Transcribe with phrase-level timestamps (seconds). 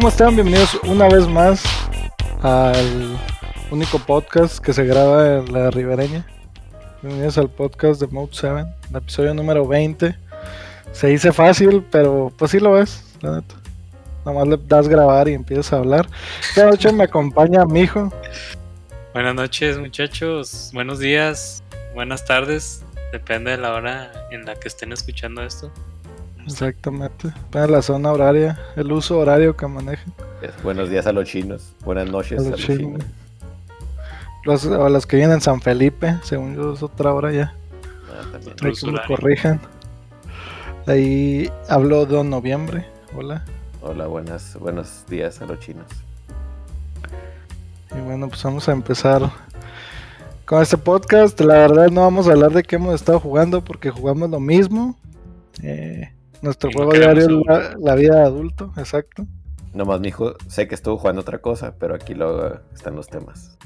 [0.00, 0.34] ¿cómo están?
[0.34, 1.62] Bienvenidos una vez más
[2.40, 3.18] al
[3.70, 6.24] único podcast que se graba en la ribereña.
[7.02, 10.16] Bienvenidos al podcast de Mode 7, el episodio número 20.
[10.92, 13.54] Se dice fácil, pero pues sí lo es, la neta.
[14.24, 16.08] Nomás le das grabar y empiezas a hablar.
[16.48, 18.10] Esta noche me acompaña mi hijo.
[19.12, 20.70] Buenas noches, muchachos.
[20.72, 21.62] Buenos días,
[21.92, 22.86] buenas tardes.
[23.12, 25.70] Depende de la hora en la que estén escuchando esto.
[26.46, 27.32] Exactamente.
[27.50, 30.12] Para la zona horaria, el uso horario que manejen.
[30.62, 31.72] Buenos días a los chinos.
[31.84, 32.78] Buenas noches A a los los, chinos.
[33.02, 33.04] chinos.
[34.44, 37.54] Los, a los que vienen en San Felipe, según yo es otra hora ya.
[38.10, 38.38] Ah,
[38.68, 39.60] uso que me corrijan.
[40.86, 42.86] Ahí habló Don Noviembre.
[43.14, 43.44] Hola.
[43.82, 45.86] Hola, buenas, buenos días a los chinos.
[47.96, 49.30] Y bueno, pues vamos a empezar
[50.46, 51.38] con este podcast.
[51.40, 54.96] La verdad no vamos a hablar de qué hemos estado jugando porque jugamos lo mismo.
[55.62, 56.10] Eh,
[56.42, 59.26] nuestro juego diario es la, vida de adulto, exacto.
[59.72, 63.56] Nomás mi hijo, sé que estuvo jugando otra cosa, pero aquí luego están los temas.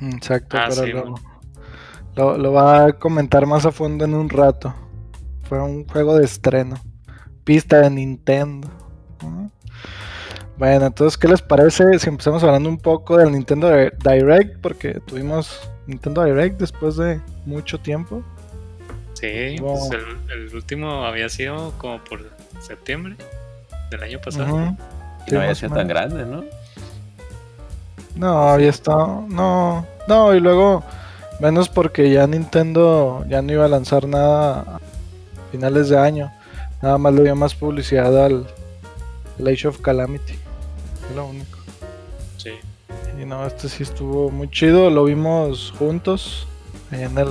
[0.00, 1.14] Exacto, Ah, pero sí, lo,
[2.16, 4.74] lo- lo va a comentar más a fondo en un rato.
[5.44, 6.76] Fue un juego de estreno.
[7.44, 8.68] Pista de Nintendo.
[10.56, 14.60] Bueno, entonces, ¿qué les parece si empezamos hablando un poco del Nintendo Di- Direct?
[14.60, 18.22] Porque tuvimos Nintendo Direct después de mucho tiempo.
[19.22, 19.88] Sí, Wow.
[19.88, 22.28] pues el, el último había sido como por
[22.60, 23.16] septiembre
[23.90, 24.76] del año pasado.
[25.26, 26.44] Y Sí, no había sido tan grande, ¿no?
[28.16, 29.24] No, había estado.
[29.28, 30.82] No, no, y luego,
[31.40, 34.80] menos porque ya Nintendo ya no iba a lanzar nada a
[35.50, 36.32] finales de año.
[36.82, 38.46] Nada más le dio más publicidad al,
[39.38, 40.34] al Age of Calamity.
[41.08, 41.58] Es lo único.
[42.36, 42.50] Sí.
[43.20, 44.90] Y no, este sí estuvo muy chido.
[44.90, 46.46] Lo vimos juntos
[46.90, 47.28] ahí en el.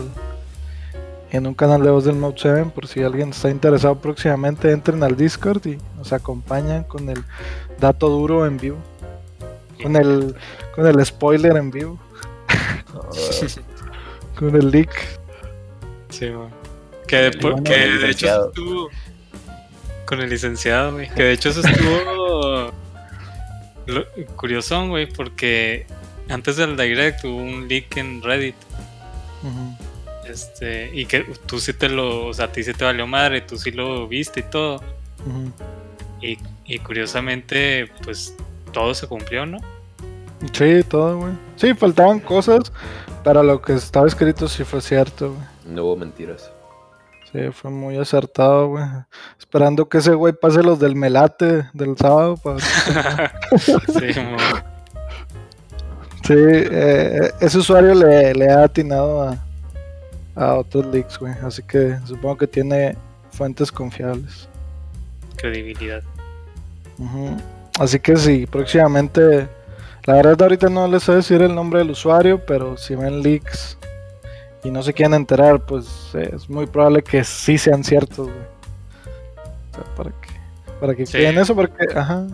[1.32, 2.72] En un canal de voz del Mode 7.
[2.76, 7.24] Por si alguien está interesado próximamente, entren al Discord y nos acompañan con el
[7.80, 8.78] dato duro en vivo.
[9.82, 10.36] Con el,
[10.76, 12.00] con el spoiler en vivo.
[14.36, 14.90] Con el leak.
[16.10, 16.50] Sí, man.
[17.08, 18.90] Que, de, que de hecho estuvo
[20.06, 21.10] con el licenciado, güey.
[21.14, 22.72] Que de hecho eso estuvo
[23.86, 24.06] lo-
[24.36, 25.86] curioso, güey, porque
[26.30, 28.56] antes del direct hubo un leak en Reddit.
[29.44, 29.76] Ujú.
[30.32, 33.42] Este, y que tú sí te lo, o sea, a ti sí te valió madre,
[33.42, 34.82] tú sí lo viste y todo.
[36.22, 38.34] Y, y curiosamente, pues
[38.72, 39.60] todo se cumplió, ¿no?
[40.54, 41.34] Sí, todo, güey.
[41.58, 42.72] Sí, faltaban cosas,
[43.26, 45.76] pero lo que estaba escrito sí fue cierto, güey.
[45.76, 46.50] No hubo mentiras.
[47.34, 48.86] Sí, fue muy acertado, güey.
[49.38, 52.38] Esperando que ese güey pase los del melate del sábado.
[52.38, 52.60] Para...
[53.60, 54.38] sí, mo.
[56.24, 59.38] Sí, eh, ese usuario le, le ha atinado a,
[60.36, 61.34] a otros leaks, güey.
[61.44, 62.96] Así que supongo que tiene
[63.32, 64.48] fuentes confiables.
[65.38, 66.04] credibilidad.
[67.80, 69.48] Así que sí, próximamente.
[70.06, 73.78] La verdad, ahorita no les sé decir el nombre del usuario, pero si ven leaks
[74.64, 78.40] y no se quieren enterar, pues eh, es muy probable que sí sean ciertos, güey.
[79.72, 80.30] O sea, para que,
[80.80, 81.18] para que Sí.
[81.24, 82.26] eso, porque, ajá.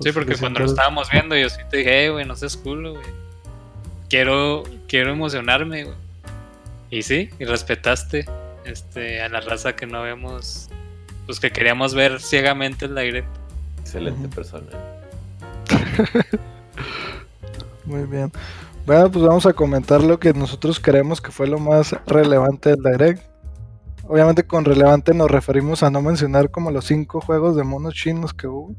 [0.00, 2.92] Sí, porque cuando lo estábamos viendo, yo sí te dije, "Eh, güey, no seas culo,
[2.94, 3.04] güey.
[4.10, 5.96] Quiero, quiero emocionarme, güey.
[6.90, 8.26] Y sí, y respetaste
[8.64, 10.68] este, a la raza que no vemos,
[11.26, 13.28] pues que queríamos ver ciegamente el direct.
[13.80, 14.66] Excelente persona.
[17.84, 18.32] Muy bien.
[18.86, 22.82] Bueno, pues vamos a comentar lo que nosotros creemos que fue lo más relevante del
[22.82, 23.22] Direct.
[24.06, 28.34] Obviamente con relevante nos referimos a no mencionar como los cinco juegos de monos chinos
[28.34, 28.74] que hubo.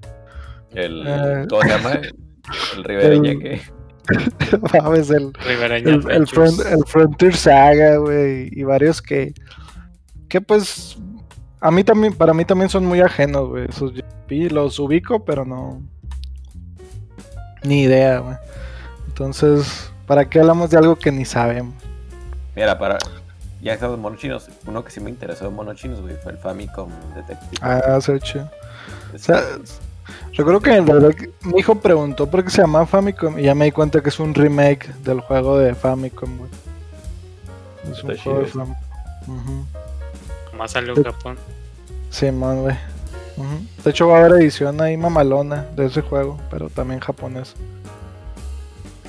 [0.73, 1.45] El, Eh.
[1.49, 2.01] ¿Cómo se llama?
[2.75, 3.61] El ribereña El- que...
[4.73, 6.29] Mames, el, el, el, Adventures.
[6.31, 9.34] Front- el Frontier Saga, güey, y varios que,
[10.29, 10.97] que pues,
[11.59, 15.46] a mí también, para mí también son muy ajenos, güey, esos JP, los ubico, pero
[15.46, 15.81] no,
[17.63, 18.35] ni idea, güey.
[19.07, 21.73] Entonces, ¿para qué hablamos de algo que ni sabemos?
[22.55, 22.97] Mira, para...
[23.61, 26.37] Ya que monos chinos, uno que sí me interesó en monos chinos, güey, fue el
[26.37, 27.58] Famicom Detective.
[27.61, 28.47] Ah, se chido.
[29.11, 29.41] O sea,
[30.34, 33.66] recuerdo que en el mi hijo preguntó por qué se llama Famicom y ya me
[33.66, 36.52] di cuenta que es un remake del juego de Famicom, güey.
[37.91, 38.47] Es un Está juego de.
[38.47, 39.66] Famicom.
[40.52, 41.37] Nomás salió en Japón.
[42.09, 42.75] Sí, man, güey.
[43.84, 47.53] De hecho, va a haber edición ahí mamalona de ese juego, pero también japonés.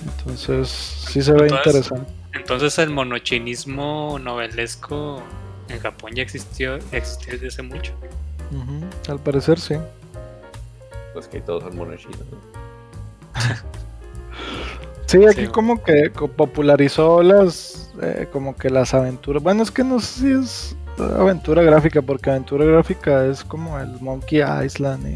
[0.04, 2.12] Entonces, sí se ve Entonces- interesante.
[2.34, 5.22] Entonces el monochinismo novelesco
[5.68, 7.92] en Japón ya existió, existió desde hace mucho.
[9.08, 9.74] Al parecer, sí.
[11.16, 12.18] Pues que todos son monos chinos.
[12.30, 12.36] ¿no?
[15.06, 15.46] Sí, aquí Sí.
[15.46, 19.42] como que popularizó las, eh, como que las aventuras.
[19.42, 23.98] Bueno, es que no sé si es aventura gráfica, porque aventura gráfica es como el
[24.00, 25.06] Monkey Island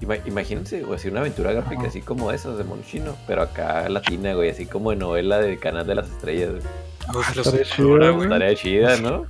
[0.00, 4.34] y Imagínense, güey, así una aventura gráfica así como esas de Monchino, pero acá latina,
[4.34, 7.24] güey, así como de novela del canal de las estrellas, güey.
[7.36, 8.22] estaría chida, güey.
[8.24, 9.24] Estaría chida, ¿no?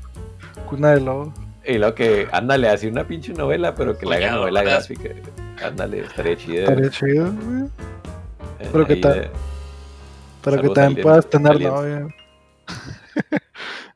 [0.69, 1.33] Cuna de lobo.
[1.65, 5.11] Y lo que, ándale, así una pinche novela, pero que la haga novela gráfica.
[5.63, 6.63] Ándale, estaría chida.
[6.63, 7.65] Estaría chido, güey.
[8.61, 9.31] Eh, pero que,
[10.43, 12.09] pero que también puedas tener novia.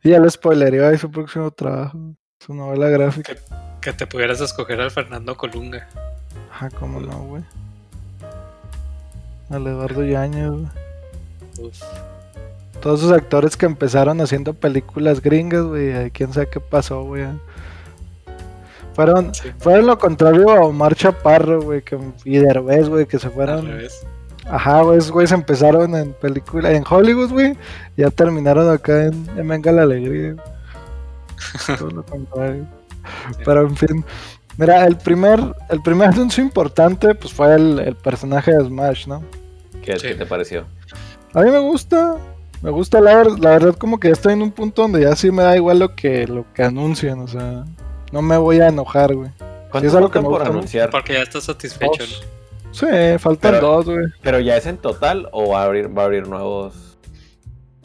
[0.03, 1.99] y ya le spoilería ahí su próximo trabajo.
[2.41, 3.35] Su novela gráfica.
[3.81, 5.89] Que, te pudieras escoger al Fernando Colunga.
[6.51, 7.43] Ajá, cómo no, güey.
[9.51, 11.71] Al Eduardo Yañez, güey.
[12.81, 16.11] Todos esos actores que empezaron haciendo películas gringas, güey.
[16.11, 17.25] Quién sabe qué pasó, güey.
[18.95, 23.69] Fueron, fueron lo contrario a Omar Chaparro, güey, que, y Derbez, güey, que se fueron.
[24.47, 27.57] Ajá, güey, güey, se empezaron en película, en Hollywood, güey,
[27.97, 30.37] ya terminaron acá en, en Venga la Alegría.
[33.45, 34.05] Pero en fin,
[34.57, 39.23] mira, el primer, el primer anuncio importante, pues fue el, personaje de Smash, ¿no?
[39.83, 40.65] ¿Qué, te pareció?
[41.33, 42.17] A mí me gusta,
[42.63, 45.31] me gusta la, la verdad como que ya estoy en un punto donde ya sí
[45.31, 47.65] me da igual lo que, lo que anuncian, o sea,
[48.15, 49.31] no me voy a enojar, güey.
[49.73, 50.89] ¿Cuánto es algo que por anunciar?
[50.89, 52.05] Porque ya estás satisfecho.
[52.71, 52.87] Sí,
[53.19, 54.07] faltan dos, güey.
[54.23, 56.97] ¿Pero ya es en total o va a abrir, va a abrir nuevos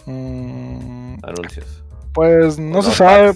[0.06, 1.16] mm.
[1.24, 1.84] anuncios?
[2.14, 3.32] Pues no se sabe.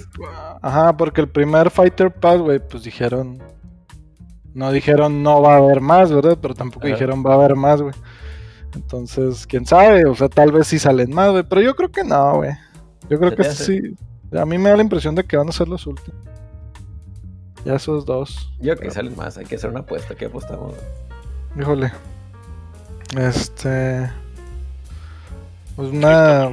[0.61, 3.41] Ajá, porque el primer Fighter Pass, güey, pues dijeron.
[4.53, 6.37] No dijeron no va a haber más, ¿verdad?
[6.39, 7.95] Pero tampoco dijeron va a haber más, güey.
[8.75, 11.41] Entonces, quién sabe, o sea, tal vez sí salen más, güey.
[11.41, 12.51] Pero yo creo que no, güey.
[13.09, 13.95] Yo creo que sí.
[14.31, 16.32] A mí me da la impresión de que van a ser los últimos.
[17.65, 18.49] Ya esos dos.
[18.59, 20.75] Yo creo que salen más, hay que hacer una apuesta, ¿qué apostamos?
[21.59, 21.91] Híjole.
[23.17, 24.09] Este.
[25.75, 26.51] Pues una.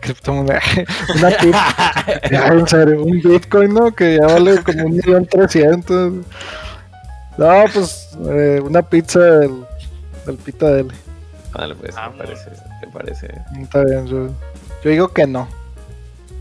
[0.00, 0.60] Criptomoneda.
[1.16, 1.30] Una
[2.30, 3.94] ya, en serio, un Bitcoin, ¿no?
[3.94, 6.12] Que ya vale como un millón trescientos.
[7.36, 9.64] No, pues eh, una pizza del,
[10.26, 10.94] del Pita Deli.
[11.52, 13.28] Vale, pues, me parece, ¿te parece?
[13.60, 14.28] Está bien, yo,
[14.84, 15.48] yo digo que no.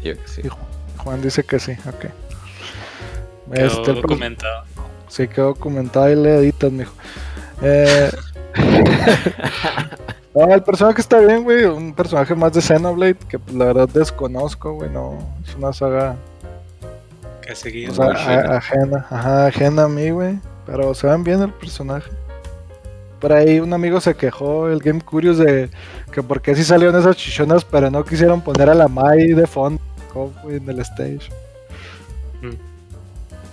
[0.03, 0.41] Yo que sí.
[0.97, 2.11] Juan dice que sí, ok.
[3.53, 4.63] Quedó este, documentado.
[5.07, 6.93] Sí, quedó documentado y le editas, mijo.
[7.61, 8.11] Eh...
[10.35, 11.65] no, el personaje está bien, güey.
[11.65, 14.89] Un personaje más de Xenoblade que pues, la verdad desconozco, güey.
[14.89, 16.15] No, es una saga.
[17.41, 17.91] Que seguir.
[17.91, 18.07] O sea,
[18.57, 20.39] ajena, ajá, ajena a mí, güey.
[20.65, 22.11] Pero se ven bien el personaje.
[23.19, 25.69] Por ahí un amigo se quejó, el Game Curious, de
[26.11, 29.47] que por qué sí salieron esas chichonas, pero no quisieron poner a la Mai de
[29.47, 29.81] fondo
[30.49, 31.29] en el stage.
[32.41, 32.66] Mm.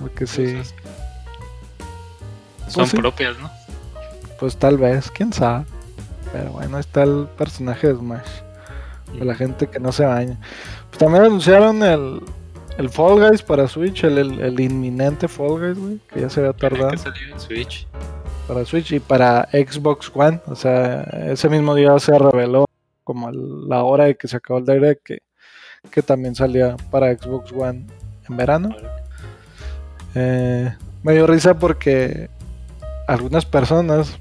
[0.00, 0.60] Porque sí.
[2.68, 3.50] son pues propias, ¿no?
[4.38, 5.64] Pues tal vez, quién sabe.
[6.32, 8.28] Pero bueno, está el personaje de Smash.
[9.18, 10.38] De la gente que no se baña.
[10.88, 12.20] Pues también anunciaron el,
[12.76, 16.52] el Fall Guys para Switch, el, el, inminente Fall Guys, güey, que ya se había
[16.52, 16.90] tardado.
[16.90, 17.86] Que en Switch.
[18.48, 20.40] Para Switch y para Xbox One.
[20.46, 22.66] O sea, ese mismo día se reveló
[23.04, 25.22] como la hora de que se acabó el direct que,
[25.90, 27.86] que también salía para Xbox One
[28.28, 28.74] en verano.
[30.14, 32.28] Eh, me dio risa porque
[33.06, 34.18] algunas personas,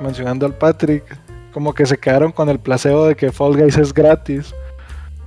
[0.00, 1.04] mencionando al Patrick,
[1.52, 4.54] como que se quedaron con el placebo de que Fall Guys es gratis.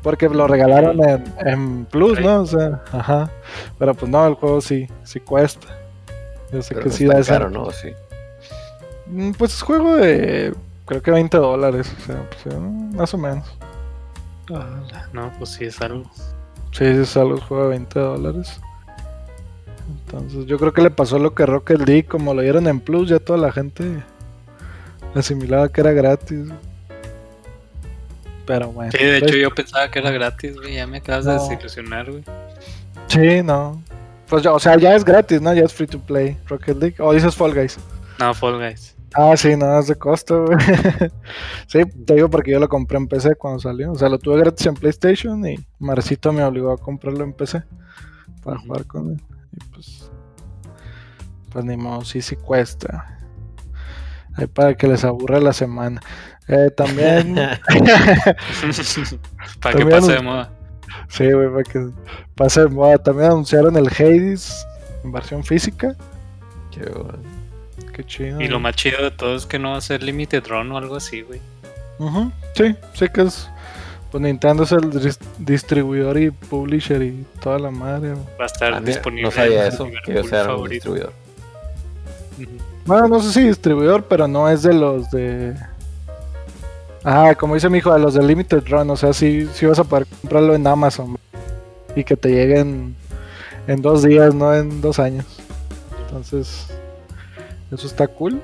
[0.01, 0.99] Porque lo regalaron
[1.39, 2.41] en, Plus, ¿no?
[2.41, 3.31] O sea, ajá.
[3.79, 5.67] Pero pues no, el juego sí, sí cuesta.
[6.51, 7.33] Yo sé que sí da esa.
[7.33, 7.71] Caro, ¿no?
[7.71, 7.93] Sí.
[9.07, 10.53] Mm, pues es juego de
[10.85, 13.45] creo que 20 dólares, o sea, pues, más o menos.
[15.13, 16.03] no, pues sí es algo.
[16.71, 18.59] Sí, es algo, juego de 20 dólares.
[20.13, 23.09] Entonces yo creo que le pasó lo que Rocket League, como lo dieron en Plus,
[23.09, 24.03] ya toda la gente
[25.15, 26.49] asimilaba que era gratis.
[28.45, 28.91] Pero bueno.
[28.91, 30.75] Sí, de hecho pues yo pensaba que era gratis, güey.
[30.75, 32.23] Ya me acabas de desilusionar, güey.
[33.07, 33.81] Sí, no.
[34.27, 35.51] Pues o sea, ya es gratis, ¿no?
[35.53, 36.95] Ya es free to play Rocket League.
[36.99, 37.79] ¿O dices Fall Guys?
[38.19, 38.95] No, Fall Guys.
[39.15, 40.57] Ah, sí, no, es de costo, güey.
[41.67, 43.91] sí, te digo porque yo lo compré en PC cuando salió.
[43.91, 47.63] O sea, lo tuve gratis en PlayStation y Marcito me obligó a comprarlo en PC
[48.43, 49.21] para jugar con él.
[49.53, 50.09] Y pues,
[51.51, 53.19] pues ni modo, sí, sí cuesta.
[54.35, 56.01] Ahí para que les aburra la semana.
[56.47, 57.35] Eh, también.
[59.61, 60.51] para que pase de moda.
[61.07, 61.89] Sí, güey, para que
[62.35, 62.97] pase de moda.
[62.97, 64.65] También anunciaron el Hades
[65.03, 65.95] en versión física.
[66.71, 68.41] Qué chido.
[68.41, 70.77] Y lo más chido de todo es que no va a ser Limited Run o
[70.77, 71.39] algo así, güey.
[72.55, 73.49] Sí, sé que es
[74.13, 74.91] pues Nintendo es el
[75.39, 78.13] distribuidor y publisher y toda la madre.
[78.39, 79.23] Va a estar disponible.
[79.23, 81.11] No sabía eso, yo sea un distribuidor.
[82.85, 85.55] Bueno, no sé si distribuidor, pero no es de los de.
[87.03, 88.91] Ah, como dice mi hijo, de los de Limited Run.
[88.91, 91.17] O sea, si sí, vas a poder comprarlo en Amazon
[91.95, 92.95] y que te lleguen
[93.65, 95.25] en dos días, no en dos años.
[96.05, 96.67] Entonces,
[97.71, 98.43] Eso está cool.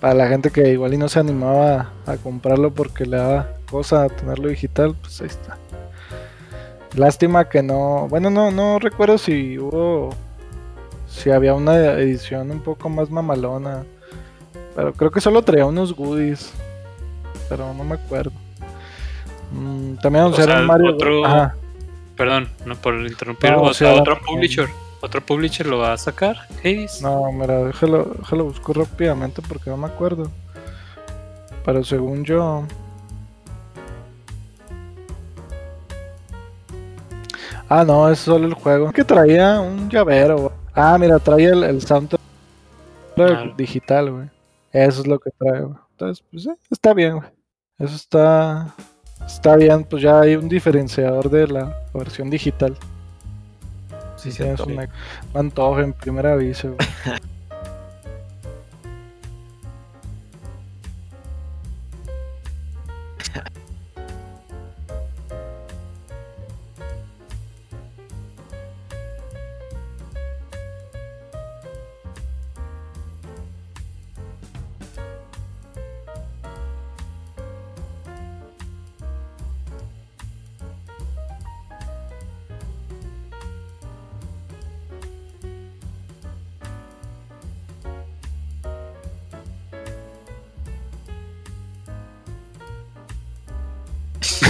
[0.00, 4.08] Para la gente que igual y no se animaba a comprarlo porque le daba cosa
[4.08, 5.56] tenerlo digital, pues ahí está.
[6.94, 8.06] Lástima que no.
[8.08, 10.14] Bueno, no, no recuerdo si hubo.
[11.06, 13.84] Si había una edición un poco más mamalona.
[14.76, 16.52] Pero creo que solo traía unos goodies.
[17.48, 18.32] Pero no me acuerdo.
[19.52, 20.94] Mm, también anunciaron Mario.
[20.94, 21.22] Otro...
[22.16, 23.52] Perdón, no por interrumpir.
[23.52, 24.68] o sea, otro publisher.
[25.00, 27.00] ¿Otro publisher lo va a sacar, Hades?
[27.02, 30.30] No, mira, déjalo, déjalo busco rápidamente porque no me acuerdo.
[31.64, 32.64] Pero según yo.
[37.68, 38.90] Ah, no, es solo el juego.
[38.90, 40.52] Que traía un llavero.
[40.74, 42.20] Ah, mira, traía el, el soundtrack
[43.56, 44.30] digital, güey.
[44.72, 45.76] Eso es lo que trae, güey.
[45.92, 47.28] Entonces, pues eh, está bien, güey.
[47.78, 48.74] Eso está.
[49.24, 52.76] Está bien, pues ya hay un diferenciador de la versión digital.
[54.30, 54.88] Sí, sí, es un
[55.34, 56.76] antojo en primer aviso.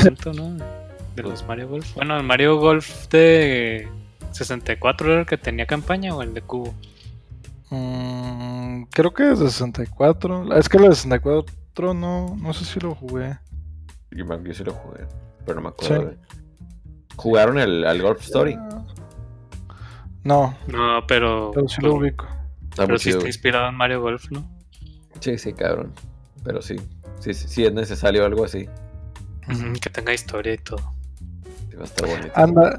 [0.04, 1.94] De los Mario Golf.
[1.96, 3.88] Bueno, el Mario Golf de
[4.30, 6.72] 64 era el que tenía campaña o el de cubo.
[7.70, 10.54] Mm, creo que es de 64.
[10.54, 13.38] Es que el de 64 no, no sé si lo jugué.
[14.12, 15.06] Yo, yo sí lo jugué,
[15.44, 16.14] pero no me acuerdo.
[17.16, 18.56] ¿Jugaron el, al Golf Story?
[20.22, 20.56] No.
[20.68, 21.50] No, pero.
[21.52, 22.26] Pero sí lo ubico.
[22.76, 24.48] pero sí está inspirado en Mario Golf, ¿no?
[25.18, 25.92] Sí, sí, cabrón.
[26.44, 26.76] Pero sí.
[27.18, 28.68] Sí, sí, sí es necesario algo así
[29.80, 30.80] que tenga historia y todo.
[31.78, 32.32] Va a estar bonito.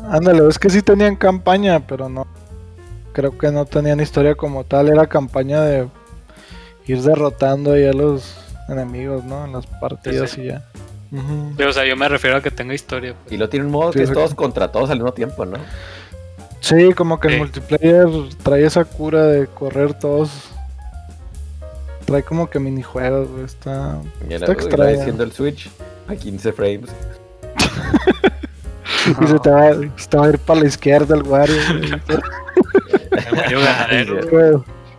[0.10, 2.28] ándale, es que sí tenían campaña, pero no.
[3.14, 4.90] Creo que no tenían historia como tal.
[4.90, 5.88] Era campaña de
[6.86, 9.46] ir derrotando ahí a los enemigos, ¿no?
[9.46, 10.64] En las partidas y ya.
[11.12, 13.16] o sea, yo me refiero a que tenga historia.
[13.24, 13.34] Pues.
[13.34, 15.58] Y lo tiene un modo que es todos contra todos al mismo tiempo, ¿no?
[16.60, 18.08] Sí, como que el multiplayer
[18.44, 20.50] trae esa cura de correr todos.
[22.06, 23.46] Trae como que minijuegos, güey.
[23.46, 24.98] Está, está extraño.
[24.98, 25.70] diciendo el Switch
[26.10, 26.90] a 15 frames.
[29.08, 31.56] y se te, va, se te, va, a ir para la izquierda el Wario.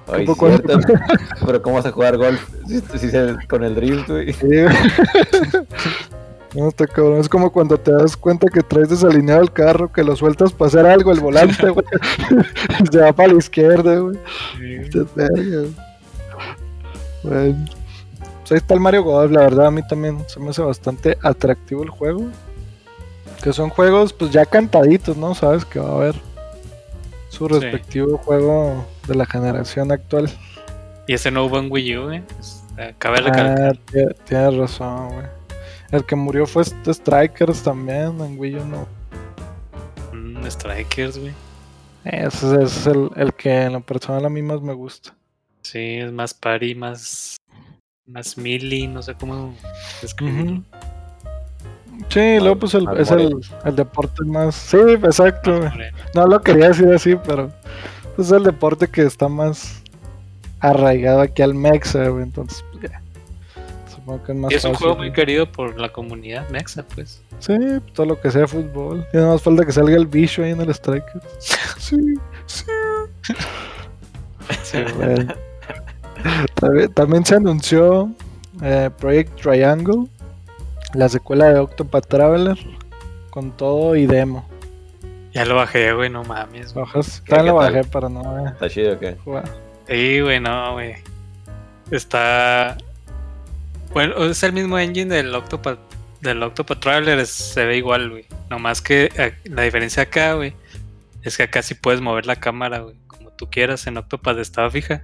[1.46, 4.34] pero ¿cómo vas a jugar golf si, si se, con el drill, güey?
[6.52, 7.20] No, está cabrón.
[7.20, 10.66] Es como cuando te das cuenta que traes desalineado el carro, que lo sueltas para
[10.66, 11.86] hacer algo, el volante, güey.
[12.90, 14.18] se va para la izquierda, güey.
[14.58, 14.80] Sí.
[17.22, 17.66] Bueno.
[18.50, 21.16] Pues ahí está el Mario Golf, la verdad a mí también se me hace bastante
[21.22, 22.32] atractivo el juego.
[23.44, 25.36] Que son juegos pues ya cantaditos, ¿no?
[25.36, 26.16] Sabes que va a haber
[27.28, 30.28] su respectivo juego de la generación actual.
[31.06, 32.24] Y ese no hubo en Wii U, ¿eh?
[32.98, 33.70] Cabe ah,
[34.24, 35.26] tienes razón, güey.
[35.92, 38.88] El que murió fue este Strikers también, en Wii U no.
[40.12, 41.34] Mm, Strikers, güey.
[42.02, 45.14] Ese es el, el que en lo personal a mí más me gusta.
[45.62, 47.39] Sí, es más party, más
[48.10, 49.54] más mili, no sé cómo
[50.02, 50.62] describirlo.
[52.08, 54.54] Sí, luego pues el, es el, el, deporte más...
[54.54, 55.70] Sí, exacto.
[56.14, 57.52] no lo quería decir así, pero
[58.16, 59.82] pues, es el deporte que está más
[60.60, 62.24] arraigado aquí al Mexa, güey.
[62.24, 63.02] Entonces, pues, ya.
[63.94, 64.52] Supongo que es más...
[64.52, 67.22] Y es un juego muy querido por la comunidad Mexa, pues.
[67.38, 67.54] Sí,
[67.92, 69.06] todo lo que sea fútbol.
[69.12, 71.22] Y nada más falta que salga el bicho ahí en el Striker.
[71.38, 71.96] sí,
[72.46, 72.64] sí.
[74.62, 75.26] sí, güey.
[76.94, 78.10] También, se anunció
[78.62, 80.06] eh, Project Triangle,
[80.94, 82.58] la secuela de Octopath Traveler,
[83.30, 84.48] con todo y demo.
[85.32, 86.74] Ya lo bajé, güey, no mames.
[86.74, 88.48] Bajas, ya lo bajé para no.
[88.48, 89.16] ¿Está chido o qué?
[89.88, 90.96] Sí, güey, no, güey.
[91.90, 92.76] Está.
[93.92, 95.78] Bueno, es el mismo engine del Octopath,
[96.20, 98.26] del Octopath Traveler, se ve igual, güey.
[98.48, 100.54] Nomás que eh, la diferencia acá, güey,
[101.22, 103.86] es que acá sí puedes mover la cámara, güey, como tú quieras.
[103.86, 105.02] En Octopath estaba fija.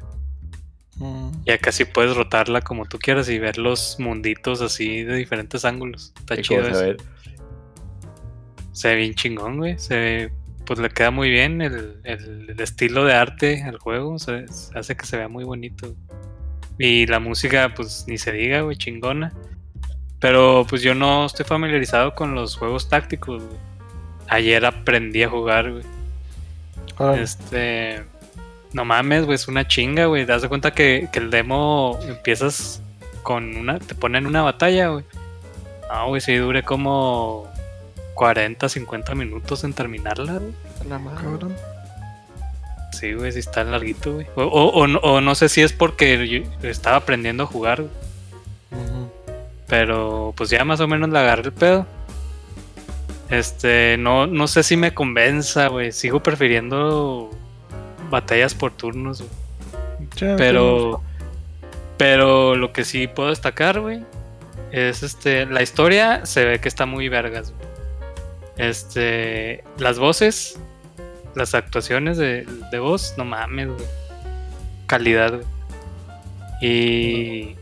[1.44, 5.64] Y acá sí puedes rotarla como tú quieras y ver los munditos así de diferentes
[5.64, 6.12] ángulos.
[6.18, 7.04] Está chido eso.
[8.72, 9.78] Se ve bien chingón, güey.
[9.78, 10.32] Se
[10.64, 14.18] pues le queda muy bien el, estilo de arte al juego.
[14.18, 15.94] Se, hace que se vea muy bonito.
[16.78, 19.32] Y la música, pues ni se diga, güey, chingona.
[20.18, 23.58] Pero pues yo no estoy familiarizado con los juegos tácticos, güey.
[24.28, 25.84] Ayer aprendí a jugar, güey.
[27.20, 28.02] Este
[28.72, 30.26] No mames, güey, es una chinga, güey.
[30.26, 32.82] Te das cuenta que, que el demo empiezas
[33.22, 33.78] con una.
[33.78, 35.04] Te ponen una batalla, güey.
[35.90, 37.48] Ah, güey, si dure como
[38.14, 40.52] 40, 50 minutos en terminarla, güey.
[40.88, 41.54] La madre.
[42.92, 44.26] Sí, güey, sí está larguito, güey.
[44.36, 47.92] O, o, o, no sé si es porque yo estaba aprendiendo a jugar, güey.
[49.68, 51.86] Pero pues ya más o menos le agarré el pedo.
[53.28, 55.92] Este, no, no sé si me convenza, güey.
[55.92, 57.30] Sigo prefiriendo
[58.10, 60.36] batallas por turnos, güey.
[60.36, 61.02] pero,
[61.96, 64.04] pero lo que sí puedo destacar, güey,
[64.72, 67.68] es este, la historia se ve que está muy vergas, güey.
[68.56, 70.58] Este, las voces,
[71.34, 73.86] las actuaciones de, de voz, no mames, güey.
[74.86, 75.46] Calidad, güey.
[76.62, 77.56] Y,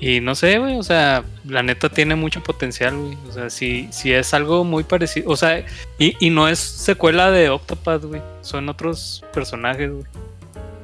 [0.00, 3.18] y no sé, güey, o sea, la neta tiene mucho potencial, güey.
[3.28, 5.64] O sea, si, si es algo muy parecido, o sea,
[5.98, 8.22] y, y no es secuela de Octopath, güey.
[8.42, 10.04] Son otros personajes, güey.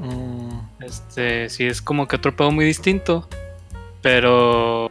[0.01, 0.61] Mm.
[0.81, 3.29] Este, sí es como que otro pedo muy distinto.
[4.03, 4.91] Pero.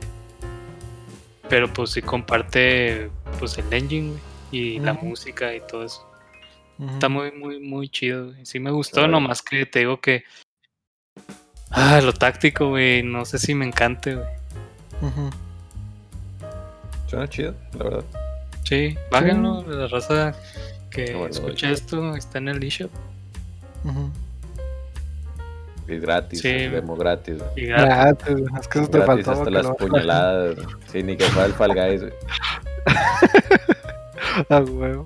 [1.49, 4.21] Pero pues sí comparte pues el engine, güey.
[4.51, 6.07] Y la música y todo eso.
[6.93, 8.45] Está muy, muy, muy chido, güey.
[8.45, 10.23] Sí me gustó, nomás que te digo que
[11.73, 13.03] Ah, lo táctico, güey.
[13.03, 14.27] No sé si me encante, güey.
[17.07, 18.03] Suena chido, la verdad.
[18.63, 19.63] Sí, bájenlo.
[19.67, 20.33] La raza
[20.89, 22.91] que escucha esto está en el eShop.
[25.87, 26.49] Y gratis, sí.
[26.49, 27.37] demo gratis.
[27.57, 28.35] Y gratis.
[28.59, 30.55] Es que eso te gratis hasta las puñaladas.
[30.91, 32.13] sí, ni que fuera el Fall Guys, güey.
[34.49, 35.05] ah, huevo.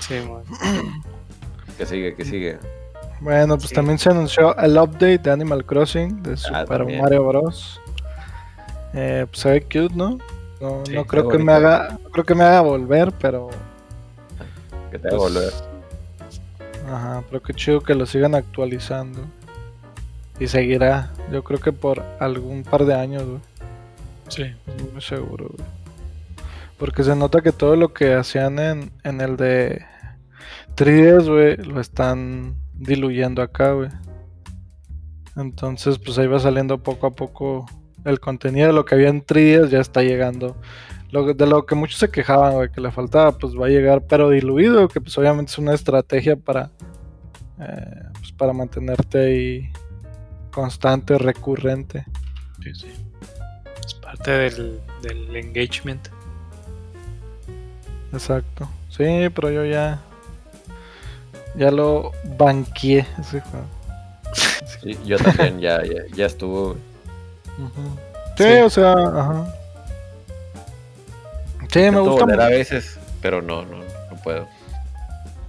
[0.00, 0.42] Sí, man.
[1.78, 2.58] Que sigue, que sigue.
[3.20, 7.80] Bueno, pues también se anunció el update de Animal Crossing de ah, Super Mario Bros.
[8.94, 10.18] Eh, pues se ve cute, ¿no?
[10.60, 13.50] No, creo que me haga, creo que me haga volver, pero.
[14.90, 15.52] Que te haga pues, volver.
[16.90, 19.20] Ajá, pero qué chido que lo sigan actualizando.
[20.38, 23.40] Y seguirá, yo creo que por algún par de años, güey.
[24.28, 24.54] Sí.
[24.92, 25.68] Muy seguro, güey.
[26.78, 29.84] Porque se nota que todo lo que hacían en, en el de
[30.76, 33.90] 3DS, güey, lo están diluyendo acá, güey.
[35.36, 37.66] Entonces, pues ahí va saliendo poco a poco
[38.04, 40.56] el contenido de lo que había en 3 ya está llegando.
[41.10, 44.02] Lo, de lo que muchos se quejaban, güey, que le faltaba, pues va a llegar,
[44.06, 46.70] pero diluido, que pues obviamente es una estrategia para,
[47.58, 49.72] eh, pues, para mantenerte ahí
[50.52, 52.04] constante, recurrente.
[52.62, 52.88] Sí, sí.
[53.84, 56.08] Es parte del, del engagement.
[58.12, 58.68] Exacto.
[58.88, 60.00] Sí, pero yo ya
[61.56, 63.66] ya lo banqué ese juego.
[64.82, 65.82] Sí, yo también ya,
[66.14, 66.76] ya, estuvo.
[68.36, 69.54] sí, o sea, ajá.
[71.72, 72.24] Sí, me gusta.
[72.24, 74.48] a veces, pero no, no, no puedo.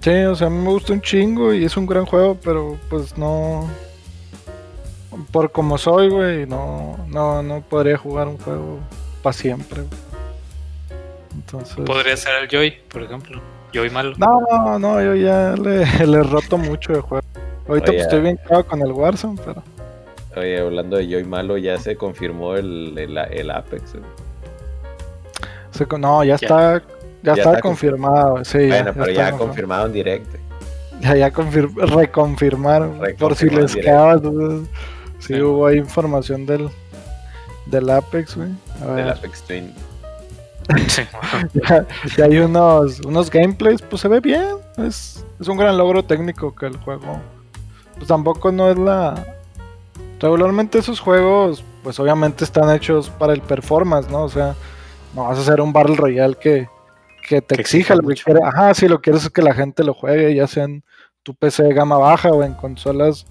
[0.02, 2.78] Sí, o sea, a mí me gusta un chingo y es un gran juego, pero
[2.90, 3.70] pues no.
[5.32, 8.80] Por como soy, güey, no, no, no podría jugar un juego
[9.22, 9.84] para siempre.
[11.34, 11.86] Entonces.
[11.86, 13.42] Podría ser el Joy, por ejemplo.
[13.72, 14.14] Yo y malo.
[14.18, 17.26] No, no, yo ya le, le roto mucho de juego.
[17.68, 19.64] Ahorita pues, estoy bien claro con el Warzone, pero.
[20.36, 23.96] Oye, hablando de yo y malo, ya se confirmó el, el, Apex.
[25.98, 26.82] no, ya, está.
[27.24, 28.68] Ya, está, confirmado, sí.
[28.68, 30.38] Bueno, pero ya confirmado en directo.
[31.02, 33.00] Ya, ya reconfirmaron.
[33.20, 34.68] por si les quedaba dudas.
[35.20, 36.70] Sí, hubo ahí información del,
[37.68, 38.50] del Apex, güey.
[38.96, 39.72] Del Apex Twin.
[42.18, 44.58] ya, hay unos, unos gameplays, pues se ve bien.
[44.78, 47.20] Es, es un gran logro técnico que el juego.
[47.96, 49.38] Pues tampoco no es la.
[50.20, 54.24] Regularmente esos juegos, pues obviamente están hechos para el performance, ¿no?
[54.24, 54.56] O sea,
[55.16, 56.70] no vas a hacer un Battle Royale que,
[57.28, 58.44] que te exija lo que quieres.
[58.44, 60.84] Ajá, si lo quieres es que la gente lo juegue, ya sea en
[61.24, 63.26] tu PC de gama baja o en consolas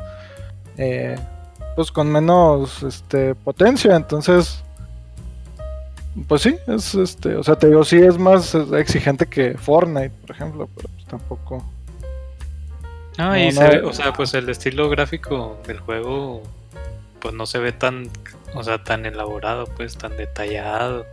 [0.77, 1.17] eh,
[1.77, 3.95] pues con menos este, potencia.
[3.97, 4.65] Entonces,
[6.27, 10.31] pues sí, es este, o sea, te digo, sí es más exigente que Fortnite, por
[10.31, 11.65] ejemplo, pero pues tampoco.
[13.19, 16.43] Ah, y se ve, o sea, pues el estilo gráfico del juego,
[17.21, 18.09] pues no se ve tan,
[18.55, 21.07] o sea, tan elaborado, pues tan detallado.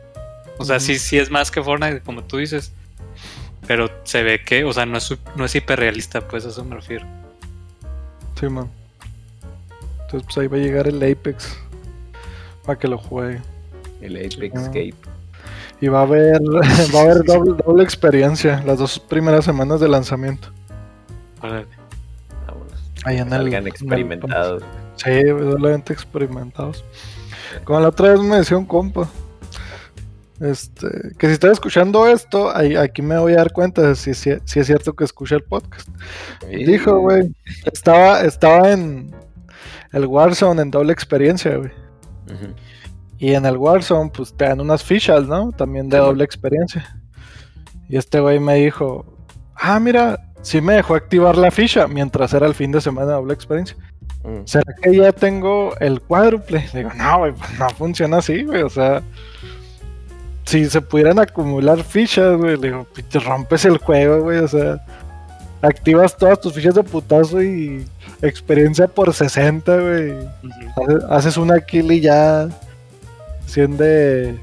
[0.58, 2.72] O sea, sí, sí es más que Fortnite, como tú dices.
[3.68, 6.76] Pero se ve que, o sea, no es, no es hiperrealista, pues a eso me
[6.76, 7.06] refiero.
[8.40, 8.70] Sí, man.
[10.04, 11.60] Entonces, pues ahí va a llegar el Apex
[12.66, 13.42] para que lo juegue.
[14.02, 14.96] El Apex Escape.
[15.80, 16.42] Y va a haber,
[16.96, 20.50] va a haber doble, experiencia las dos primeras semanas de lanzamiento.
[21.42, 21.68] Vámonos.
[23.06, 24.64] Ahí en el, experimentados.
[24.96, 26.84] sí, doblemente experimentados.
[27.64, 29.08] Como la otra vez me decía un compa.
[30.40, 34.30] Este, que si estás escuchando esto, aquí me voy a dar cuenta de si, si,
[34.32, 35.88] es cierto que escucha el podcast.
[36.48, 37.34] Dijo, güey,
[37.66, 39.16] estaba, estaba en
[39.94, 41.72] el Warzone en doble experiencia, güey.
[43.20, 45.52] Y en el Warzone, pues te dan unas fichas, ¿no?
[45.52, 47.00] También de doble experiencia.
[47.90, 49.06] Y este güey me dijo,
[49.56, 53.14] ah, mira, sí me dejó activar la ficha mientras era el fin de semana de
[53.14, 53.76] doble experiencia.
[54.24, 54.46] Mm.
[54.46, 56.68] ¿Será que ya tengo el cuádruple?
[56.74, 58.62] Le digo, no, güey, pues no funciona así, güey.
[58.62, 59.02] O sea,
[60.46, 64.84] si se pudieran acumular fichas, güey, le digo, te rompes el juego, güey, o sea,
[65.62, 67.86] activas todas tus fichas de putazo y
[68.22, 70.14] experiencia por 60, güey.
[71.10, 72.48] haces, una kill y ya
[73.48, 74.40] 100 de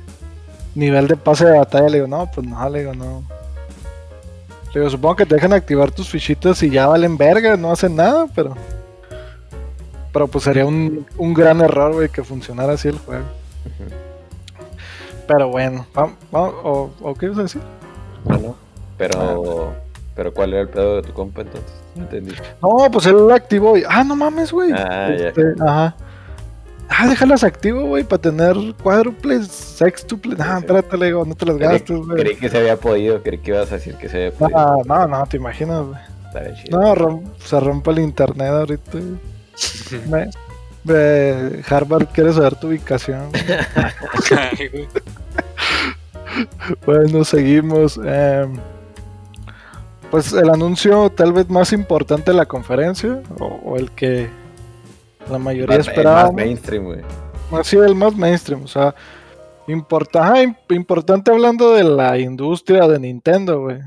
[0.75, 3.23] nivel de pase de batalla, le digo, no, pues no, le digo, no.
[4.73, 7.97] Le digo, supongo que te dejan activar tus fichitas y ya valen verga, no hacen
[7.97, 8.55] nada, pero...
[10.12, 13.25] Pero pues sería un, un gran error, güey, que funcionara así el juego.
[15.27, 17.62] Pero bueno, vamos, o, o, qué ibas a decir?
[18.25, 18.55] Bueno,
[18.97, 19.81] pero, ah.
[20.14, 21.73] pero ¿cuál era el pedo de tu compa entonces?
[21.97, 22.35] No entendí.
[22.62, 24.71] No, pues él lo activó y, ah, no mames, güey.
[24.73, 25.97] Ah, este, ajá.
[26.88, 30.38] Ah, déjalas activo, güey, para tener cuádruples, sextuples.
[30.40, 32.23] Ah, espérate, le digo, no te las gastes, güey.
[32.23, 34.59] Creí que se había podido, creí que ibas a decir que se había podido.
[34.59, 36.14] Ah, no, no, te imaginas, güey.
[36.70, 38.99] No, se rompe el internet ahorita.
[40.85, 43.31] me, Harvard quiere saber tu ubicación.
[46.87, 47.99] bueno, seguimos.
[48.05, 48.59] Em,
[50.11, 54.29] pues el anuncio tal vez más importante de la conferencia, o, el que
[55.30, 56.20] la mayoría esperaba.
[56.20, 57.00] El más mainstream, güey.
[57.62, 58.94] Sí, el más mainstream, o sea,
[59.66, 63.78] importante hablando de la industria de Nintendo, güey.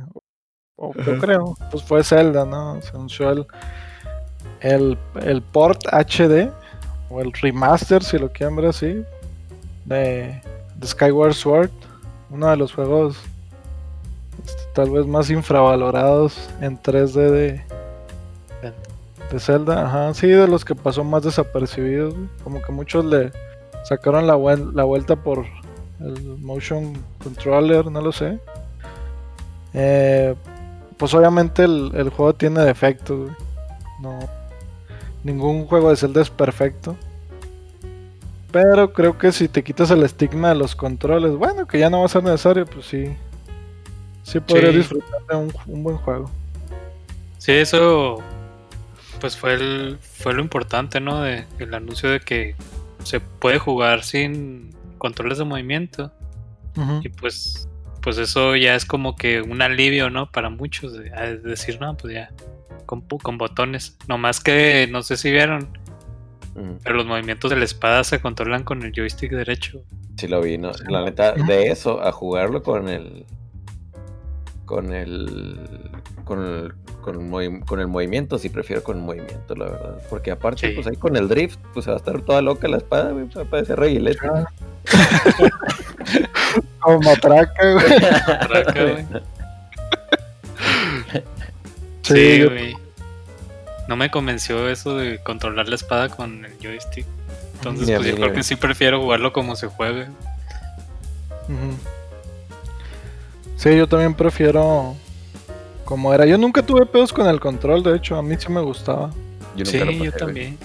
[0.75, 2.79] O, Yo creo, pues fue Zelda, ¿no?
[2.81, 3.47] Se anunció el,
[4.61, 6.51] el, el port HD
[7.09, 9.03] o el remaster, si lo quieren ver así,
[9.85, 10.41] de,
[10.85, 11.71] Skyward Sword,
[12.29, 13.17] uno de los juegos
[14.45, 17.63] este, tal vez más infravalorados en 3D de,
[19.31, 22.13] de Zelda, ajá, sí, de los que pasó más desapercibidos,
[22.43, 23.31] como que muchos le
[23.83, 24.37] sacaron la,
[24.73, 25.45] la vuelta por
[25.99, 28.39] el motion controller, no lo sé.
[29.73, 30.35] Eh,
[30.97, 33.29] pues obviamente el, el, juego tiene defectos,
[34.01, 34.19] no,
[35.23, 36.95] Ningún juego de Zelda es perfecto.
[38.51, 41.99] Pero creo que si te quitas el estigma de los controles, bueno, que ya no
[41.99, 43.13] va a ser necesario, pues sí.
[44.23, 46.29] Sí podría disfrutar de un, buen juego.
[47.37, 48.19] Sí, eso
[49.19, 51.21] pues fue el, fue lo importante, ¿no?
[51.21, 52.55] De, el anuncio de que
[53.03, 56.11] se puede jugar sin controles de movimiento.
[57.01, 57.67] Y pues
[58.07, 60.31] pues eso ya es como que un alivio, ¿no?
[60.31, 61.09] Para muchos, de,
[61.43, 62.31] decir, no, pues ya,
[62.85, 63.97] con, con botones.
[64.07, 65.67] más que, no sé si vieron,
[66.83, 69.83] pero los movimientos de la espada se controlan con el joystick derecho.
[70.17, 70.71] Sí lo vi, ¿no?
[70.87, 73.25] La neta, de eso a jugarlo con el...
[74.63, 75.59] Con el...
[76.23, 80.01] Con el, con el, movimiento, sí prefiero con el movimiento, la verdad.
[80.09, 83.11] Porque aparte, pues ahí con el drift, pues va a estar toda loca la espada,
[83.11, 84.19] güey, va a parecer reguilete.
[86.79, 87.85] Como matraca, güey.
[88.27, 89.05] Matraca, güey.
[92.03, 92.75] Sí, güey.
[93.87, 97.05] No me convenció eso de controlar la espada con el joystick.
[97.55, 100.07] Entonces, pues yo creo que sí prefiero jugarlo como se juegue.
[103.55, 104.95] Sí, yo también prefiero
[105.87, 106.25] como era.
[106.25, 109.09] Yo nunca tuve pedos con el control, de hecho, a mí sí me gustaba.
[109.55, 110.57] Yo sí, yo también.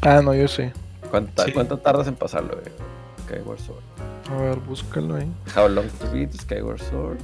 [0.00, 0.70] Ah, no, yo sí.
[1.10, 2.72] ¿Cuánto, tardas en pasarlo, güey?
[3.24, 3.82] Skyward Sword.
[4.30, 5.28] A ver, búscalo ahí.
[5.56, 7.18] How long to beat Skyward Sword.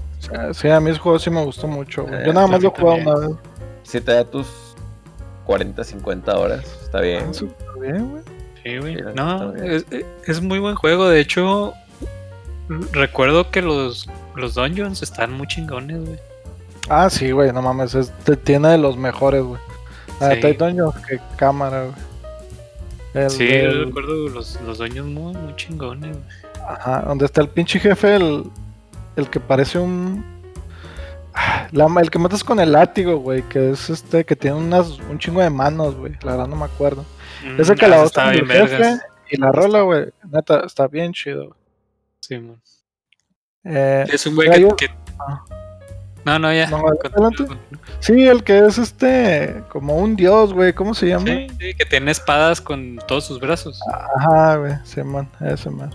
[0.53, 2.03] Sí, a mí ese juego sí me gustó mucho.
[2.03, 2.27] Güey.
[2.27, 3.37] yo nada más lo he jugado una vez.
[3.85, 4.49] Si te da tus
[5.45, 7.31] 40, 50 horas, está bien.
[7.31, 8.23] Ah, bien, güey.
[8.65, 9.15] Sí, güey.
[9.15, 9.87] No, es,
[10.27, 11.09] es, muy buen juego.
[11.09, 11.73] De hecho,
[12.91, 16.19] recuerdo que los, los dungeons están muy chingones, güey.
[16.89, 17.95] Ah, sí, güey, no mames.
[17.95, 18.13] Es,
[18.45, 19.61] tiene de los mejores, güey.
[20.21, 20.47] Ah, sí.
[20.47, 21.85] hay dungeons que cámara,
[23.15, 23.31] güey.
[23.31, 26.47] sí, recuerdo los, los dungeons muy, muy chingones, güey.
[26.69, 28.45] Ajá, donde está el pinche jefe, el,
[29.17, 30.25] el que parece un.
[31.73, 35.19] La, el que matas con el látigo, güey, que es este, que tiene unas, un
[35.19, 36.13] chingo de manos, güey.
[36.23, 37.05] La verdad no me acuerdo.
[37.45, 38.99] Mm, Ese que la otra el jefe
[39.31, 40.07] y la rola, güey.
[40.31, 41.55] Neta, está bien chido.
[42.21, 42.61] Sí, man.
[43.65, 45.45] Eh, es un güey que, ah.
[46.27, 46.69] No, no, ya.
[48.01, 50.73] sí, el que es este, como un dios, güey.
[50.73, 51.25] ¿Cómo se llama?
[51.25, 53.81] Sí, sí, que tiene espadas con todos sus brazos.
[54.17, 54.73] Ajá, güey.
[54.83, 55.29] Sí, man.
[55.41, 55.93] Ese man.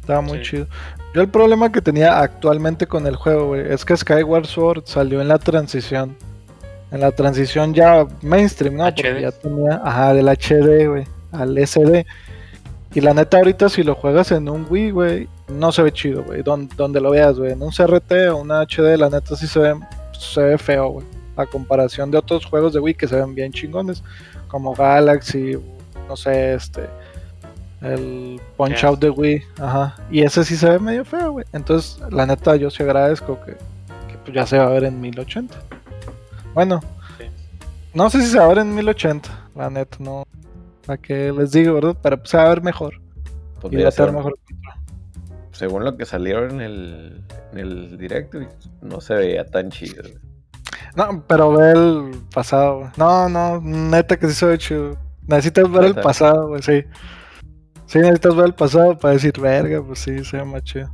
[0.00, 0.66] Estaba muy chido.
[1.14, 5.20] Yo el problema que tenía actualmente con el juego, güey, es que Skyward Sword salió
[5.20, 6.16] en la transición.
[6.90, 8.86] En la transición ya mainstream, ¿no?
[8.86, 12.04] Porque ya tenía, ajá, del HD, güey, al SD.
[12.94, 16.22] Y la neta ahorita si lo juegas en un Wii, güey, no se ve chido,
[16.24, 16.42] güey.
[16.42, 17.52] Donde, lo veas, güey.
[17.52, 19.74] En un CRT o una HD, la neta sí se ve,
[20.18, 21.06] se ve feo, güey.
[21.36, 24.02] A comparación de otros juegos de Wii que se ven bien chingones,
[24.48, 25.56] como Galaxy,
[26.08, 26.88] no sé, este.
[27.80, 29.96] El Punch Out de Wii, ajá.
[30.10, 31.46] Y ese sí se ve medio feo, güey.
[31.52, 33.56] Entonces, la neta, yo sí agradezco que,
[34.24, 35.56] pues, ya se va a ver en 1080.
[36.52, 36.80] Bueno,
[37.94, 40.24] no sé si se va a ver en 1080, la neta, no.
[40.84, 41.96] Para que les digo, ¿verdad?
[42.02, 43.00] Pero pues, se va a ver mejor.
[43.70, 44.36] y va a estar mejor
[45.60, 48.38] según lo que salieron en el, en el directo,
[48.80, 50.02] no se veía tan chido.
[50.96, 54.96] No, pero ve el pasado, No, no, neta que sí se ve chido.
[55.26, 56.82] Necesitas ver el pasado, güey, sí.
[57.84, 60.90] Sí, necesitas ver el pasado para decir, verga, pues sí, se ve más chido.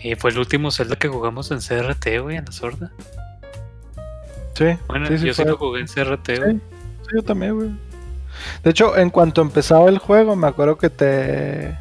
[0.00, 2.92] Y fue el último Zelda que jugamos en CRT, güey, en la sorda.
[4.54, 4.78] Sí.
[4.86, 6.54] Bueno, yo sí lo jugué en CRT, güey.
[6.54, 7.70] Sí, yo también, güey.
[8.62, 11.76] De hecho, en cuanto empezaba el juego, me acuerdo que te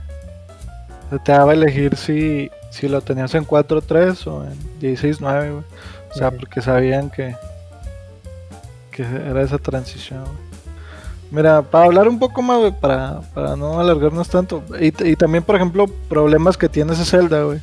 [1.23, 5.63] te daba a elegir si, si lo tenías en 4.3 o en 16.9,
[6.11, 7.35] O sea, porque sabían que,
[8.91, 10.23] que era esa transición.
[11.31, 14.63] Mira, para hablar un poco más, para, para no alargarnos tanto.
[14.79, 17.59] Y, también, por ejemplo, problemas que tiene ese Zelda, güey.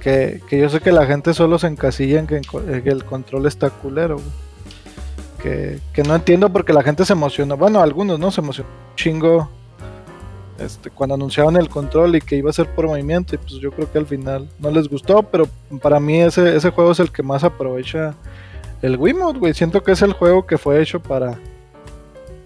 [0.00, 2.42] Que, yo sé que la gente solo se encasilla en que,
[2.84, 4.20] el control está culero,
[5.40, 7.54] Que, que no entiendo porque la gente se emociona.
[7.54, 8.30] Bueno, algunos, ¿no?
[8.30, 9.48] Se emocionó chingo
[10.58, 13.70] este, cuando anunciaban el control y que iba a ser por movimiento, y pues yo
[13.72, 15.48] creo que al final no les gustó, pero
[15.82, 18.14] para mí ese, ese juego es el que más aprovecha
[18.84, 19.54] el Wiimote, güey.
[19.54, 21.38] Siento que es el juego que fue hecho para.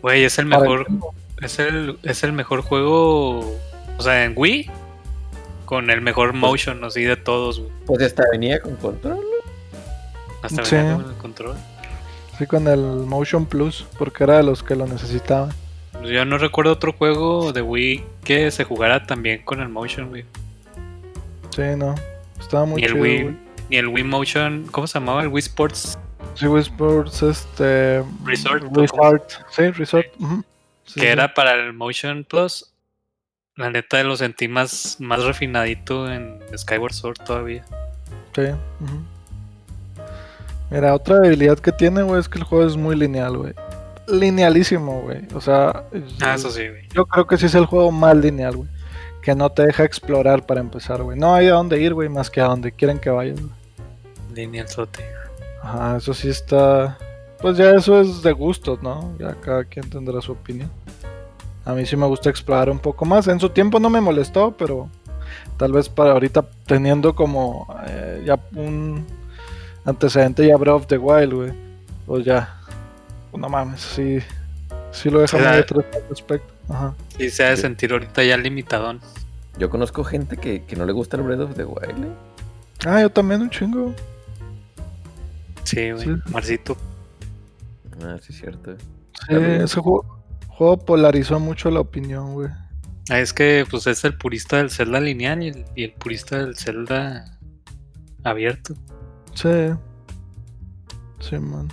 [0.02, 0.86] Güey, es el mejor.
[1.42, 3.40] es, el, es el mejor juego.
[3.98, 4.70] O sea, en Wii.
[5.64, 7.72] Con el mejor pues motion, así de todos, güey.
[7.86, 9.20] Pues hasta venía con control.
[10.42, 11.56] Hasta venía con el control.
[12.38, 15.50] Sí, con el Motion Plus, porque era de los que lo necesitaban.
[16.04, 20.24] Yo no recuerdo otro juego de Wii que se jugara también con el Motion, güey.
[21.50, 21.94] Sí, no.
[22.38, 23.38] Estaba muy ni el Wii,
[23.70, 25.22] Ni el Wii Motion, ¿cómo se llamaba?
[25.22, 25.98] El Wii Sports.
[26.34, 28.04] Sí, Wii Sports, este.
[28.24, 28.64] Resort.
[28.76, 29.30] Resort.
[29.50, 30.06] Sí, Resort.
[30.94, 32.72] que era para el Motion Plus.
[33.56, 37.64] La neta lo sentí más, más refinadito en Skyward Sword todavía.
[38.36, 38.42] Sí.
[40.70, 43.54] Mira, otra debilidad que tiene, güey, es que el juego es muy lineal, güey
[44.08, 45.22] linealísimo, güey.
[45.34, 45.84] O sea,
[46.20, 46.88] ah, eso sí, güey.
[46.94, 48.68] Yo creo que sí es el juego más lineal, güey.
[49.22, 51.18] Que no te deja explorar para empezar, güey.
[51.18, 53.52] No hay a dónde ir, güey, más que a donde quieren que vayas, güey.
[54.34, 55.04] Lineal sote.
[55.62, 56.96] Ajá, eso sí está.
[57.40, 59.14] Pues ya eso es de gustos, ¿no?
[59.18, 60.70] Ya cada quien tendrá su opinión.
[61.64, 63.28] A mí sí me gusta explorar un poco más.
[63.28, 64.88] En su tiempo no me molestó, pero
[65.56, 69.04] tal vez para ahorita teniendo como eh, ya un
[69.84, 71.52] antecedente ya Breath of the Wild, güey.
[72.06, 72.57] Pues ya,
[73.32, 74.18] no mames, sí,
[74.90, 76.54] sí lo deja muy atrás al respecto.
[76.68, 76.94] Ajá.
[77.16, 79.00] Sí, se ha de sentir ahorita ya limitadón.
[79.58, 82.04] Yo conozco gente que, que no le gusta el Breath of the Wild.
[82.04, 82.08] ¿eh?
[82.86, 83.94] Ah, yo también un chingo.
[85.64, 86.76] Sí, güey, Marcito.
[88.02, 88.76] Ah, sí, cierto.
[88.78, 92.48] Sí, ese juego, juego, polarizó mucho la opinión, güey.
[93.10, 96.38] Ah, es que pues es el purista del Zelda lineal y el, y el purista
[96.38, 97.38] del Zelda
[98.22, 98.74] abierto.
[99.34, 99.70] Sí.
[101.20, 101.68] Sí, man.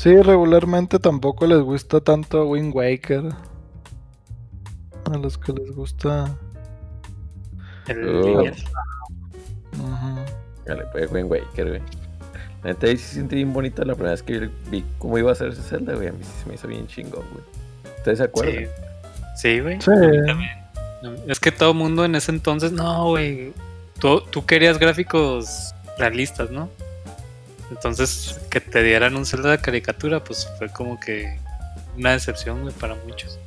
[0.00, 3.22] Sí, regularmente tampoco les gusta tanto Wind Waker.
[5.04, 6.38] A los que les gusta.
[7.86, 8.44] El oh.
[10.64, 11.82] Dale, pues Wind Waker, güey.
[12.62, 15.34] La neta sí se siente bien bonita la primera vez que vi cómo iba a
[15.34, 16.08] ser ese Zelda, güey.
[16.08, 17.44] A mí sí se me hizo bien chingón, güey.
[17.98, 18.68] ¿Ustedes se acuerdan?
[19.36, 19.82] Sí, güey.
[19.82, 19.90] Sí.
[21.26, 23.52] Es que todo el mundo en ese entonces, no, güey.
[23.98, 26.70] Tú, tú querías gráficos realistas, ¿no?
[27.70, 31.38] Entonces, que te dieran un Zelda de caricatura, pues fue como que
[31.96, 33.38] una decepción, güey, para muchos.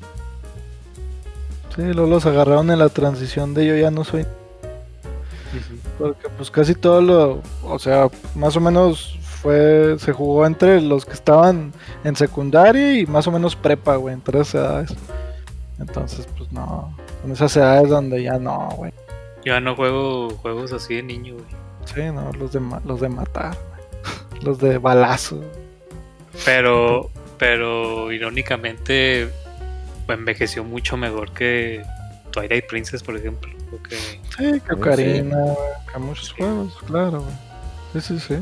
[1.76, 4.26] Sí, luego los agarraron en la transición de yo ya no soy.
[6.00, 11.06] Porque pues casi todo lo, o sea, más o menos fue, se jugó entre los
[11.06, 14.96] que estaban en secundaria y más o menos prepa, güey, entre esas edades.
[15.80, 18.94] Entonces, pues no, en esas edades donde ya no, güey.
[19.44, 21.46] Yo ya no juego juegos así de niño, güey.
[21.86, 23.58] Sí, no, los de, los de matar.
[24.44, 25.42] Los de balazo.
[26.46, 29.30] Pero, pero irónicamente
[30.08, 31.84] envejeció mucho mejor que
[32.32, 33.52] Twilight Princess, por ejemplo.
[33.90, 35.38] Sí, que Ocarina,
[35.92, 37.24] que muchos juegos, claro.
[37.94, 38.36] Sí, sí, sí.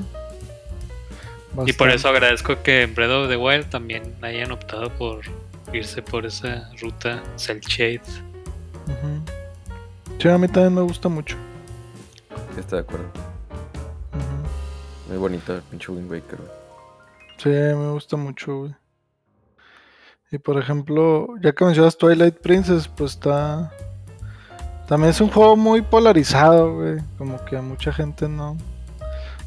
[1.66, 5.22] Y por eso agradezco que en Breath of the Wild también hayan optado por
[5.74, 8.02] irse por esa ruta Cell Shade.
[10.20, 11.36] Sí, a mí también me gusta mucho.
[12.58, 13.31] Estoy de acuerdo.
[15.12, 16.40] Muy bonito el pinche Wind Waker,
[17.38, 18.76] Sí, me gusta mucho, güey.
[20.32, 23.74] Y por ejemplo, ya que mencionas Twilight Princess, pues está.
[24.88, 27.00] También es un juego muy polarizado, güey.
[27.18, 28.56] Como que a mucha gente no.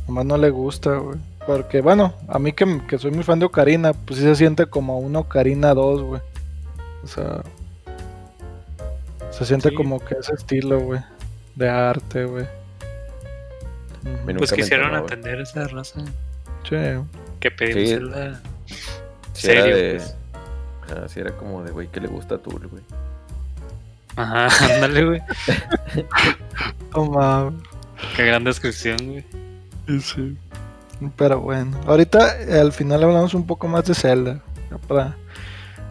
[0.06, 1.18] Nomás no le gusta, güey.
[1.46, 4.66] Porque, bueno, a mí que, que, soy muy fan de Ocarina, pues sí se siente
[4.66, 6.20] como un Ocarina 2, güey.
[7.02, 7.42] O sea.
[9.30, 11.00] Se siente como que ese estilo, güey.
[11.54, 12.46] De arte, güey.
[14.38, 16.00] Pues quisieron atender esa raza.
[16.68, 16.76] Sí.
[17.40, 18.40] Que pedimos la.
[19.32, 19.94] Sí, era de.
[19.96, 20.16] Pues.
[20.90, 22.82] Ah, sí, era como de, güey, que le gusta a Tool, güey.
[24.16, 25.20] Ajá, ándale, güey.
[26.92, 27.52] oh,
[28.16, 29.24] Qué gran descripción, güey.
[30.00, 30.36] Sí.
[31.16, 34.40] Pero bueno, ahorita al final hablamos un poco más de Zelda.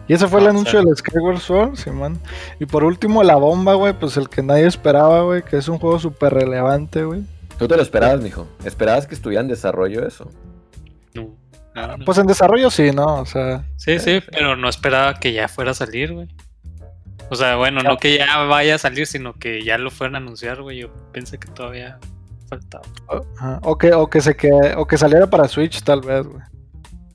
[0.06, 2.18] Y ese fue el ah, anuncio del Skyward Sword, Simón.
[2.60, 5.78] Y por último, la bomba, güey, pues el que nadie esperaba, güey, que es un
[5.78, 7.24] juego súper relevante, güey.
[7.64, 8.46] ¿Tú te lo esperabas, mijo?
[8.62, 10.30] ¿Esperabas que estuviera en desarrollo eso?
[11.14, 11.34] No.
[12.04, 13.22] Pues en desarrollo sí, ¿no?
[13.22, 13.64] O sea.
[13.76, 16.28] Sí, sí, pero no esperaba que ya fuera a salir, güey.
[17.30, 20.18] O sea, bueno, no que ya vaya a salir, sino que ya lo fueran a
[20.18, 20.76] anunciar, güey.
[20.76, 21.98] Yo pensé que todavía
[22.50, 22.84] faltaba.
[23.62, 24.36] O, que, o, que se
[24.76, 26.42] o que saliera para Switch, tal vez, güey.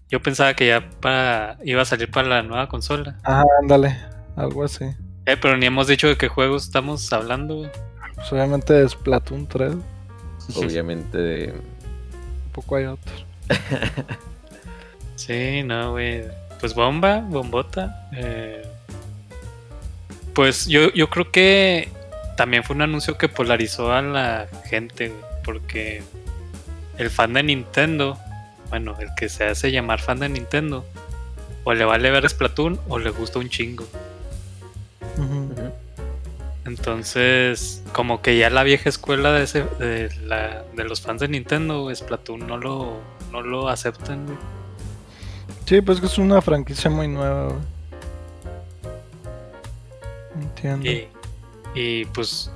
[0.09, 3.19] Yo pensaba que ya para, iba a salir para la nueva consola.
[3.21, 3.95] Ajá, ándale,
[4.35, 4.85] algo así.
[5.27, 7.69] Eh, pero ni hemos dicho de qué juegos estamos hablando, güey.
[8.15, 9.75] Pues obviamente de Splatoon 3.
[10.55, 11.51] Obviamente de...
[11.51, 13.13] Un poco hay otro.
[15.15, 16.23] sí, no, güey.
[16.59, 18.09] Pues bomba, bombota.
[18.13, 18.65] Eh...
[20.33, 21.89] Pues yo, yo creo que
[22.37, 25.11] también fue un anuncio que polarizó a la gente,
[25.43, 26.01] porque
[26.97, 28.17] el fan de Nintendo,
[28.69, 30.85] bueno, el que se hace llamar fan de Nintendo,
[31.65, 33.85] o le vale ver Splatoon o le gusta un chingo.
[36.65, 41.27] Entonces, como que ya la vieja escuela de, ese, de, la, de los fans de
[41.27, 42.99] Nintendo, Splatoon no lo,
[43.31, 44.25] no lo aceptan.
[45.65, 47.53] Sí, pues que es una franquicia muy nueva.
[50.35, 50.89] Entiendo.
[51.75, 52.51] Y, pues.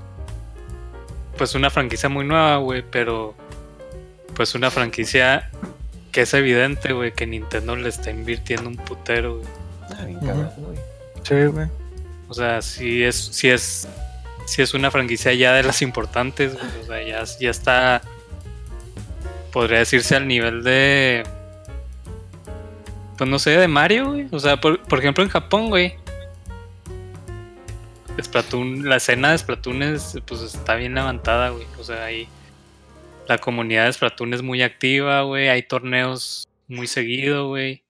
[1.37, 3.35] Pues una franquicia muy nueva, güey, pero.
[4.35, 5.49] Pues una franquicia
[6.11, 9.49] que es evidente, güey, que Nintendo le está invirtiendo un putero, güey.
[9.95, 10.77] Ah, bien cabrón, güey.
[11.23, 11.82] Sí, güey.
[12.33, 13.87] O sea, si es, si es,
[14.47, 16.57] si es una franquicia ya de las importantes.
[16.81, 18.01] O sea, ya, ya está.
[19.51, 21.21] Podría decirse al nivel de.
[23.19, 24.27] Pues no sé, de Mario, güey.
[24.31, 25.95] O sea, por, por ejemplo, en Japón, güey
[28.19, 31.67] Splatoon, la escena de Splatoon es, pues está bien levantada, güey.
[31.79, 32.27] O sea, ahí
[33.27, 35.49] la comunidad de Splatoon es muy activa, güey.
[35.49, 37.82] Hay torneos muy seguido, güey.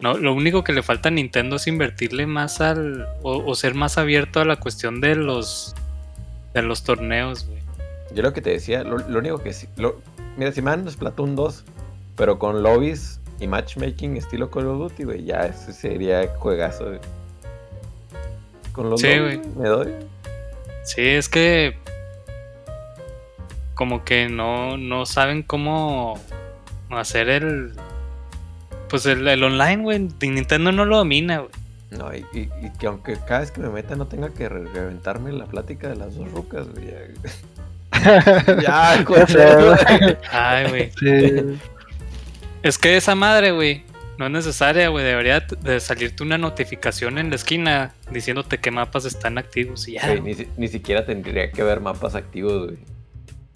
[0.00, 3.06] No, lo único que le falta a Nintendo es invertirle más al.
[3.22, 5.74] o, ser más abierto a la cuestión de los.
[6.54, 7.60] de los torneos, güey.
[8.14, 9.68] Yo lo que te decía, lo, único que sí.
[10.36, 11.64] mira, si me dan Splatoon 2,
[12.16, 17.00] pero con lobbies y matchmaking estilo Call of Duty, güey, ya ese sería juegazo, güey
[18.96, 19.40] sí, güey.
[19.56, 19.94] me doy.
[20.84, 21.76] Sí, es que
[23.74, 26.18] como que no, no saben cómo
[26.90, 27.72] hacer el
[28.90, 30.08] pues el, online, güey.
[30.20, 31.50] Nintendo no lo domina, güey.
[31.90, 32.48] No, y,
[32.78, 36.14] que aunque cada vez que me meta no tenga que reventarme la plática de las
[36.14, 36.86] dos rucas, güey.
[38.62, 39.04] Ya, ya
[40.30, 40.90] Ay, güey.
[40.98, 41.58] Sí.
[42.62, 43.82] Es que esa madre, güey,
[44.18, 45.04] no es necesaria, güey.
[45.04, 50.14] Debería de salirte una notificación en la esquina diciéndote qué mapas están activos y ya.
[50.14, 52.78] ni, siquiera tendría que haber mapas activos, güey.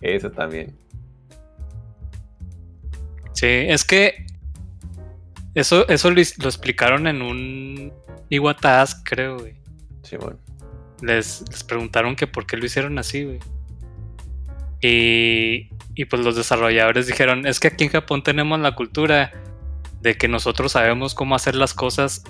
[0.00, 0.74] Eso también.
[3.32, 4.26] Sí, es que
[5.54, 7.92] eso, eso lo, explicaron en un
[8.28, 9.54] Iguatask, creo, güey.
[10.02, 10.38] Sí, bueno.
[11.00, 13.38] Les, les preguntaron que por qué lo hicieron así, güey.
[14.80, 19.32] Y, y pues los desarrolladores dijeron, es que aquí en Japón tenemos la cultura
[20.00, 22.24] de que nosotros sabemos cómo hacer las cosas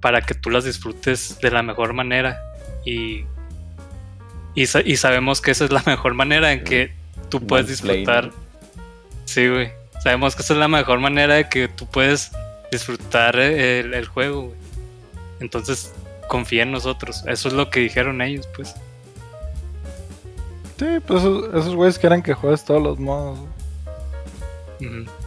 [0.00, 2.40] para que tú las disfrutes de la mejor manera
[2.84, 3.24] y,
[4.54, 6.92] y, sabemos que esa es la mejor manera en que
[7.28, 8.30] tú puedes disfrutar.
[9.24, 9.70] Sí, güey.
[10.02, 12.32] Sabemos que esa es la mejor manera de que tú puedes
[12.72, 14.56] disfrutar el, juego, güey.
[15.38, 15.92] Entonces,
[16.28, 17.22] confía en nosotros.
[17.28, 18.74] Eso es lo que dijeron ellos, pues.
[20.78, 23.38] Sí, pues esos güeyes quieren que juegues todos los modos.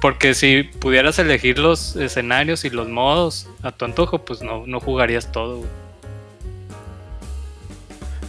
[0.01, 4.81] Porque si pudieras elegir los escenarios y los modos a tu antojo, pues no, no
[4.81, 5.63] jugarías todo,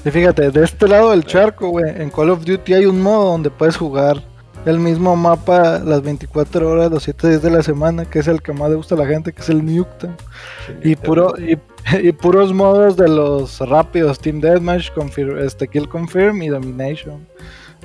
[0.04, 3.32] Y fíjate, de este lado del charco, güey, en Call of Duty hay un modo
[3.32, 4.22] donde puedes jugar
[4.66, 8.42] el mismo mapa las 24 horas, los 7 días de la semana, que es el
[8.42, 10.16] que más le gusta a la gente, que es el Nuketown.
[10.82, 14.90] y, puro, y, puros modos de los rápidos, Team Deathmatch,
[15.38, 17.28] este, Kill Confirm y Domination.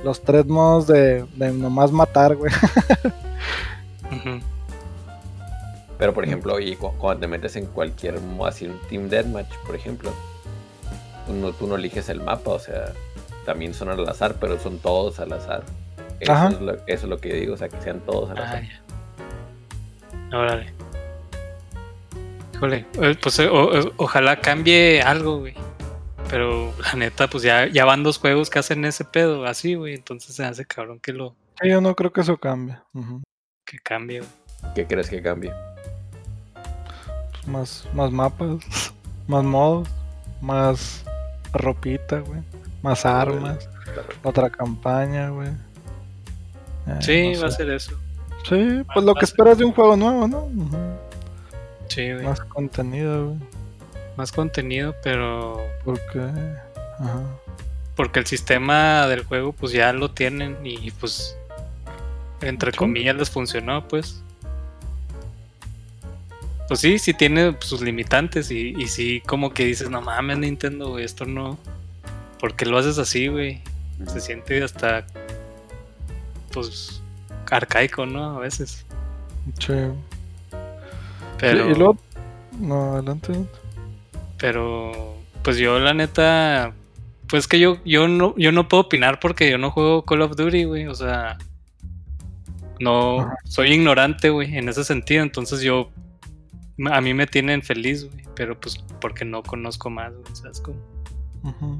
[0.03, 2.51] Los tres modos de, de nomás matar, güey.
[5.99, 9.75] Pero por ejemplo, y cuando te metes en cualquier modo, así un Team Deathmatch, por
[9.75, 10.11] ejemplo,
[11.27, 12.93] tú no, tú no eliges el mapa, o sea,
[13.45, 15.61] también son al azar, pero son todos al azar.
[16.21, 18.63] Eso, Es, lo, que digo, o sea, que sean todos al azar.
[20.31, 20.73] Ah, Órale.
[22.53, 23.49] Híjole, eh, pues eh,
[23.97, 25.55] ojalá cambie algo, güey.
[26.29, 29.95] Pero la neta, pues ya, ya van dos juegos que hacen ese pedo así, güey.
[29.95, 31.35] Entonces se hace cabrón que lo.
[31.63, 32.77] yo no creo que eso cambie.
[33.65, 34.73] Que cambie, güey.
[34.75, 35.51] ¿Qué crees que cambie?
[37.33, 38.93] Pues más, más mapas,
[39.27, 39.89] más modos,
[40.39, 41.03] más
[41.51, 42.41] ropita, güey.
[42.83, 43.67] Más armas.
[44.23, 45.49] Otra campaña, güey.
[46.99, 47.91] Eh, sí, va a ser eso.
[48.47, 50.49] Sí, pues lo que esperas de un juego nuevo, ¿no?
[51.87, 52.25] Sí, güey.
[52.25, 53.37] Más contenido, güey.
[54.17, 55.61] Más contenido, pero.
[55.83, 56.19] ¿Por qué?
[56.99, 57.21] Ajá.
[57.95, 61.37] Porque el sistema del juego, pues ya lo tienen y, pues.
[62.41, 64.23] Entre comillas les funcionó, pues.
[66.67, 70.89] Pues sí, sí tiene sus limitantes y, y sí, como que dices, no mames, Nintendo,
[70.89, 71.57] güey, esto no.
[72.39, 73.61] ¿Por qué lo haces así, güey?
[74.07, 75.05] Se siente hasta.
[76.53, 77.01] Pues.
[77.49, 78.37] arcaico, ¿no?
[78.37, 78.85] A veces.
[79.59, 79.73] Sí.
[81.37, 81.69] Pero.
[81.69, 81.97] y luego.
[82.59, 83.33] No, adelante.
[84.37, 85.15] Pero.
[85.43, 86.73] Pues yo, la neta.
[87.27, 90.35] Pues que yo, yo no, yo no puedo opinar porque yo no juego Call of
[90.35, 90.87] Duty, güey.
[90.87, 91.37] O sea.
[92.79, 93.31] No.
[93.45, 95.23] Soy ignorante, güey, en ese sentido.
[95.23, 95.89] Entonces yo.
[96.89, 98.25] A mí me tienen feliz, güey.
[98.35, 100.35] Pero pues porque no conozco más, güey.
[100.35, 100.79] ¿Sabes cómo?
[101.43, 101.77] Ajá.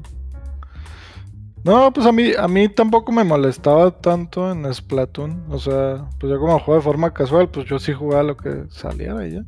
[1.64, 5.44] No, pues a mí, a mí tampoco me molestaba tanto en Splatoon.
[5.48, 8.64] O sea, pues yo como juego de forma casual, pues yo sí jugaba lo que
[8.70, 9.44] saliera y ya.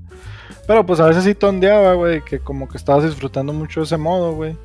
[0.67, 4.33] Pero pues a veces sí tondeaba, güey, que como que estabas disfrutando mucho ese modo,
[4.33, 4.57] güey.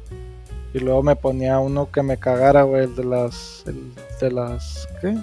[0.74, 3.64] Y luego me ponía uno que me cagara, güey, el de las.
[3.66, 4.88] El de las.
[5.02, 5.18] ¿Qué?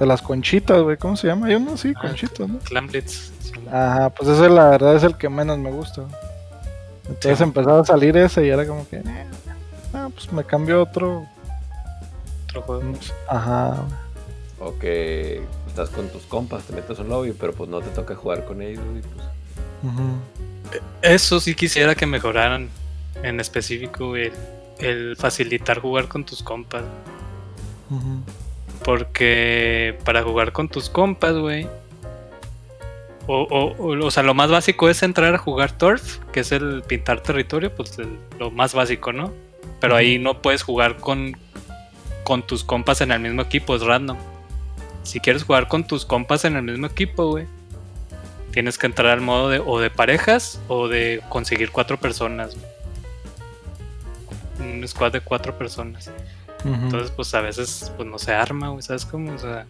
[0.00, 1.46] De las conchitas, güey, ¿cómo se llama?
[1.46, 2.58] Hay uno sí, ah, conchitas, ¿no?
[2.58, 3.32] Clamblets.
[3.70, 6.06] Ajá, pues ese la verdad es el que menos me gusta.
[7.08, 8.96] Entonces empezaba a salir ese y era como que.
[8.96, 9.26] Eh,
[9.94, 11.24] ah, pues me cambio otro
[13.28, 13.84] Ajá.
[14.58, 18.14] O que estás con tus compas, te metes un lobby, pero pues no te toca
[18.14, 18.84] jugar con ellos.
[19.14, 20.82] pues...
[21.02, 22.68] Eso sí quisiera que mejoraran
[23.22, 26.84] en específico el, facilitar jugar con tus compas.
[28.84, 31.68] Porque para jugar con tus compas, güey.
[33.28, 36.82] O, o, o, sea, lo más básico es entrar a jugar Turf, que es el
[36.82, 37.96] pintar territorio, pues
[38.38, 39.32] lo más básico, ¿no?
[39.80, 41.36] Pero ahí no puedes jugar con,
[42.24, 44.16] con tus compas en el mismo equipo, es random.
[45.02, 47.46] Si quieres jugar con tus compas en el mismo equipo, güey,
[48.52, 52.56] tienes que entrar al modo de o de parejas o de conseguir cuatro personas.
[54.60, 56.10] Un squad de cuatro personas.
[56.64, 59.32] Entonces, pues a veces pues no se arma, güey, ¿sabes cómo?
[59.32, 59.66] O sea,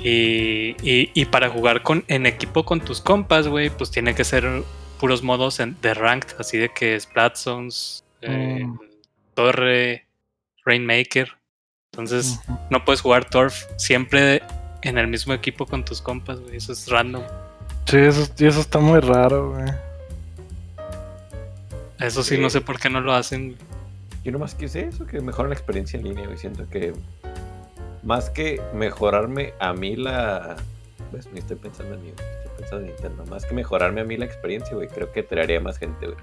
[0.00, 4.62] y, y, para jugar con, en equipo con tus compas, güey, pues tiene que ser
[5.00, 6.98] puros modos de ranked, así de que
[7.34, 8.78] Zones, eh, mm.
[9.38, 10.04] Torre,
[10.64, 11.28] Rainmaker.
[11.92, 14.42] Entonces, no puedes jugar Turf siempre
[14.82, 16.56] en el mismo equipo con tus compas, güey.
[16.56, 17.22] Eso es random.
[17.86, 19.70] Sí, eso, eso está muy raro, güey.
[22.00, 23.56] Eso sí, no sé por qué no lo hacen.
[24.24, 26.36] Yo nomás quise eso, que mejora la experiencia en línea, güey.
[26.36, 26.92] Siento que
[28.02, 30.56] más que mejorarme a mí la...
[31.12, 33.24] Pues me estoy pensando en mí, estoy pensando en Nintendo.
[33.26, 36.18] Más que mejorarme a mí la experiencia, güey, creo que traería más gente, güey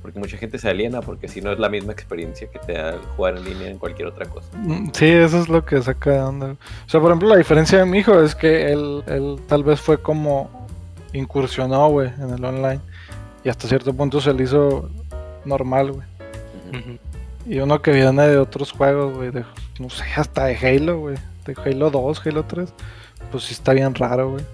[0.00, 2.98] porque mucha gente se aliena porque si no es la misma experiencia que te da
[3.16, 4.48] jugar en línea en cualquier otra cosa.
[4.54, 6.46] Mm, sí, eso es lo que saca de onda.
[6.86, 9.80] O sea, por ejemplo, la diferencia de mi hijo es que él, él tal vez
[9.80, 10.68] fue como
[11.12, 12.80] incursionó, güey, en el online
[13.44, 14.90] y hasta cierto punto se le hizo
[15.44, 16.06] normal, güey.
[17.46, 19.44] Y uno que viene de otros juegos, güey, de,
[19.78, 22.72] no sé, hasta de Halo, güey, de Halo 2, Halo 3,
[23.32, 24.44] pues sí está bien raro, güey.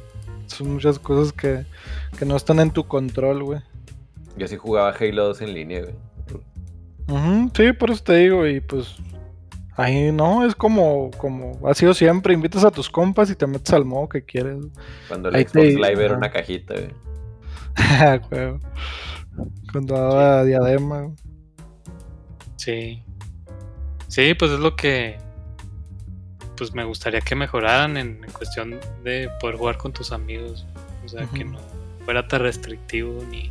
[0.46, 1.64] Son muchas cosas que,
[2.16, 3.60] que no están en tu control, güey.
[4.36, 7.50] Yo sí jugaba Halo 2 en línea, güey.
[7.54, 8.96] sí, por eso te digo, y pues
[9.76, 13.72] ahí no, es como, como ha sido siempre, invitas a tus compas y te metes
[13.72, 14.58] al modo que quieres.
[15.08, 16.74] Cuando el Xbox Live era una cajita,
[18.30, 18.58] güey.
[19.72, 21.02] Cuando daba diadema.
[21.02, 21.16] Güey.
[22.56, 23.02] Sí.
[24.08, 25.18] Sí, pues es lo que
[26.56, 30.66] pues me gustaría que mejoraran en, cuestión de poder jugar con tus amigos.
[31.04, 31.58] O sea, que no
[32.04, 33.50] fuera tan restrictivo ni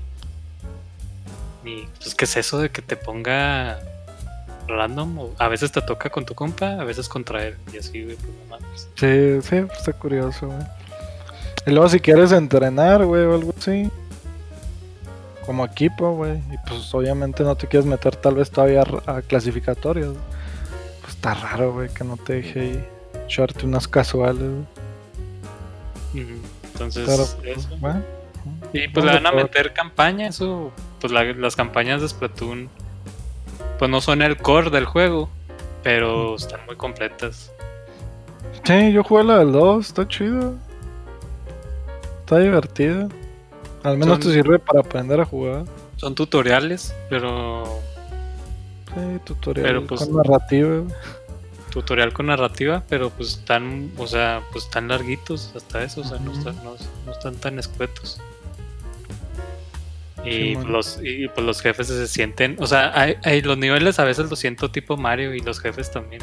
[1.66, 3.80] y pues, ¿qué es eso de que te ponga
[4.68, 5.20] random?
[5.20, 7.58] O a veces te toca con tu compa, a veces contra él.
[7.74, 10.60] Y así, güey, pues Sí, sí, pues, está curioso, güey.
[11.66, 13.90] Y luego, si quieres entrenar, güey, o algo así.
[15.46, 16.38] Como equipo, güey.
[16.38, 20.16] Y pues obviamente no te quieres meter tal vez todavía a clasificatorios.
[21.02, 22.88] Pues está raro, güey, que no te deje
[23.26, 24.52] echarte unas casuales.
[26.14, 27.96] Entonces, pues,
[28.74, 32.70] y pues le van a meter campaña, eso, pues las campañas de Splatoon
[33.78, 35.30] pues no son el core del juego,
[35.84, 37.52] pero están muy completas.
[38.64, 40.56] Sí, yo jugué la del 2, está chido.
[42.20, 43.10] Está divertida.
[43.84, 45.66] Al menos te sirve para aprender a jugar.
[45.98, 47.66] Son tutoriales, pero.
[48.94, 50.84] Sí, tutorial pues, con narrativa.
[51.72, 56.20] Tutorial con narrativa, pero pues están, o sea, pues están larguitos hasta eso, o sea,
[56.20, 58.20] no, están, no, están tan escuetos.
[60.26, 62.94] Y, los, y pues los jefes se sienten, o sea,
[63.24, 66.22] hay, los niveles a veces los siento tipo Mario y los jefes también.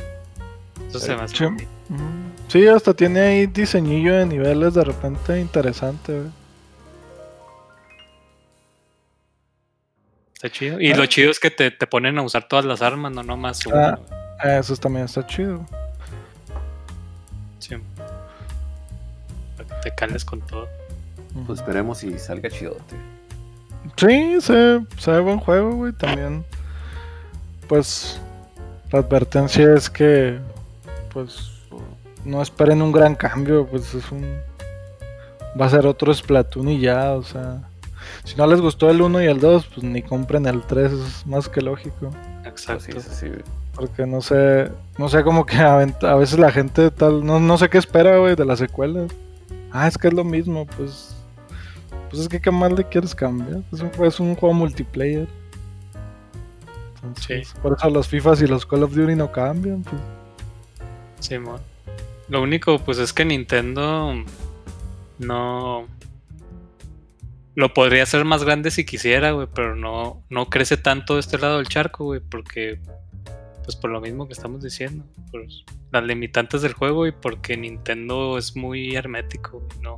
[0.89, 1.49] Eso se me hace.
[2.49, 6.23] Sí, hasta tiene ahí diseñillo de niveles de repente interesante,
[10.43, 10.81] Está chido.
[10.81, 13.99] Y lo chido es que te, ponen a usar todas las armas, no nomás ah,
[14.59, 15.67] eso también está chido.
[17.59, 17.77] Sí.
[19.83, 20.67] te cales con todo.
[21.47, 22.97] Pues esperemos y salga chidote.
[23.97, 25.93] Sí, se, se ve buen juego, güey.
[25.93, 26.45] También.
[27.69, 28.21] Pues.
[28.93, 30.39] La advertencia es que.
[31.13, 31.51] Pues
[32.25, 34.25] no esperen un gran cambio, pues es un...
[35.61, 37.63] Va a ser otro Splatoon y ya, o sea...
[38.25, 41.27] Si no les gustó el 1 y el 2, pues ni compren el 3, es
[41.27, 42.11] más que lógico.
[42.45, 42.97] Exacto.
[43.75, 47.69] Porque no sé, no sé cómo que a, veces la gente tal, no, no sé
[47.69, 49.11] qué espera, güey, de las secuelas.
[49.73, 51.17] Ah, es que es lo mismo, pues...
[52.11, 53.63] Pues es que qué más le quieres cambiar.
[53.73, 55.29] Es un, es un juego multiplayer.
[56.97, 60.03] Entonces, Por eso los FIFAs y los Call of Duty no cambian, pues.
[61.21, 61.37] Sí,
[62.29, 64.15] lo único, pues es que Nintendo
[65.19, 65.87] no.
[67.57, 71.39] Lo podría hacer más grande si quisiera, güey, pero no, no crece tanto de este
[71.39, 72.81] lado del charco, güey, porque.
[73.65, 75.45] Pues por lo mismo que estamos diciendo, por
[75.93, 79.97] las limitantes del juego y porque Nintendo es muy hermético, güey, no.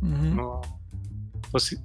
[0.00, 0.60] No.
[1.54, 1.76] Pues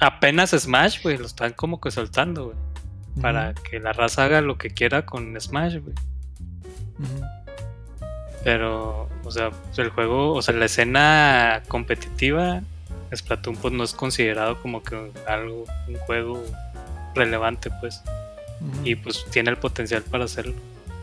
[0.00, 2.56] apenas Smash, güey, lo están como que soltando, güey.
[3.20, 5.94] Para que la raza haga lo que quiera con Smash, güey.
[8.42, 12.62] Pero, o sea, el juego, o sea, la escena competitiva,
[13.14, 16.42] Splatoon pues no es considerado como que algo, un juego
[17.14, 18.02] relevante, pues.
[18.82, 20.54] Y pues tiene el potencial para hacerlo.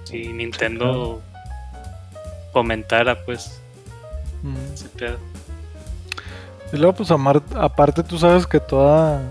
[0.03, 1.21] Si Nintendo
[2.51, 3.61] comentara, pues,
[4.73, 5.28] ese pedo.
[6.71, 9.21] Y luego, pues, aparte tú sabes que toda.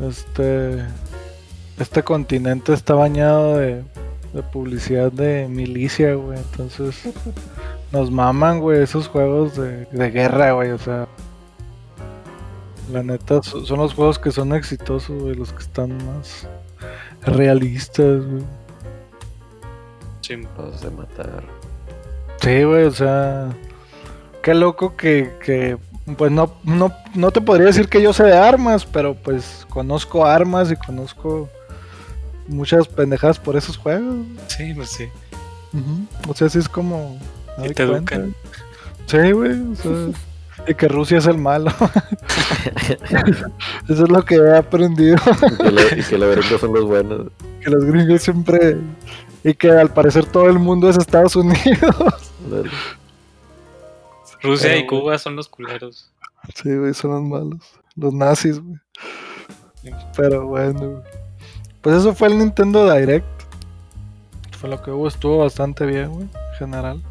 [0.00, 0.84] Este.
[1.78, 3.84] Este continente está bañado de
[4.36, 6.38] de publicidad de milicia, güey.
[6.38, 7.08] Entonces,
[7.92, 10.72] nos maman, güey, esos juegos de, guerra, güey.
[10.72, 11.08] O sea,
[12.92, 16.46] la neta, son los juegos que son exitosos, güey, los que están más
[17.22, 18.44] realistas, güey.
[20.58, 21.44] Los de matar.
[22.42, 23.54] Sí, güey, o sea,
[24.46, 25.76] qué loco que, que
[26.16, 30.24] pues no, no, no te podría decir que yo sé de armas, pero pues conozco
[30.24, 31.48] armas y conozco
[32.46, 34.24] muchas pendejadas por esos juegos.
[34.46, 35.08] Sí, pues sí.
[36.28, 37.18] O sea, sí es como.
[37.58, 38.36] Y te educan.
[39.06, 39.50] Sí, güey.
[39.50, 39.92] O sea,
[40.68, 41.70] y que Rusia es el malo.
[43.88, 45.16] Eso es lo que he aprendido.
[45.96, 47.26] y, que los gringos son los buenos.
[47.60, 48.76] Que los gringos siempre.
[49.42, 52.32] Y que al parecer todo el mundo es Estados Unidos.
[54.46, 56.10] Rusia y Cuba son los culeros.
[56.54, 57.60] Sí, güey, son los malos.
[57.96, 58.78] Los nazis, güey.
[60.16, 61.02] Pero bueno, güey.
[61.82, 63.26] Pues eso fue el Nintendo Direct.
[64.58, 67.02] Fue lo que hubo, estuvo bastante bien, güey, en general.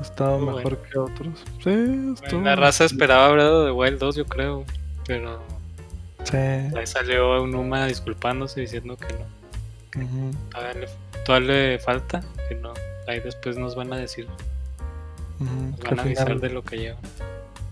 [0.00, 1.44] Estaba mejor que otros.
[1.62, 2.40] Sí, estuvo.
[2.40, 4.64] la raza esperaba Breath de Wild 2, yo creo,
[5.06, 5.40] pero.
[6.24, 6.36] Sí.
[6.36, 10.32] Ahí salió un Uma disculpándose diciendo que no.
[11.24, 12.72] todavía, le, falta, que no.
[13.06, 14.26] Ahí después nos van a decir.
[15.38, 16.98] Van a avisar de lo que lleva.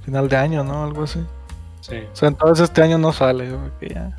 [0.05, 0.85] Final de año, ¿no?
[0.85, 1.21] Algo así.
[1.81, 1.97] Sí.
[2.12, 3.49] O sea, entonces este año no sale,
[3.81, 4.17] que ya.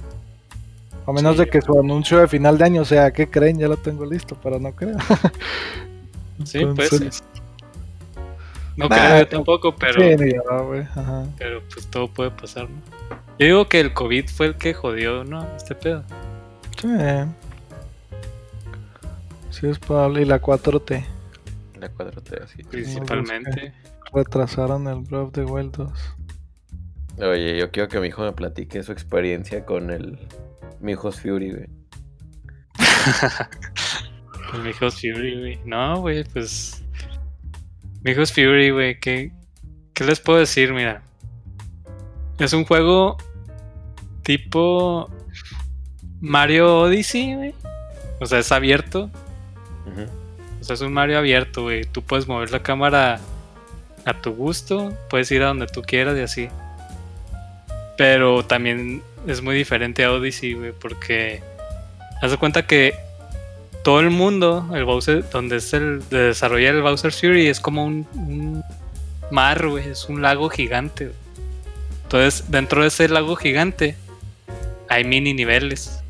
[1.05, 3.57] A menos de que su anuncio de final de año sea, ¿qué creen?
[3.57, 4.97] Ya lo tengo listo, pero no creo.
[6.43, 7.23] sí, pues.
[8.75, 10.01] No creo yo tampoco, pero.
[11.37, 12.81] Pero pues todo puede pasar, ¿no?
[13.39, 15.47] Yo digo que el COVID fue el que jodió, ¿no?
[15.55, 16.03] Este pedo.
[16.81, 16.89] Sí.
[19.51, 20.23] Sí, es probable.
[20.23, 21.05] Y la 4T.
[21.87, 22.63] La 4T, así.
[22.63, 23.73] Principalmente.
[24.13, 25.91] Retrasaron el Breath of the Wild 2.
[27.19, 30.27] Oye, yo quiero que mi hijo me platique su experiencia con el
[30.79, 31.67] mi hijos Fury, güey.
[34.63, 35.59] mi hijos Fury, güey.
[35.65, 36.83] No, güey, pues.
[38.03, 38.99] Mi hijos Fury, güey.
[38.99, 39.31] ¿qué,
[39.93, 40.73] ¿Qué les puedo decir?
[40.73, 41.01] Mira.
[42.37, 43.17] Es un juego
[44.21, 45.09] tipo
[46.21, 47.55] Mario Odyssey, güey.
[48.19, 49.09] O sea, es abierto.
[49.85, 50.26] O
[50.73, 51.85] es un Mario abierto, güey.
[51.85, 53.19] Tú puedes mover la cámara
[54.05, 54.93] a tu gusto.
[55.09, 56.49] Puedes ir a donde tú quieras y así.
[57.97, 61.41] Pero también es muy diferente a Odyssey, güey, porque
[62.21, 62.93] haz de cuenta que
[63.83, 67.85] todo el mundo, el Bowser, donde es el de desarrollar el Bowser Fury, es como
[67.85, 68.63] un,
[69.31, 71.11] mar, güey, es un lago gigante.
[72.03, 73.95] Entonces, dentro de ese lago gigante
[74.89, 76.01] hay mini niveles.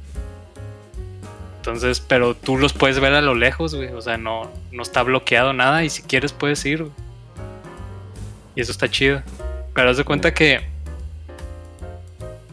[1.68, 3.90] Entonces, pero tú los puedes ver a lo lejos, güey.
[3.90, 6.88] O sea, no, no está bloqueado nada y si quieres puedes ir.
[8.56, 9.22] Y eso está chido.
[9.74, 10.62] Pero haz de cuenta que.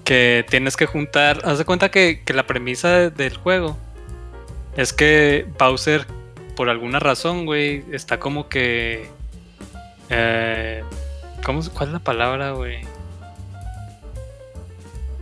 [0.02, 1.38] Que tienes que juntar.
[1.44, 3.78] Haz de cuenta que, la premisa del juego
[4.76, 6.08] es que Bowser,
[6.56, 9.08] por alguna razón, güey, está como que.
[10.10, 10.82] Eh,
[11.44, 12.80] ¿cómo, ¿Cuál es la palabra, güey?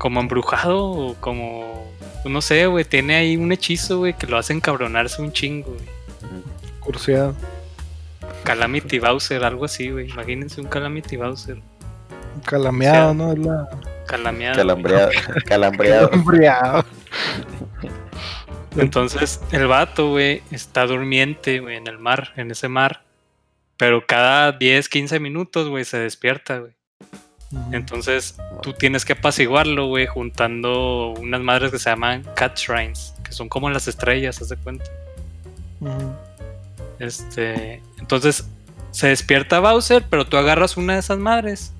[0.02, 1.88] Como embrujado o como.
[2.24, 5.86] No sé, güey, tiene ahí un hechizo, güey, que lo hace encabronarse un chingo, güey.
[6.80, 7.36] Curseado.
[8.42, 10.10] Calamity Bowser, algo así, güey.
[10.10, 11.58] Imagínense un Calamity Bowser.
[12.44, 13.32] Calameado, ¿no?
[13.32, 13.68] Es la...
[14.08, 14.56] Calameado.
[15.46, 16.10] Calambreado.
[16.10, 16.84] Calambreado.
[18.76, 23.04] Entonces, el vato, güey, está durmiente, güey, en el mar, en ese mar.
[23.76, 26.72] Pero cada 10, 15 minutos, güey, se despierta, güey.
[27.70, 33.32] Entonces, tú tienes que apaciguarlo, güey, juntando unas madres que se llaman Cat Shrines, que
[33.32, 34.90] son como las estrellas, haz de cuenta.
[36.98, 38.48] Este, entonces
[38.90, 41.72] se despierta Bowser, pero tú agarras una de esas madres.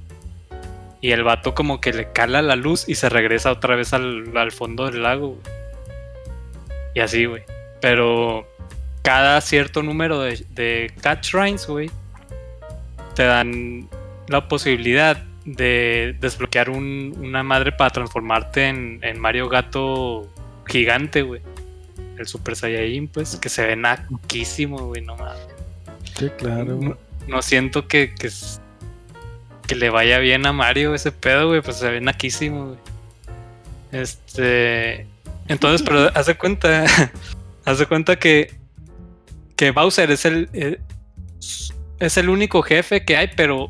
[1.01, 4.53] Y el vato como que le cala la luz y se regresa otra vez al,
[4.53, 5.39] fondo del lago.
[6.95, 7.43] Y así, güey.
[7.81, 8.47] Pero
[9.03, 11.91] cada cierto número de, de Cat Shrines, güey,
[13.15, 13.89] te dan
[14.29, 20.29] la posibilidad de desbloquear una madre para transformarte en, en Mario Gato
[20.67, 21.41] gigante, güey
[22.19, 25.41] el Super Saiyajin, pues, que se ve naquísimo, güey, no mames.
[26.19, 26.99] Sí, claro.
[27.29, 28.31] No, siento que, que,
[29.67, 32.79] que, le vaya bien a Mario ese pedo, güey, pues se ve naquísimo, güey.
[33.93, 35.07] Este.
[35.49, 36.85] Entonces, pero haz de cuenta.
[37.65, 38.55] haz de cuenta que.
[39.57, 40.49] Que Bowser es el.
[40.53, 40.81] Eh,
[41.99, 43.69] es el único jefe que hay, pero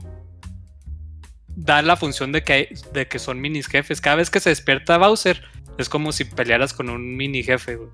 [1.57, 4.01] da la función de que, hay, de que son minis jefes.
[4.01, 5.43] Cada vez que se despierta Bowser,
[5.79, 7.91] es como si pelearas con un mini jefe, güey.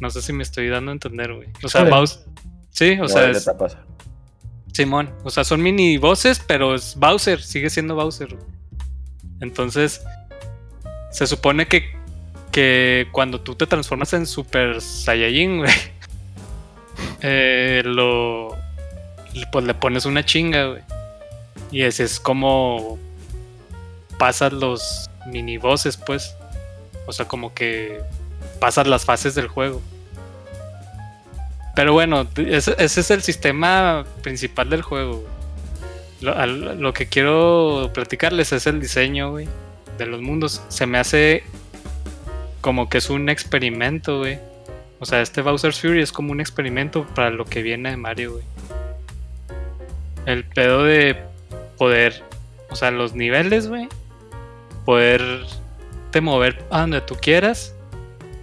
[0.00, 1.48] No sé si me estoy dando a entender, güey.
[1.62, 2.24] O sea, Bowser.
[2.70, 3.30] Sí, o sea.
[3.30, 3.50] Es...
[4.72, 5.12] Simón.
[5.24, 7.42] O sea, son mini voces, pero es Bowser.
[7.42, 8.36] Sigue siendo Bowser.
[9.40, 10.02] Entonces,
[11.10, 11.90] se supone que,
[12.52, 15.72] que cuando tú te transformas en Super Saiyajin, güey,
[17.22, 18.56] eh, lo.
[19.52, 20.82] Pues le pones una chinga, güey.
[21.70, 22.98] Y ese es como
[24.18, 26.34] pasas los mini voces, pues.
[27.06, 28.00] O sea, como que
[28.58, 29.80] pasas las fases del juego.
[31.74, 35.24] Pero bueno, ese, es el sistema principal del juego.
[36.20, 39.48] Lo, que quiero platicarles es el diseño, güey,
[39.96, 40.60] de los mundos.
[40.68, 41.42] Se me hace
[42.60, 44.38] como que es un experimento, güey.
[44.98, 48.32] O sea, este Bowser's Fury es como un experimento para lo que viene de Mario,
[48.32, 48.44] güey.
[50.26, 51.16] El pedo de
[51.80, 52.22] poder,
[52.68, 53.88] o sea, los niveles, güey.
[54.84, 55.46] Poder
[56.10, 57.74] te mover a donde tú quieras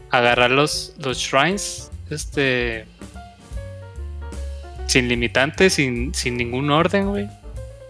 [0.10, 2.88] agarrar los, los shrines, este,
[4.88, 7.30] sin limitantes, sin, sin ningún orden, güey.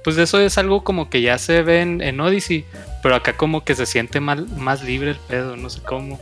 [0.04, 2.66] Pues eso es algo como que ya se ve en, Odyssey,
[3.02, 6.20] pero acá como que se siente más, más libre el pedo, no sé cómo.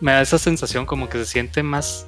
[0.00, 2.06] Me da esa sensación como que se siente más...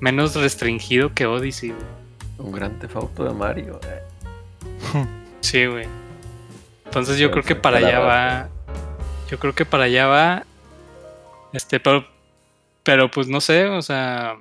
[0.00, 1.82] Menos restringido que Odyssey, güey.
[2.38, 4.11] Un gran tefauto de Mario, eh.
[5.40, 5.88] Sí, güey.
[6.84, 8.48] Entonces yo creo que para allá va...
[9.28, 10.44] Yo creo que para allá va
[11.52, 12.06] este, pero,
[12.82, 14.36] pero pues no sé, o sea,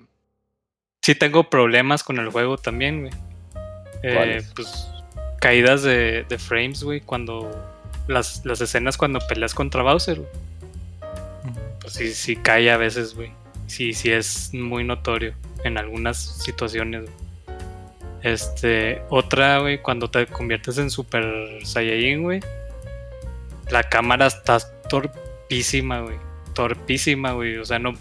[1.01, 3.13] sí tengo problemas con el juego también, güey.
[4.03, 4.87] Eh, pues
[5.39, 7.51] caídas de, frames, güey, cuando
[8.07, 10.21] las, escenas cuando peleas contra Bowser,
[11.81, 13.31] Pues sí, sí cae a veces, güey.
[13.67, 15.33] Sí, sí es muy notorio
[15.63, 17.09] en algunas situaciones.
[18.23, 22.39] Este, otra, güey, cuando te conviertes en Super Saiyajin, güey.
[23.69, 24.59] La cámara está
[24.89, 27.57] torpísima, güey torpísima, güey.
[27.57, 27.93] O sea, no.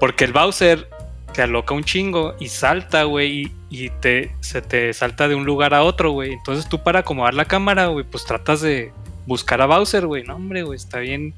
[0.00, 0.88] Porque el Bowser
[1.32, 5.74] te aloca un chingo y salta, güey, y, te, se te salta de un lugar
[5.74, 6.32] a otro, güey.
[6.32, 8.92] Entonces tú para acomodar la cámara, güey, pues tratas de
[9.26, 10.22] buscar a Bowser, güey.
[10.24, 11.34] No, hombre, güey, está bien.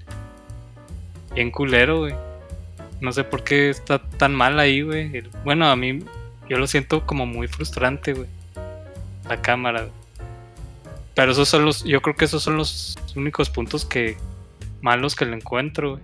[1.35, 2.15] Bien culero, güey.
[3.01, 5.23] No sé por qué está tan mal ahí, güey.
[5.45, 6.01] Bueno, a mí
[6.49, 8.29] yo lo siento como muy frustrante, güey.
[9.29, 9.89] La cámara.
[11.15, 14.17] Pero esos son los, yo creo que esos son los únicos puntos que
[14.83, 16.03] malos que le encuentro, güey.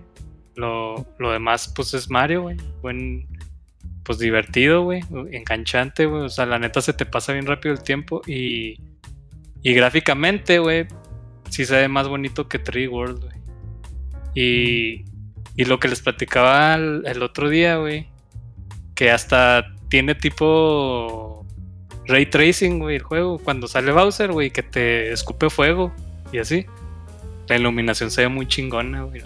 [0.55, 2.57] Lo, demás, pues es Mario, güey.
[2.81, 3.27] Buen,
[4.03, 5.01] pues divertido, güey.
[5.31, 6.23] Enganchante, güey.
[6.23, 8.21] O sea, la neta se te pasa bien rápido el tiempo.
[8.27, 8.79] Y,
[9.61, 10.87] y gráficamente, güey,
[11.49, 13.33] sí se ve más bonito que Tree World, güey.
[14.35, 15.05] Y,
[15.55, 18.07] Y lo que les platicaba el, otro día, güey,
[18.95, 21.45] que hasta tiene tipo
[22.07, 23.37] ray tracing, güey, el juego.
[23.37, 25.93] Cuando sale Bowser, güey, que te escupe fuego
[26.31, 26.65] y así.
[27.47, 29.21] La iluminación se ve muy chingona, güey,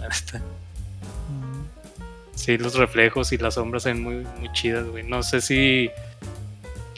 [2.34, 5.04] Sí, los reflejos y las sombras se ven muy, muy chidas, güey.
[5.04, 5.88] No sé si.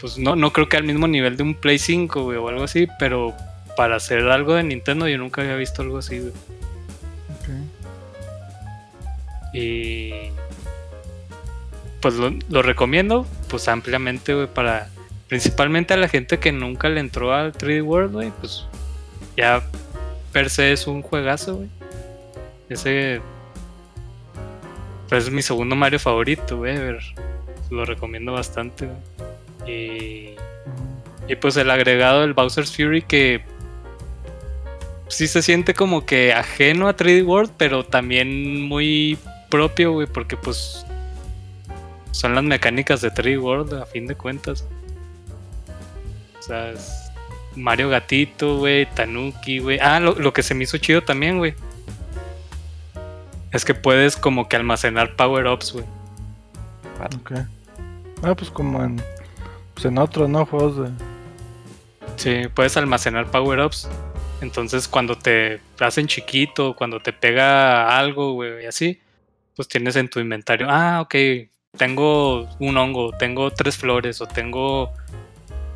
[0.01, 2.65] Pues no, no creo que al mismo nivel de un Play 5, güey, o algo
[2.65, 3.37] así, pero
[3.77, 6.33] para hacer algo de Nintendo yo nunca había visto algo así, güey.
[9.53, 10.33] Y
[12.01, 14.89] pues lo, recomiendo pues ampliamente, güey, para
[15.29, 18.67] principalmente a la gente que nunca le entró al 3D World, güey, pues
[19.37, 19.63] ya
[20.33, 21.69] per se es un juegazo, güey.
[22.69, 23.21] Ese
[25.09, 26.77] pues es mi segundo Mario favorito, güey,
[27.71, 29.71] lo recomiendo bastante, güey.
[29.71, 30.31] Y
[31.31, 33.43] y pues el agregado del Bowser's Fury que
[35.07, 39.17] sí se siente como que ajeno a 3D World, pero también muy
[39.49, 40.85] propio, güey, porque pues
[42.11, 44.67] son las mecánicas de 3D World a fin de cuentas.
[46.39, 47.11] O sea, es
[47.57, 49.79] Mario Gatito, güey, Tanuki, güey.
[49.81, 51.55] Ah, lo, que se me hizo chido también, güey.
[53.53, 55.85] Es que puedes como que almacenar power-ups, güey.
[57.17, 57.33] Ok.
[58.23, 59.03] Ah, pues como en,
[59.75, 60.45] pues en otros, ¿no?
[60.47, 60.91] Juegos de...
[62.17, 63.89] Sí, puedes almacenar power-ups
[64.41, 69.01] entonces cuando te hacen chiquito, cuando te pega algo, güey, y así,
[69.55, 71.15] pues tienes en tu inventario, ah, ok,
[71.77, 74.91] tengo un hongo, tengo tres flores o tengo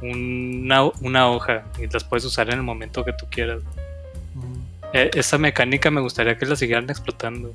[0.02, 3.62] una, hoja y las puedes usar en el momento que tú quieras.
[4.92, 7.54] E, esa mecánica me gustaría que la siguieran explotando.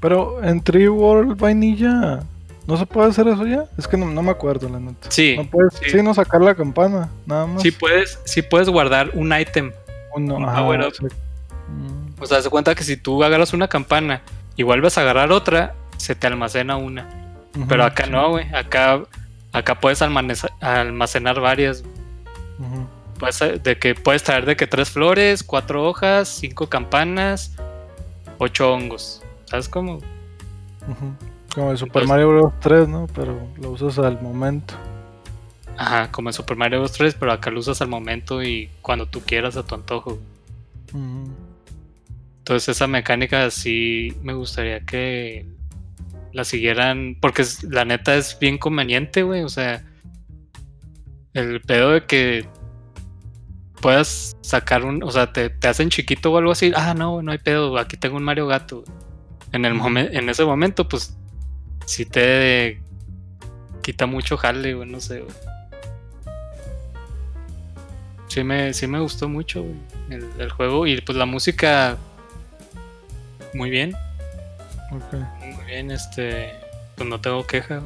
[0.00, 2.22] Pero en Tree World Vainilla,
[2.66, 3.64] ¿no se puede hacer eso ya?
[3.76, 5.10] Es que no, me acuerdo, la neta.
[5.10, 5.34] Sí.
[5.36, 6.02] No puedes, sí.
[6.02, 7.62] no sacar la campana, nada más.
[7.62, 9.72] Sí puedes, sí puedes guardar un ítem
[12.18, 14.22] o sea, se cuenta que si tú agarras una campana
[14.56, 17.25] y vuelves a agarrar otra, se te almacena una.
[17.68, 18.46] Pero acá no, güey.
[18.54, 19.02] Acá,
[19.52, 21.84] acá puedes almacenar, varias.
[23.62, 27.56] de que puedes traer de que tres flores, cuatro hojas, cinco campanas,
[28.38, 29.22] ocho hongos.
[29.46, 30.00] ¿Sabes cómo?
[31.54, 32.52] Como el Super Mario Bros.
[32.60, 33.06] 3, ¿no?
[33.14, 34.74] Pero lo usas al momento.
[35.78, 36.92] Ajá, como en Super Mario Bros.
[36.92, 40.18] 3, pero acá lo usas al momento y cuando tú quieras a tu antojo.
[42.38, 45.46] Entonces esa mecánica sí me gustaría que
[46.36, 49.42] la siguieran, porque la neta es bien conveniente, güey.
[49.42, 49.82] O sea,
[51.34, 52.46] el pedo de que
[53.80, 56.72] puedas sacar un, o sea, te, hacen chiquito o algo así.
[56.76, 58.84] Ah, no, no hay pedo, aquí tengo un Mario Gato.
[59.52, 61.16] En, el en ese momento, pues,
[61.86, 62.80] sí te
[63.82, 65.34] quita mucho jale, güey, no sé, güey
[68.36, 69.64] sí me, sí me gustó mucho
[70.10, 71.96] el, juego y pues la música
[73.54, 73.96] muy bien.
[74.90, 76.54] Muy bien, este,
[76.94, 77.80] pues no tengo queja.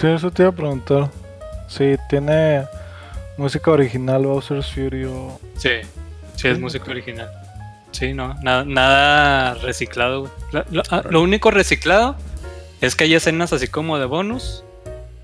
[0.00, 1.10] Sí, eso te iba a preguntar.
[1.68, 2.66] Si tiene
[3.36, 5.40] música original Bowser's Fury o...
[5.56, 5.80] Sí,
[6.36, 7.30] sí es música original.
[7.92, 10.30] Sí, no, nada, nada reciclado.
[10.90, 12.16] Ah, lo, único reciclado
[12.80, 14.64] es que hay escenas así como de bonus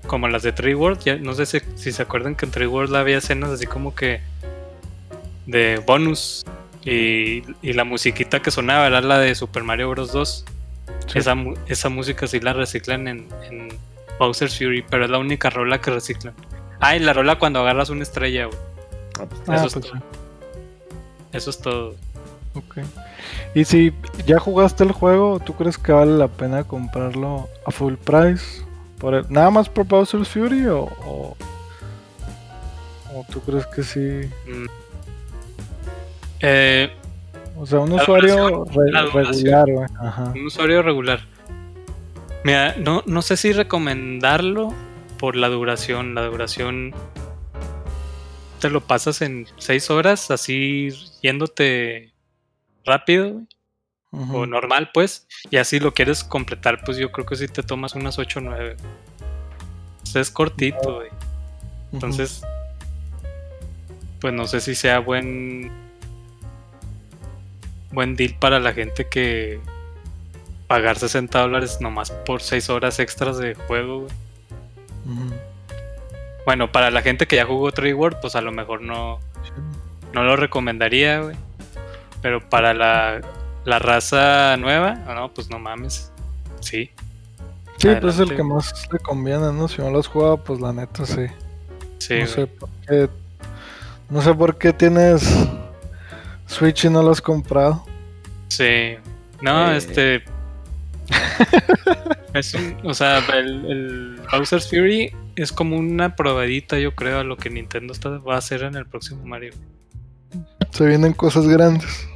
[0.07, 1.03] como las de Tree World.
[1.03, 4.21] Ya, no sé si, se acuerdan que en Tree World había escenas así como que
[5.45, 6.43] de bonus.
[6.83, 10.11] Y, la musiquita que sonaba era la de Super Mario Bros.
[10.11, 10.45] 2.
[11.13, 11.35] Esa,
[11.67, 13.69] esa música sí la reciclan en, en,
[14.19, 16.35] Bowser's Fury, pero es la única rola que reciclan.
[16.79, 18.47] Ah, y la rola cuando agarras una estrella,
[19.19, 20.01] ah, pues, eso, es pues todo.
[21.31, 21.95] eso es todo.
[22.53, 22.77] Ok.
[23.55, 23.91] Y si
[24.25, 28.63] ya jugaste el juego, ¿tú crees que vale la pena comprarlo a full price?
[29.29, 31.35] ¿Nada más por Bowser's Fury o, o,
[33.31, 34.29] tú crees que sí?
[34.47, 34.65] Mm.
[36.39, 36.95] Eh,
[37.57, 39.65] o sea, un usuario regular,
[40.35, 41.19] Un usuario regular.
[42.43, 44.73] Mira, no, no sé si recomendarlo
[45.17, 46.15] por la duración.
[46.15, 46.93] La duración
[48.59, 50.89] te lo pasas en 6 horas, así
[51.21, 52.13] yéndote
[52.85, 53.41] rápido,
[54.11, 57.95] o normal, pues, y así lo quieres completar, pues yo creo que si te tomas
[57.95, 58.77] unas 8 o 9.
[60.15, 61.09] es cortito, güey.
[61.91, 62.43] Entonces,
[64.21, 65.71] pues no sé si sea buen
[67.93, 69.59] buen deal para la gente que
[70.67, 74.07] pagar 60 dólares nomás por 6 horas extras de juego,
[76.45, 79.19] Bueno, para la gente que ya jugó World, pues a lo mejor no,
[80.13, 81.35] no lo recomendaría, güey.
[82.21, 83.21] Pero para la
[83.65, 86.11] la raza nueva, no, pues no mames.
[86.59, 86.89] Sí.
[87.77, 89.67] Sí, pues es el que más le conviene, ¿no?
[89.67, 91.25] Si no lo has jugado, pues la neta sí.
[91.99, 92.19] Sí.
[92.19, 93.09] No sé por qué.
[94.09, 95.47] No sé por qué tienes
[96.53, 97.85] Switch y no lo has comprado.
[98.47, 98.95] Sí.
[99.41, 100.23] No, este.
[102.33, 107.37] es o sea, el, el, Bowser's Fury es como una probadita, yo creo, a lo
[107.37, 109.53] que Nintendo va a hacer en el próximo Mario.
[110.71, 112.07] Se vienen cosas grandes.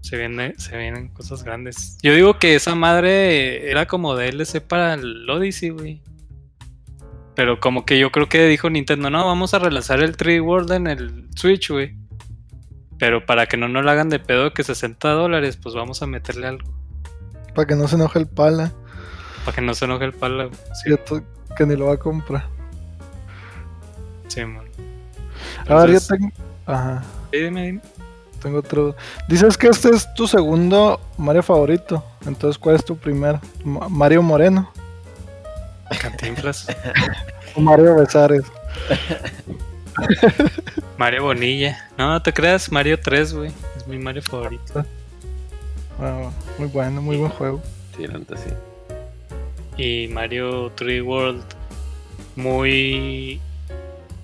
[0.00, 1.98] Se, viene, se vienen cosas grandes.
[2.02, 6.02] Yo digo que esa madre era como DLC para el Odyssey, güey.
[7.34, 10.72] Pero como que yo creo que dijo Nintendo, no, vamos a relanzar el 3 World
[10.72, 12.01] en el Switch, güey.
[13.02, 16.06] Pero para que no nos lo hagan de pedo que 60 dólares, pues vamos a
[16.06, 16.70] meterle algo.
[17.52, 18.70] Para que no se enoje el pala.
[19.44, 20.50] Para que no se enoje el pala.
[20.72, 20.94] Sí.
[21.56, 22.46] Que, ni lo va a comprar.
[24.28, 24.66] Sí, man.
[25.68, 26.30] a ver, yo tengo.
[26.64, 27.02] Ajá.
[27.32, 27.80] Sí, dime, dime.
[28.40, 28.94] Tengo otro.
[29.26, 32.04] Dices que este es tu segundo Mario favorito.
[32.24, 33.40] Entonces, ¿cuál es tu primer?
[33.64, 34.70] Mario Moreno.
[36.00, 36.68] Cantinflas.
[37.56, 38.44] o Mario Besares.
[40.98, 41.90] Mario Bonilla.
[41.98, 43.52] No, te creas, Mario 3, güey.
[43.76, 44.84] Es mi Mario favorito.
[46.00, 47.62] Ah, muy bueno, muy buen juego.
[47.96, 48.50] Sí, sí.
[49.76, 51.44] Y Mario 3 World.
[52.36, 53.40] Muy.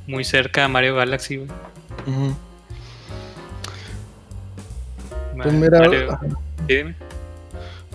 [0.06, 1.50] Muy cerca a Mario Galaxy, güey.
[5.36, 5.82] Pues mira,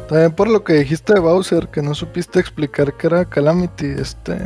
[0.08, 4.38] también por lo que dijiste de Bowser, que no supiste explicar que era Calamity, este.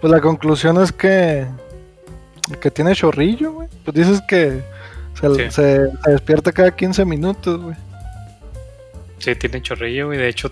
[0.00, 1.46] Pues la conclusión es que.
[2.58, 3.68] Que tiene chorrillo, güey.
[3.84, 4.62] Pues dices que
[5.50, 7.76] se, despierta cada 15 minutos, güey.
[9.18, 10.18] Sí, tiene chorrillo, güey.
[10.18, 10.50] De hecho,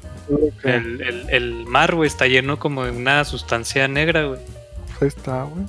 [0.63, 4.41] el, mar, güey, está lleno como de una sustancia negra, güey.
[5.01, 5.65] Ahí está, güey.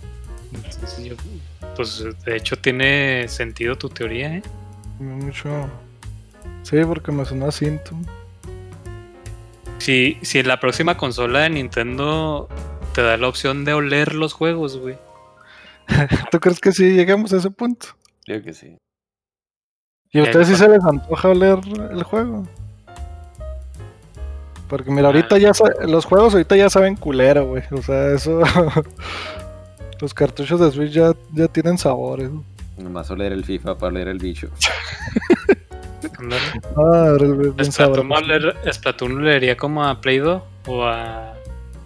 [1.76, 4.44] Pues de hecho tiene sentido tu teoría, ¿eh?
[5.00, 5.70] Mucho.
[6.64, 7.96] Sí, porque me sonó a cinto.
[9.80, 12.48] Si, si en la próxima consola de Nintendo
[12.94, 14.98] te da la opción de oler los juegos, güey.
[16.32, 17.88] ¿Tú crees que sí llegamos a ese punto?
[18.26, 18.78] Creo que sí.
[20.12, 21.60] ¿Y a ustedes sí se les antoja oler
[21.92, 22.46] el juego?
[24.68, 25.38] Porque mira, ahorita ah.
[25.38, 25.52] ya
[25.86, 27.64] los juegos ahorita ya saben culero, güey.
[27.72, 28.42] O sea, eso.
[30.02, 32.30] los cartuchos de Switch ya, ya tienen sabores.
[32.78, 34.50] Nomás oler el FIFA para oler el bicho.
[36.78, 37.72] ah, el,
[38.74, 41.34] Splatoon, leería como a Play Doh o a.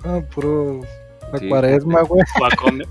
[0.03, 0.81] Ah, puro.
[1.33, 2.23] A cuaresma, güey.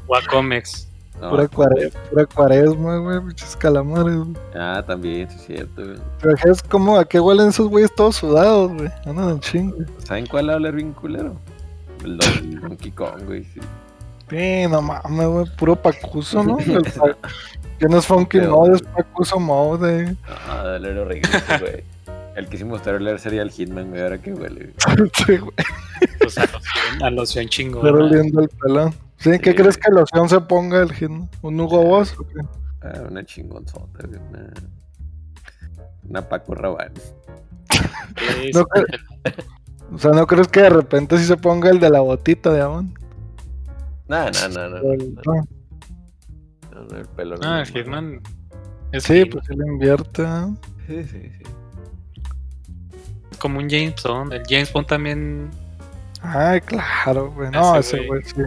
[0.09, 0.89] O a, Comex.
[1.19, 4.37] Pura, cuaresma, güey, muchos calamares, güey.
[4.55, 5.99] Ah, también, sí es cierto, güey.
[6.21, 8.89] Pero es como a qué huelen esos güeyes todos sudados, güey.
[9.07, 9.77] Andan en chingo.
[10.05, 11.37] ¿Saben cuál hablar bien culero?
[12.05, 13.61] El Donkey Kong, güey, sí.
[14.29, 16.57] Sí, no mames, güey, puro pacuso, ¿no?
[17.79, 20.17] Que no es Funky Mode, es Pacuso Mode.
[20.49, 21.29] Ah, dale, era horrible,
[21.61, 21.85] güey.
[22.37, 24.03] El que hicimos leer sería el Hitman, güey.
[24.03, 24.73] Ahora que huele.
[25.27, 25.53] sí, güey.
[26.19, 27.83] Pues a loción chingón.
[27.83, 28.95] Pero oliendo el pelón.
[29.25, 29.39] ¿Sí?
[29.39, 31.31] ¿Qué crees que loción se ponga el Hitman?
[31.41, 32.43] ¿Un Hugo Boss o qué?
[32.83, 34.07] Ah, una chingonzota.
[34.07, 34.53] Una,
[36.07, 37.01] una Paco Rabanne.
[38.53, 38.67] no
[39.95, 42.61] o sea, ¿no crees que de repente si se ponga el de la botita de
[42.61, 42.93] Amon?
[44.09, 44.93] No, no, no, no
[46.99, 47.37] el pelo.
[47.43, 48.21] Ah, el Hitman.
[48.99, 50.27] sí, pues él invierte.
[50.87, 51.45] Sí, sí, sí.
[53.39, 54.35] Como un James Bond.
[54.35, 55.51] El James Bond también.
[56.21, 57.51] Ay, claro, güey.
[57.51, 58.43] No, ese güey, sí.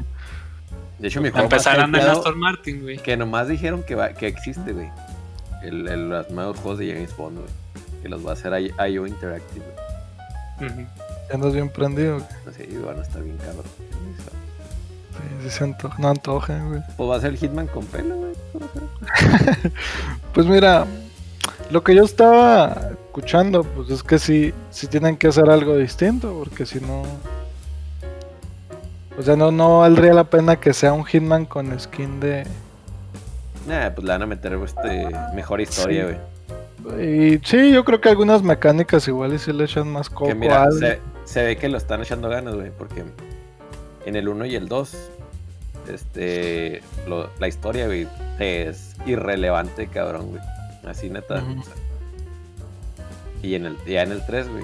[0.99, 2.97] De hecho, mi juego en Aston Martin, güey.
[2.97, 4.89] Que nomás dijeron que, va, que existe, güey.
[5.61, 7.49] El, el, los nuevos juegos de James Bond, güey.
[8.01, 8.53] Que los va a hacer
[8.89, 9.65] IO Interactive,
[10.59, 10.71] güey.
[10.71, 10.87] Uh
[11.29, 12.55] Ya andas bien prendido, güey.
[12.55, 13.65] Sí, van a estar bien cabrón.
[15.43, 16.81] Sí, se antoja, no antoja, güey.
[16.97, 18.33] ¿O va a ser Hitman con pelo, güey?
[20.33, 20.85] pues mira,
[21.71, 26.33] lo que yo estaba escuchando, pues es que sí, sí tienen que hacer algo distinto,
[26.37, 27.03] porque si no.
[29.17, 32.45] O sea, no, no valdría la pena que sea un Hitman con skin de.
[33.67, 36.17] Nah, pues le van a meter este, mejor historia, güey.
[37.01, 40.31] Y sí, yo creo que algunas mecánicas igual y si le echan más coco.
[40.79, 43.03] se, se, ve que lo están echando ganas, güey, porque
[44.05, 44.95] en el 1 y el 2,
[45.89, 46.81] este,
[47.39, 48.07] la historia, güey,
[48.39, 50.41] es irrelevante, cabrón, güey.
[50.85, 51.43] Así neta.
[53.43, 54.63] y en el, ya en el 3, güey,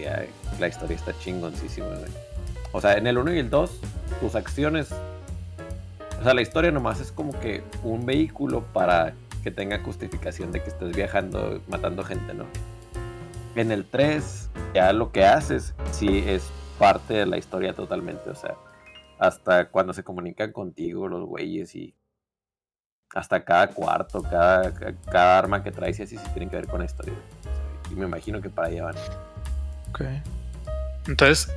[0.00, 0.24] ya,
[0.58, 2.21] la historia está chingoncísima, güey.
[2.72, 3.80] O sea, en el 1 y el 2,
[4.20, 4.92] tus acciones.
[6.20, 10.62] O sea, la historia nomás es como que un vehículo para que tenga justificación de
[10.62, 12.46] que estés viajando, matando gente, ¿no?
[13.54, 18.34] En el 3, ya lo que haces, sí es parte de la historia totalmente, o
[18.34, 18.54] sea,
[19.18, 21.94] hasta cuando se comunican contigo los güeyes y
[23.14, 26.78] hasta cada cuarto, cada, cada arma que traes y así sí tienen que ver con
[26.80, 27.14] la historia.
[27.90, 28.94] Y me imagino que para allá van.
[29.90, 30.00] Ok.
[31.06, 31.52] Entonces,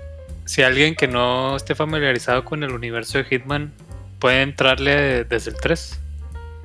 [0.45, 3.73] si alguien que no esté familiarizado con el universo de Hitman
[4.19, 5.99] puede entrarle desde el 3.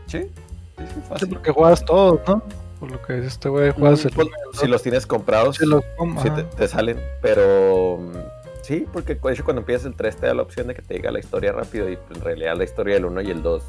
[0.06, 1.28] Sí, es fácil.
[1.30, 2.42] porque juegas todo, ¿no?
[2.78, 5.82] Por lo que dice este güey, juegas el, pues, Si los tienes comprados, si los
[6.56, 6.98] te, salen.
[7.20, 10.74] Pero mm, sí, porque de hecho cuando empiezas el 3 te da la opción de
[10.74, 13.30] que te diga la historia rápido y pues, en realidad la historia del 1 y
[13.30, 13.62] el 2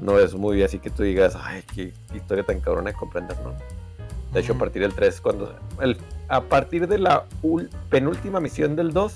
[0.00, 3.54] no es muy así que tú digas, ay, qué historia tan cabrona de comprender, ¿no?
[4.32, 5.58] De hecho, a partir del 3, cuando.
[5.80, 5.96] El,
[6.28, 7.24] a partir de la
[7.88, 9.14] penúltima misión del 2,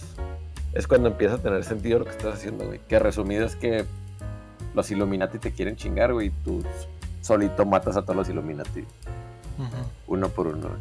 [0.72, 2.80] es cuando empieza a tener sentido lo que estás haciendo, güey.
[2.88, 3.84] Que resumido es que
[4.74, 6.64] los Illuminati te quieren chingar, güey, y tú
[7.20, 8.84] solito matas a todos los Illuminati.
[10.06, 10.80] Uno por uno, güey.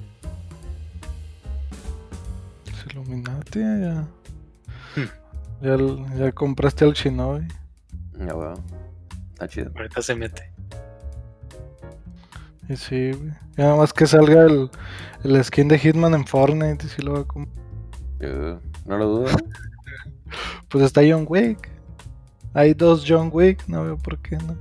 [2.71, 4.07] Los Illuminati, ya.
[4.95, 6.17] Hmm.
[6.17, 7.47] ya, compraste al Shinobi.
[8.17, 8.63] Ya, weón.
[9.33, 9.71] Está chido.
[9.75, 10.50] Ahorita se mete.
[12.69, 13.31] Y sí, güey.
[13.57, 14.69] Y nada más que salga el,
[15.23, 18.59] el skin de Hitman en Fortnite, y si lo va a comprar.
[18.85, 19.25] no lo dudo.
[20.69, 21.69] pues está John Wick.
[22.53, 24.55] Hay dos John Wick, no veo por qué no.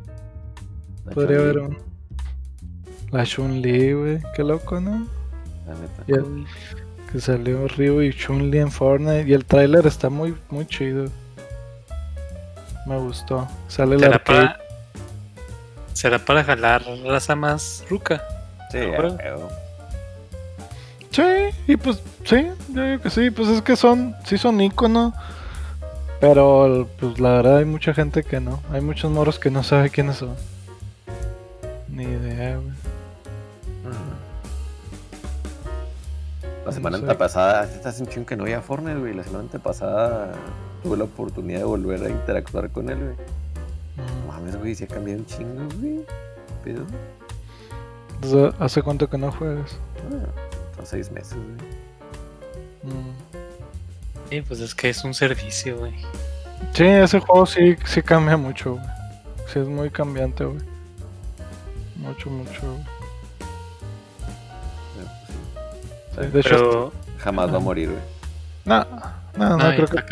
[1.13, 1.79] Podría haber un.
[3.11, 4.19] La Chun-Li, güey.
[4.37, 5.07] Qué loco, ¿no?
[5.67, 6.27] La neta.
[7.11, 9.29] que salió Ryu y Chun-Li en Fortnite.
[9.29, 11.07] Y el tráiler está muy, muy chido.
[12.87, 13.49] Me gustó.
[13.67, 14.59] Sale la para,
[16.01, 18.23] ¿Será para jalar raza más ruca?
[18.71, 18.79] Sí,
[21.11, 21.23] Sí,
[21.67, 25.13] y pues sí, yo creo que sí, pues es que son, sí son iconos,
[26.19, 29.91] pero pues la verdad hay mucha gente que no, hay muchos moros que no sabe
[29.91, 30.35] quiénes son.
[31.91, 32.73] Ni idea, güey.
[36.65, 39.13] La semana antepasada, estás un chingo que no veía Fortnite, güey.
[39.13, 40.33] La semana antepasada
[40.83, 43.40] tuve la oportunidad de volver a interactuar con él, güey.
[44.27, 46.05] Mames, güey, se ha cambiado un chingo, güey.
[46.65, 46.87] ¿Pedo?
[48.59, 49.77] ¿Hace cuánto que no juegas?
[50.13, 50.27] Ah,
[50.77, 52.95] son seis meses, güey.
[52.95, 53.13] Mm.
[54.29, 55.95] Sí, pues es que es un servicio, güey.
[56.73, 58.87] Sí, ese juego sí, sí cambia mucho, güey.
[59.53, 60.61] Sí, es muy cambiante, güey.
[61.97, 62.85] Mucho, mucho, güey.
[66.15, 68.03] Sí, de hecho, jamás va a morir, güey.
[68.65, 68.87] No,
[69.37, 70.05] no, no, creo que.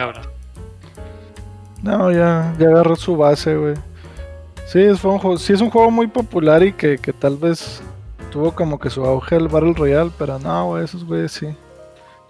[1.82, 3.74] No, ya, ya agarró su base, güey.
[4.66, 7.80] Sí, es, un juego, sí, es un juego muy popular y que, que tal vez
[8.30, 11.48] tuvo como que su auge el Battle Royale, pero no, güey, esos güeyes sí.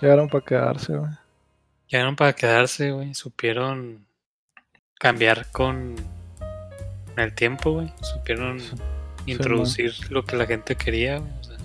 [0.01, 1.11] Llegaron para quedarse, güey.
[1.89, 3.15] Llegaron para quedarse, güey.
[3.15, 4.07] Supieron
[4.99, 5.97] cambiar con
[7.17, 7.93] el tiempo, güey.
[8.03, 8.61] Supieron
[9.27, 11.33] introducir lo que la gente quería, güey.
[11.41, 11.57] O sea.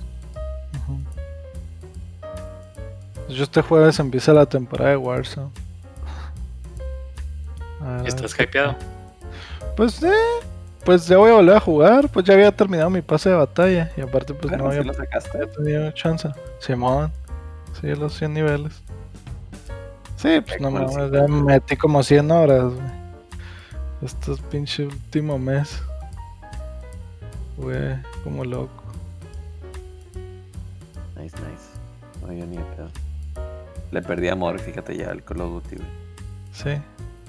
[3.29, 5.51] Yo este jueves empieza la temporada de Warzone.
[8.05, 8.75] ¿Estás hypeado?
[9.75, 10.11] Pues eh,
[10.83, 13.91] pues ya voy a volver a jugar, pues ya había terminado mi pase de batalla
[13.95, 14.83] y aparte pues no había,
[15.55, 16.29] tenido chance.
[16.59, 17.11] Simón,
[17.79, 18.81] sí, los 100 niveles.
[20.17, 23.03] Sí, pues no me ya me metí como 100 horas, güey.
[24.03, 25.81] Estos pinche último mes.
[27.57, 28.83] Güey, como loco.
[31.15, 32.21] Nice, nice.
[32.21, 32.89] No, yo ni pedo.
[33.91, 35.89] Le perdí amor, fíjate ya al Call of Duty, güey.
[36.51, 36.81] Sí.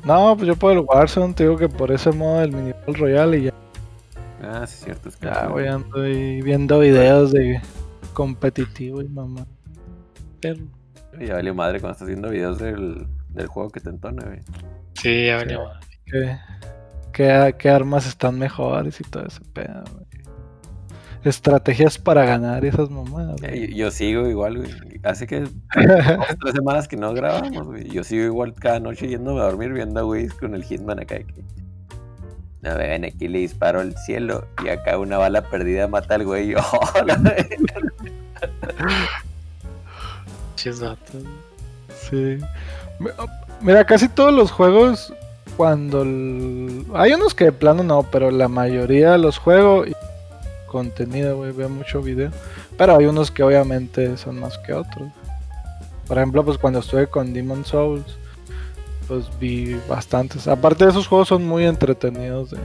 [0.05, 3.39] No, pues yo por el Warzone te digo que por ese modo del mini Royale
[3.39, 3.55] y ya.
[4.43, 5.09] Ah, sí, cierto.
[5.09, 7.61] Es que ya voy ando ahí viendo videos de
[8.13, 9.47] competitivo y mamá.
[10.41, 10.63] Pero...
[11.19, 14.41] Ya valió madre cuando estás viendo videos del, del juego que te entona, güey.
[14.95, 15.87] Sí, ya valió madre.
[16.05, 16.39] ¿Qué,
[17.13, 20.04] qué, qué armas están mejores y todo ese pedo, güey
[21.25, 23.41] estrategias para ganar esas mamadas.
[23.75, 24.71] Yo, sigo igual, güey.
[25.03, 27.89] Hace que tres semanas que no grabamos, güey.
[27.89, 31.17] Yo sigo igual cada noche yéndome a dormir viendo a güey con el Hitman acá.
[31.17, 31.45] Que...
[32.63, 36.55] No, ven, aquí le disparo al cielo y acá una bala perdida mata al güey.
[42.09, 42.39] sí.
[43.61, 45.13] Mira, casi todos los juegos,
[45.57, 46.03] cuando...
[46.95, 49.85] Hay unos que de plano no, pero la mayoría los juego
[50.75, 52.33] contenido, güey, veo mucho video.
[52.77, 55.09] Pero hay unos que obviamente son más que otros.
[56.09, 58.19] Por ejemplo, pues cuando estuve con Demon Souls,
[59.07, 60.49] pues vi bastantes.
[60.49, 62.59] Aparte de esos juegos son muy entretenidos de,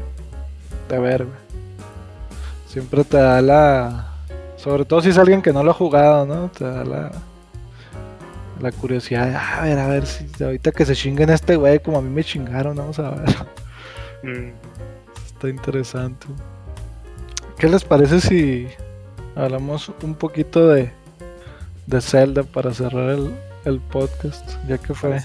[0.89, 1.37] de ver, güey.
[2.67, 4.07] Siempre te da la...
[4.57, 6.49] Sobre todo si es alguien que no lo ha jugado, ¿no?
[6.49, 7.11] Te da la...
[8.59, 11.99] La curiosidad de, a ver, a ver, si ahorita que se chinguen este güey como
[11.99, 13.35] a mí me chingaron, vamos a ver.
[14.23, 14.51] Mm.
[15.27, 16.27] Está interesante.
[17.59, 18.69] ¿Qué les parece si
[19.35, 20.93] hablamos un poquito de,
[21.87, 23.17] de Zelda para cerrar
[23.65, 24.51] el, podcast?
[24.65, 25.21] Ya que fue,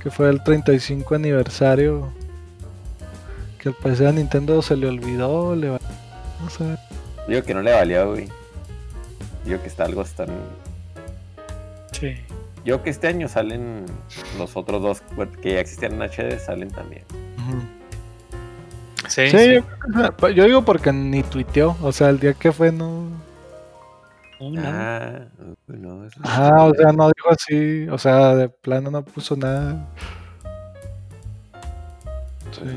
[0.00, 2.12] que fue el 35 aniversario.
[3.58, 6.76] Que al parecer a Nintendo se le olvidó, le no sé.
[7.26, 8.28] Digo que no le valió, güey.
[9.44, 10.28] Digo que está algo tan.
[11.90, 12.14] Sí.
[12.64, 13.86] Yo que este año salen
[14.38, 15.02] los otros dos
[15.42, 17.02] que ya existían en HD, salen también.
[19.08, 19.60] Sí, sí.
[20.34, 23.08] Yo, digo porque ni tuiteó, o sea, el día que fue no...
[24.58, 25.20] Ah,
[25.68, 29.86] no, ah, o sea, no dijo así, o sea, de plano no puso nada.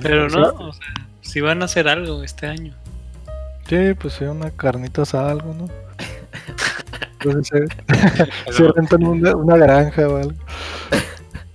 [0.01, 0.87] Pero no, o sea,
[1.21, 2.73] si van a hacer algo este año.
[3.67, 5.67] Sí, pues sí, una carnita asada, algo, ¿no?
[7.19, 7.69] Entonces,
[8.51, 10.33] se, rentan una, una, granja o algo.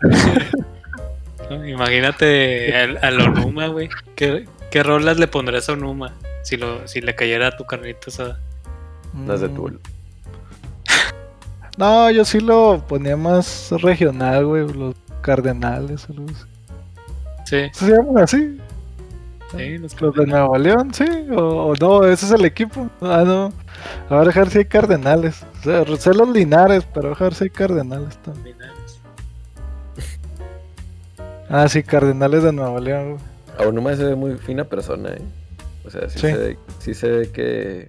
[1.66, 3.88] Imagínate al, Onuma, güey.
[4.14, 8.40] ¿Qué, ¿Qué, rolas le pondrías a Onuma si, lo, si le cayera tu carnita asada?
[9.12, 9.78] No es de Tool.
[11.76, 14.68] No, yo sí lo ponía más regional, güey.
[14.72, 16.08] Los cardenales.
[16.10, 16.46] Los...
[17.44, 17.70] Sí.
[17.72, 18.58] ¿Se llaman así?
[19.56, 21.04] Sí, los, de Nuevo León, sí,
[21.36, 22.88] o, no, ese es el equipo.
[23.02, 23.52] Ah, no.
[24.08, 25.44] A ver, dejar si hay cardenales.
[25.60, 28.56] O sea, sé los linares, pero dejar si hay cardenales también.
[31.50, 33.31] Ah, sí, cardenales de Nuevo León, Aún
[33.72, 35.22] no me se ve muy fina persona, ¿eh?
[35.84, 37.88] O sea, sí, Se, ve, sí se ve que.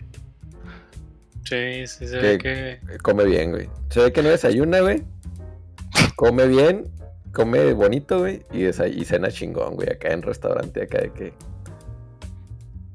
[1.45, 2.79] Sí, sí se ve que.
[3.01, 3.69] Come bien, güey.
[3.89, 5.03] Se ve que no desayuna, güey.
[6.15, 6.91] Come bien,
[7.31, 8.43] come bonito, güey.
[8.51, 9.89] Y, y cena chingón, güey.
[9.89, 11.33] Acá en restaurante, acá de que.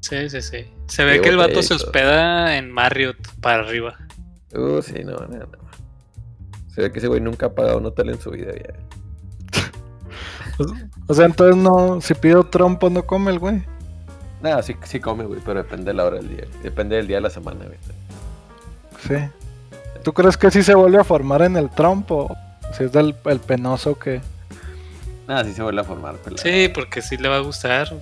[0.01, 0.65] Sí, sí, sí.
[0.87, 3.97] Se ve que el vato se hospeda en Marriott para arriba.
[4.53, 5.69] Uh, sí, no, no, no.
[6.73, 8.73] Se ve que ese güey nunca ha pagado un hotel en su vida ya.
[11.07, 13.63] O sea, entonces no, si pido trompo no come el güey.
[14.41, 16.45] Nada, sí, sí come, güey, pero depende de la hora del día.
[16.63, 17.77] Depende del día de la semana, güey.
[19.07, 19.15] Sí.
[20.03, 22.35] ¿Tú crees que sí se vuelve a formar en el trompo?
[22.73, 24.21] Si es del el penoso que...
[25.27, 26.15] Nada, sí se vuelve a formar.
[26.37, 27.93] Sí, porque sí le va a gustar.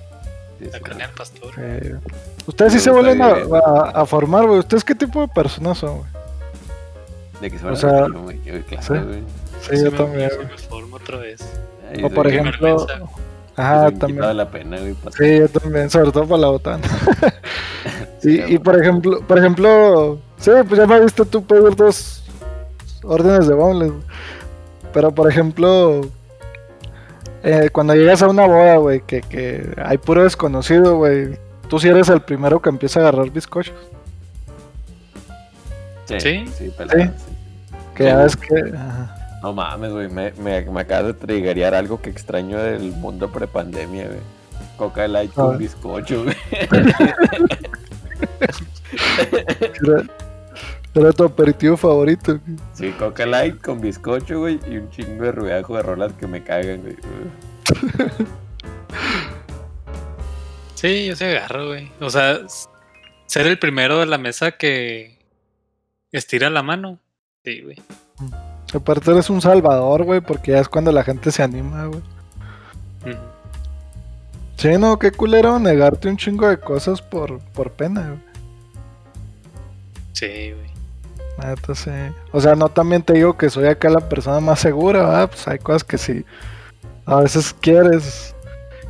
[0.60, 1.52] La carne al pastor.
[2.46, 4.60] Ustedes sí se vuelven a, formar, güey.
[4.60, 6.10] ¿Ustedes qué tipo de personas son, güey?
[7.42, 8.42] De que se van o sea, güey.
[8.44, 9.24] Yo, claro, güey.
[9.62, 10.32] Sí, yo también.
[10.40, 11.42] me formo otra vez.
[12.04, 12.88] O por ejemplo.
[13.56, 14.38] Ajá, también.
[14.38, 16.84] la pena, güey, sí, yo también, sobre todo para la botana.
[18.24, 22.24] y, y por ejemplo, por ejemplo, sí, pues ya me has visto tú pedir dos
[23.04, 23.92] órdenes de bombles.
[24.94, 26.02] Pero por ejemplo,
[27.44, 31.88] eh, cuando llegas a una boda, güey, que, que hay puro desconocido, güey, tú sí
[31.88, 33.76] eres el primero que empieza a agarrar bizcochos.
[36.06, 36.74] Sí, sí, sí,
[37.96, 38.54] Que ya ves que.
[39.42, 44.08] No mames, güey, me, me, me acabas de triggerear algo que extraño del mundo prepandemia,
[44.08, 44.20] güey.
[44.78, 46.36] Coca Light con bizcocho, güey.
[50.96, 52.40] Era tu aperitivo favorito.
[52.74, 56.44] Sí, Coca Light con bizcocho, güey, y un chingo de ruidajo de rolas que me
[56.44, 56.96] cagan, güey.
[60.74, 61.92] Sí, yo se agarro, güey.
[62.00, 62.40] O sea,
[63.28, 65.20] ser el primero de la mesa que
[66.12, 67.00] estira la mano.
[67.44, 67.78] Sí, güey.
[68.74, 72.02] Aparte eres un salvador, güey, porque ya es cuando la gente se anima, güey.
[74.58, 78.20] Sí, no, qué culero negarte un chingo de cosas por, por pena, güey.
[80.14, 80.68] Sí, güey.
[82.32, 85.30] O sea, no también te digo que soy acá la persona más segura, ¿verdad?
[85.30, 86.26] Pues hay cosas que sí.
[87.06, 88.34] A veces quieres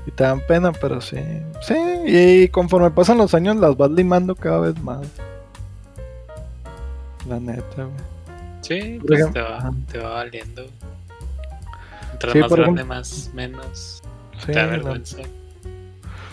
[0.05, 1.17] y te dan pena, pero sí.
[1.61, 1.75] Sí,
[2.05, 5.05] y conforme pasan los años las vas limando cada vez más.
[7.27, 8.16] La neta, güey.
[8.61, 10.65] Sí, pues te, va, te va valiendo.
[12.09, 14.01] Mientras más grande, más menos.
[14.45, 15.17] te da vergüenza.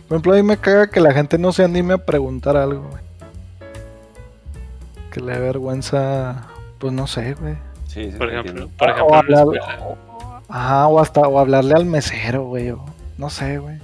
[0.09, 2.89] Por ejemplo, a mí me caga que la gente no se anime a preguntar algo,
[2.91, 3.05] güey
[5.15, 6.49] que le da vergüenza,
[6.79, 7.55] pues no sé, güey.
[7.87, 9.97] Sí, sí, por ejemplo, por ejemplo o,
[10.49, 12.75] ajá, o hasta o hablarle al mesero, güey,
[13.17, 13.79] no sé, güey.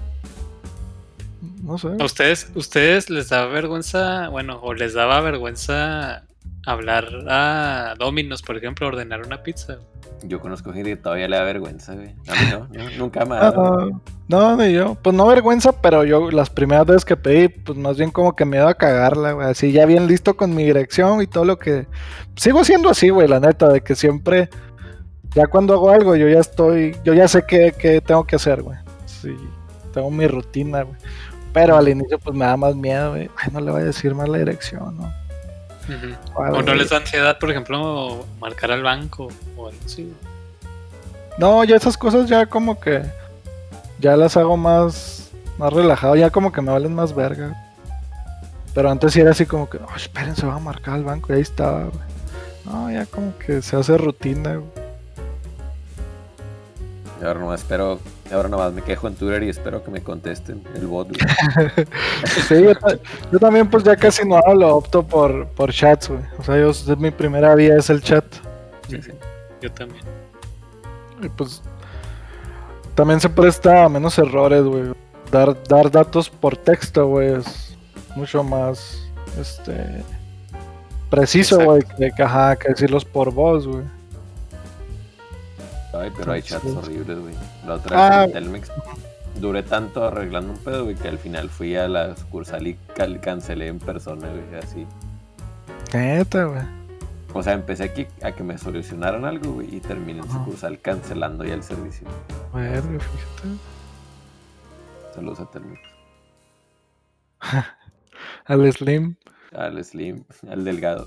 [1.63, 1.91] No sé.
[2.01, 6.25] ¿A ustedes, ustedes les da vergüenza, bueno, o les daba vergüenza
[6.67, 9.79] hablar a Dominos, por ejemplo, ordenar una pizza?
[10.23, 12.15] Yo conozco gente que todavía le da vergüenza, güey.
[12.29, 14.03] A mí no, nunca me ha dado.
[14.29, 14.95] No, ni yo.
[14.97, 18.45] Pues no vergüenza, pero yo las primeras veces que pedí, pues más bien como que
[18.45, 19.49] me iba a cagarla, güey.
[19.49, 21.87] Así ya bien listo con mi dirección y todo lo que.
[22.37, 24.51] Sigo siendo así, güey, la neta, de que siempre.
[25.35, 26.97] Ya cuando hago algo, yo ya estoy.
[27.03, 28.77] Yo ya sé qué, qué tengo que hacer, güey.
[29.07, 29.35] Sí,
[29.95, 30.97] tengo mi rutina, güey.
[31.53, 33.31] Pero al inicio, pues me da más miedo, güey.
[33.37, 35.20] Ay, no le voy a decir más la dirección, ¿no?
[36.35, 40.13] O no les da ansiedad, por ejemplo, marcar al banco o algo así.
[41.39, 43.03] No, ya esas cosas ya como que
[43.99, 47.55] ya las hago más, más relajado, ya como que me valen más verga.
[48.75, 51.33] Pero antes sí era así como que, oh, esperen, se va a marcar al banco
[51.33, 51.89] y ahí estaba,
[52.65, 54.61] No, ya como que se hace rutina,
[57.21, 58.01] Y ahora nomás espero,
[58.33, 61.09] ahora nomás me quejo en Twitter y espero que me contesten el bot.
[62.49, 62.65] sí,
[63.33, 66.21] yo, también pues ya casi no hablo, opto por, por chats, güey.
[66.39, 68.25] O sea, yo, mi primera vía es el chat.
[68.89, 69.13] Sí, sí.
[69.61, 70.05] Yo también.
[71.23, 71.63] Y pues
[72.95, 74.93] también se presta a menos errores, güey.
[75.31, 77.77] dar, dar datos por texto, güey, es
[78.17, 79.07] mucho más
[79.39, 80.05] este
[81.09, 83.85] preciso, güey, que, que decirlos por voz, güey.
[85.93, 87.35] Ay, pero hay chats horribles, güey.
[87.71, 88.25] La otra vez ah.
[88.25, 88.73] en Telmex
[89.37, 92.75] duré tanto arreglando un pedo, güey, que al final fui a la sucursal y
[93.23, 94.89] cancelé en persona, güey, así.
[95.95, 96.63] Neta, güey.
[97.33, 101.45] O sea, empecé aquí a que me solucionaran algo, güey, y terminé en sucursal cancelando
[101.45, 102.09] ya el servicio.
[102.53, 103.57] Verga, fíjate.
[105.15, 105.81] Saludos a Telmex.
[108.47, 109.15] al Slim.
[109.55, 111.07] Al Slim, al Delgado.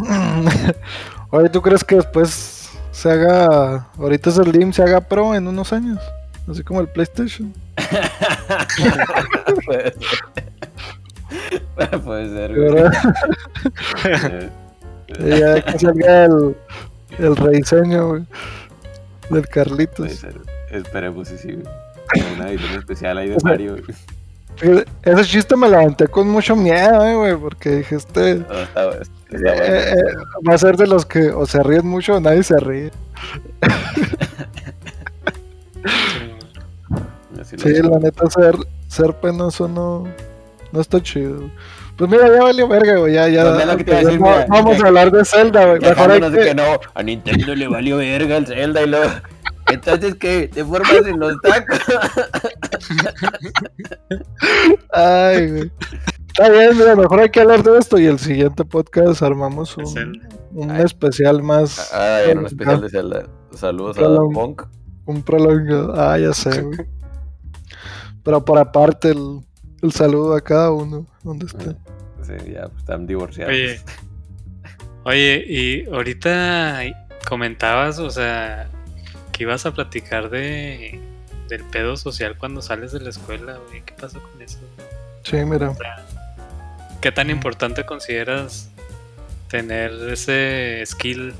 [1.30, 2.59] Oye, ¿tú crees que después
[3.00, 5.98] se haga, ahorita es el Slim, se haga pro en unos años?
[6.46, 7.54] Así como el PlayStation.
[9.64, 9.92] Puede
[11.78, 12.00] ser.
[12.02, 12.84] Puede ser, güey.
[15.38, 16.56] ya que salga el,
[17.18, 18.22] el rediseño, güey.
[19.30, 19.96] Del Carlitos.
[19.96, 20.36] Puede ser.
[20.70, 21.58] Esperemos si sí,
[22.36, 24.84] Una edición especial ahí de Mario, güey.
[25.04, 28.44] Ese chiste me levanté con mucho miedo, eh, güey, porque dije, este...
[29.32, 29.94] Eh, eh,
[30.48, 32.90] va a ser de los que o se ríen mucho o nadie se ríe.
[37.56, 38.54] Sí, la neta, ser,
[38.88, 40.04] ser penoso no,
[40.72, 41.50] no está chido.
[41.96, 43.14] Pues mira, ya valió verga, güey.
[43.14, 43.44] Ya, ya.
[44.48, 45.80] vamos a hablar de Zelda, güey.
[45.80, 46.30] Mejor hay que...
[46.30, 46.54] que...
[46.54, 49.10] no, a Nintendo le valió verga el Zelda y luego.
[49.70, 50.48] Entonces, ¿qué?
[50.48, 51.78] ¿Te formas en los tacos?
[54.92, 55.70] Ay, güey.
[56.30, 60.22] Está bien, mira, mejor hay que hablar de esto y el siguiente podcast armamos un,
[60.52, 61.92] un especial más.
[61.92, 63.26] Ah, un especial de Zelda.
[63.52, 64.02] Saludos a
[64.32, 64.62] Punk.
[65.06, 65.92] Un prolongado.
[66.00, 66.78] Ah, ya sé, güey.
[68.22, 69.40] Pero por aparte, el,
[69.82, 71.76] el saludo a cada uno, donde esté.
[72.22, 73.52] Sí, ya, pues, están divorciados.
[73.52, 73.80] Oye,
[75.04, 76.82] oye, y ahorita
[77.28, 78.70] comentabas, o sea,
[79.32, 81.00] que ibas a platicar de
[81.48, 83.82] del pedo social cuando sales de la escuela, güey.
[83.84, 84.58] ¿Qué pasa con eso?
[85.24, 85.74] Sí, mira.
[87.00, 88.68] ¿Qué tan importante consideras
[89.48, 91.34] tener ese skill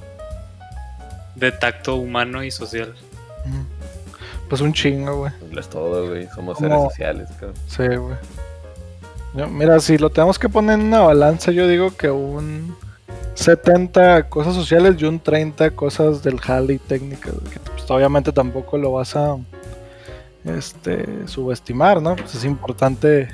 [1.35, 2.95] de tacto humano y social?
[4.49, 5.33] Pues un chingo, güey.
[5.57, 6.27] Es todo, güey.
[6.35, 7.55] Somos seres sociales, cabrón.
[7.69, 8.17] Sí, güey.
[9.51, 12.75] Mira, si lo tenemos que poner en una balanza, yo digo que un
[13.35, 17.35] 70 cosas sociales y un 30 cosas del jale y técnicas.
[17.53, 19.37] Que pues, obviamente tampoco lo vas a
[20.45, 22.17] este, subestimar, ¿no?
[22.17, 23.29] Pues es importante.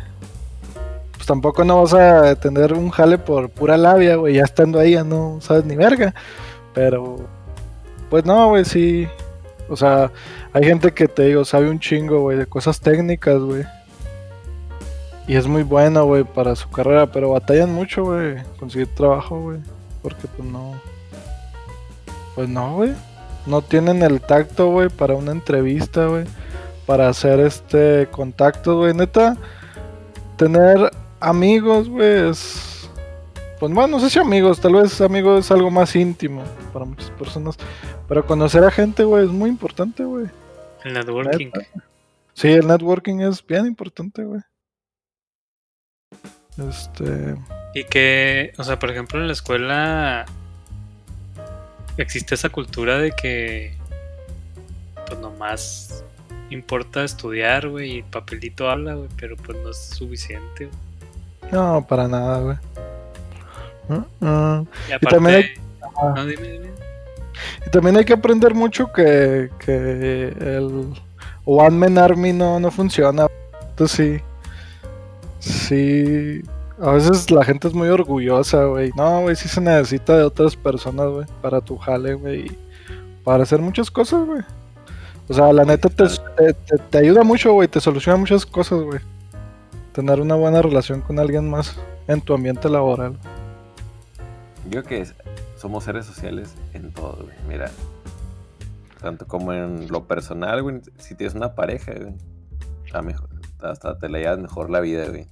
[1.17, 4.35] Pues tampoco no vas a tener un jale por pura labia, güey.
[4.35, 6.15] Ya estando ahí ya no sabes ni verga.
[6.75, 7.17] Pero,
[8.11, 9.09] pues no, güey, sí.
[9.69, 10.13] O sea,
[10.53, 13.65] hay gente que te digo, sabe un chingo, güey, de cosas técnicas, güey.
[15.27, 19.59] Y es muy buena, güey, para su carrera, pero batallan mucho, güey, conseguir trabajo, güey.
[20.03, 20.75] Porque pues no.
[22.37, 22.93] Pues no, güey.
[23.45, 26.27] No tienen el tacto, güey, para una entrevista, güey.
[26.87, 28.95] Para hacer este contacto, güey.
[28.95, 29.37] Neta,
[30.37, 32.89] tener amigos, güey, es.
[33.59, 37.11] Pues bueno, no sé si amigos, tal vez amigos es algo más íntimo para muchas
[37.13, 37.57] personas.
[38.07, 40.27] Pero conocer a gente, güey, es muy importante, güey.
[40.85, 41.51] El networking.
[42.35, 44.43] Sí, el networking es bien importante, güey.
[46.69, 47.37] Este.
[47.75, 50.27] Y que, o sea, por ejemplo, en la escuela
[51.99, 53.75] existe esa cultura de que,
[55.07, 56.05] pues nomás
[56.51, 60.69] importa estudiar, güey, y el papelito habla, güey, pero pues no es suficiente.
[61.53, 62.57] No, para nada, güey.
[65.01, 65.45] Y, también hay...
[66.03, 66.71] No, dime, dime.
[67.67, 70.95] Y también hay que aprender mucho que, que el
[71.45, 73.27] One Man Army no, no funciona.
[73.71, 74.21] Entonces sí.
[75.39, 76.43] Sí.
[76.81, 78.91] A veces la gente es muy orgullosa, güey.
[78.97, 82.57] No, güey, sí se necesita de otras personas, güey, para tu jale, güey.
[83.25, 84.43] Para hacer muchas cosas, güey.
[85.29, 86.05] O sea, la neta te,
[86.91, 87.69] te, ayuda mucho, güey.
[87.69, 89.01] Te soluciona muchas cosas, güey.
[89.97, 91.75] Tener una buena relación con alguien más
[92.07, 93.17] en tu ambiente laboral.
[94.69, 95.15] Yo que es,
[95.57, 97.35] somos seres sociales en todo, güey.
[97.49, 97.71] Mira,
[99.01, 102.15] tanto como en lo personal, güey, si tienes una pareja, güey,
[103.03, 105.29] mejor, hasta te le llevas mejor la vida, güey.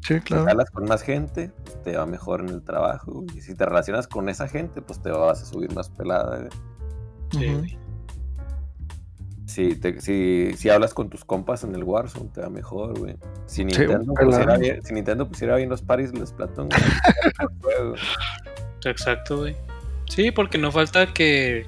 [0.00, 0.46] Sí, claro.
[0.46, 3.38] Si hablas con más gente, pues te va mejor en el trabajo, güey.
[3.38, 6.50] Y si te relacionas con esa gente, pues te vas a subir más pelada, güey.
[7.30, 7.78] Sí, güey.
[9.48, 13.16] Si, te, si, si, hablas con tus compas en el Warzone, te va mejor, güey.
[13.46, 16.68] Si Nintendo, pusiera bien, si Nintendo pusiera bien los paris los Platón,
[18.84, 19.56] Exacto, güey.
[20.10, 21.64] Sí, porque no falta que,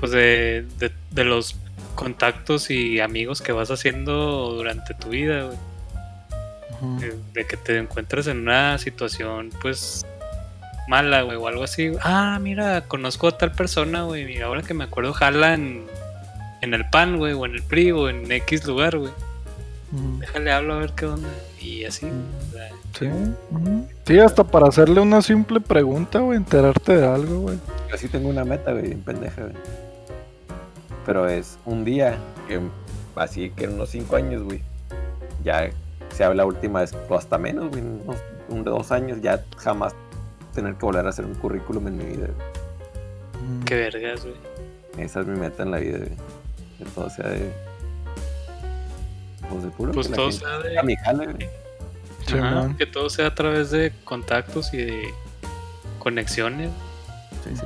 [0.00, 0.66] pues de,
[1.12, 1.54] de, los
[1.94, 5.58] contactos y amigos que vas haciendo durante tu vida, güey.
[7.34, 10.04] de, que te encuentres en una situación, pues,
[10.88, 11.92] mala, güey, o algo así.
[12.02, 14.24] Ah, mira, conozco a tal persona, güey.
[14.24, 15.56] Mira, ahora que me acuerdo, jala
[16.64, 19.12] en, el PAN, güey, o en el PRI, o en X lugar, güey.
[20.18, 21.28] déjale hablo a ver qué onda.
[21.60, 22.08] Y así.
[22.98, 23.08] Sí,
[24.06, 27.58] sí, hasta para hacerle una simple pregunta, güey, enterarte de algo, güey.
[27.92, 29.54] Así tengo una meta, güey, en pendeja, güey.
[31.06, 32.16] Pero es un día,
[32.48, 32.60] que
[33.16, 34.62] así que en unos cinco años, güey,
[35.42, 35.70] ya
[36.10, 38.16] se habla última vez, o hasta menos, güey, unos,
[38.48, 39.94] unos dos años, ya jamás
[40.54, 43.64] tener que volver a hacer un currículum en mi vida, güey.
[43.64, 44.36] Qué vergas, güey.
[44.98, 46.12] Esa es mi meta en la vida, güey.
[46.78, 47.52] Que todo sea de.
[49.48, 49.92] Pues de puro.
[49.92, 50.78] Pues todo sea de.
[50.78, 50.96] A mi
[52.78, 55.14] que todo sea a través de contactos y de
[55.98, 56.70] conexiones.
[57.44, 57.62] Sí, sí.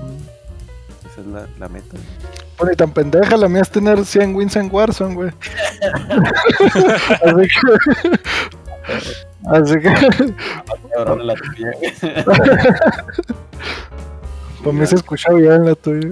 [1.11, 1.97] Esa es la, la meta.
[2.59, 5.31] Bueno, y tan pendeja, la mía es tener 100 wins en Warzone, güey.
[7.23, 7.71] Así que.
[9.47, 10.35] Así que.
[14.63, 16.09] Pues me se escucha bien la tuya.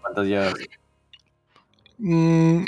[0.00, 0.54] ¿Cuántas llevas?
[2.04, 2.64] Mm,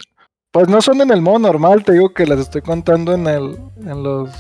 [0.53, 3.59] pues no son en el modo normal, te digo que las estoy contando en el
[3.79, 4.31] en los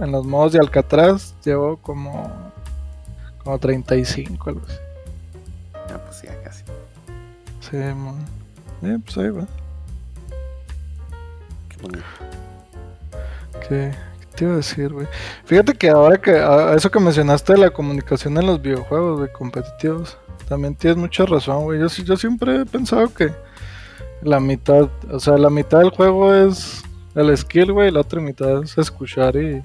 [0.00, 1.34] en los modos de Alcatraz.
[1.44, 2.52] Llevo como
[3.42, 4.78] como 35 algo así.
[5.88, 6.62] Ya pues ya casi.
[7.60, 8.24] Sí, man.
[8.82, 9.46] Eh, pues ahí va.
[11.68, 12.04] Qué bonito.
[13.68, 13.92] ¿Qué,
[14.36, 15.08] te iba a decir, güey?
[15.44, 16.40] Fíjate que ahora que
[16.76, 20.16] eso que mencionaste de la comunicación en los videojuegos, de competitivos,
[20.48, 21.80] también tienes mucha razón, güey.
[21.80, 23.32] Yo, yo siempre he pensado que
[24.22, 26.82] la mitad, o sea, la mitad del juego es
[27.14, 29.62] el skill, güey, y la otra mitad es escuchar y,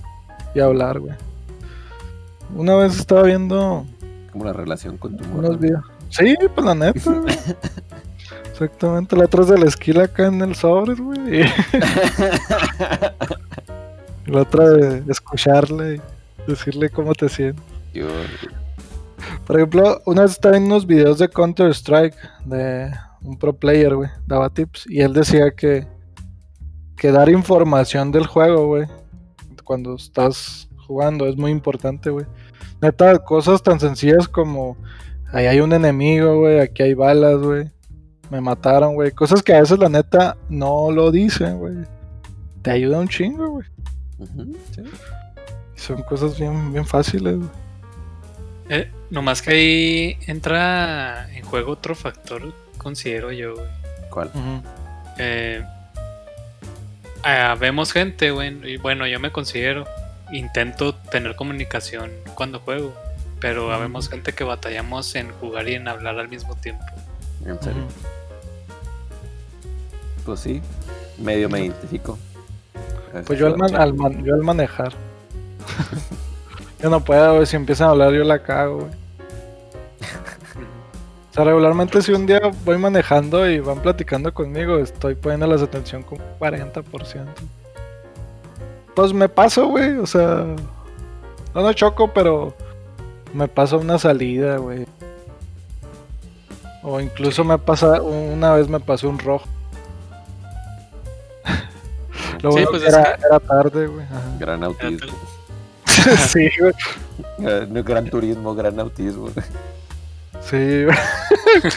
[0.54, 1.14] y hablar, güey.
[2.56, 3.86] Una vez estaba viendo.
[4.32, 5.84] Como la relación con tu unos videos.
[6.10, 7.00] Sí, pues la neta,
[8.52, 11.44] Exactamente, la otra es del skill acá en el sobres, güey.
[14.28, 17.64] la otra de escucharle y decirle cómo te sientes.
[19.48, 22.16] Por ejemplo, una vez estaba en unos videos de Counter Strike
[22.46, 22.92] de
[23.24, 25.88] un pro player, güey, daba tips y él decía que
[27.02, 28.86] que dar información del juego, güey,
[29.64, 32.28] cuando estás jugando es muy importante, güey.
[32.80, 34.78] Neta, cosas tan sencillas como
[35.34, 37.72] ahí hay un enemigo, güey, aquí hay balas, güey.
[38.30, 39.10] Me mataron, güey.
[39.12, 41.74] Cosas que a veces la neta no lo dicen, güey.
[42.62, 43.68] Te ayuda un chingo, güey.
[45.76, 47.50] Son cosas bien, bien fáciles, güey.
[48.70, 53.68] Eh, nomás que ahí entra en juego otro factor considero yo, güey.
[54.10, 54.32] ¿Cuál?
[55.18, 55.64] eh,
[57.24, 59.86] ah, vemos gente, güey, y bueno, yo me considero,
[60.32, 62.94] intento tener comunicación cuando juego,
[63.40, 66.84] pero vemos gente que batallamos en jugar y en hablar al mismo tiempo.
[67.46, 67.84] ¿En serio?
[70.26, 70.62] Pues sí,
[71.18, 72.18] medio me identifico.
[73.26, 74.94] Pues yo al, yo al manejar.
[76.82, 78.92] yo no puedo, güey, si empiezan a hablar yo la cago, güey.
[81.32, 85.64] O sea, regularmente si un día voy manejando y van platicando conmigo, estoy poniendo la
[85.64, 86.84] atención como 40%.
[88.94, 90.46] Pues me paso, güey, o sea,
[91.56, 92.54] no, no choco, pero
[93.34, 94.86] me paso una salida, güey.
[96.84, 99.48] O incluso me pasa, una vez me pasó un rojo.
[102.42, 104.06] Lo sí, pues era, era, tarde, güey.
[104.38, 105.14] Gran autismo.
[105.86, 106.74] sí, güey.
[107.84, 109.30] Gran turismo, gran autismo.
[110.50, 110.86] Sí,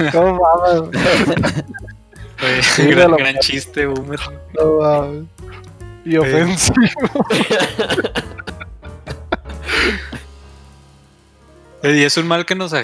[0.13, 0.91] ¿cómo mames?
[2.63, 4.21] Sí, gran, gran chiste, boomer.
[4.55, 5.25] No mames.
[6.05, 7.27] Y ofensivo.
[11.83, 12.75] y es un mal que nos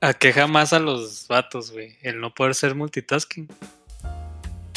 [0.00, 1.96] aqueja más a los vatos, güey.
[2.02, 3.48] El no poder ser multitasking.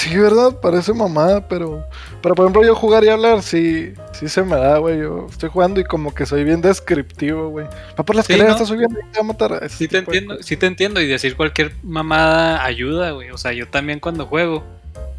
[0.01, 0.59] Sí, ¿verdad?
[0.59, 1.85] Parece mamada, pero.
[2.23, 4.97] Pero por ejemplo, yo jugar y hablar, sí, sí se me da, güey.
[4.97, 7.67] Yo estoy jugando y como que soy bien descriptivo, güey.
[7.99, 9.69] Va por las sí, escaleras, subiendo y te va a matar.
[9.69, 11.01] Sí te entiendo, sí te entiendo.
[11.01, 13.29] Y decir cualquier mamada ayuda, güey.
[13.29, 14.63] O sea, yo también cuando juego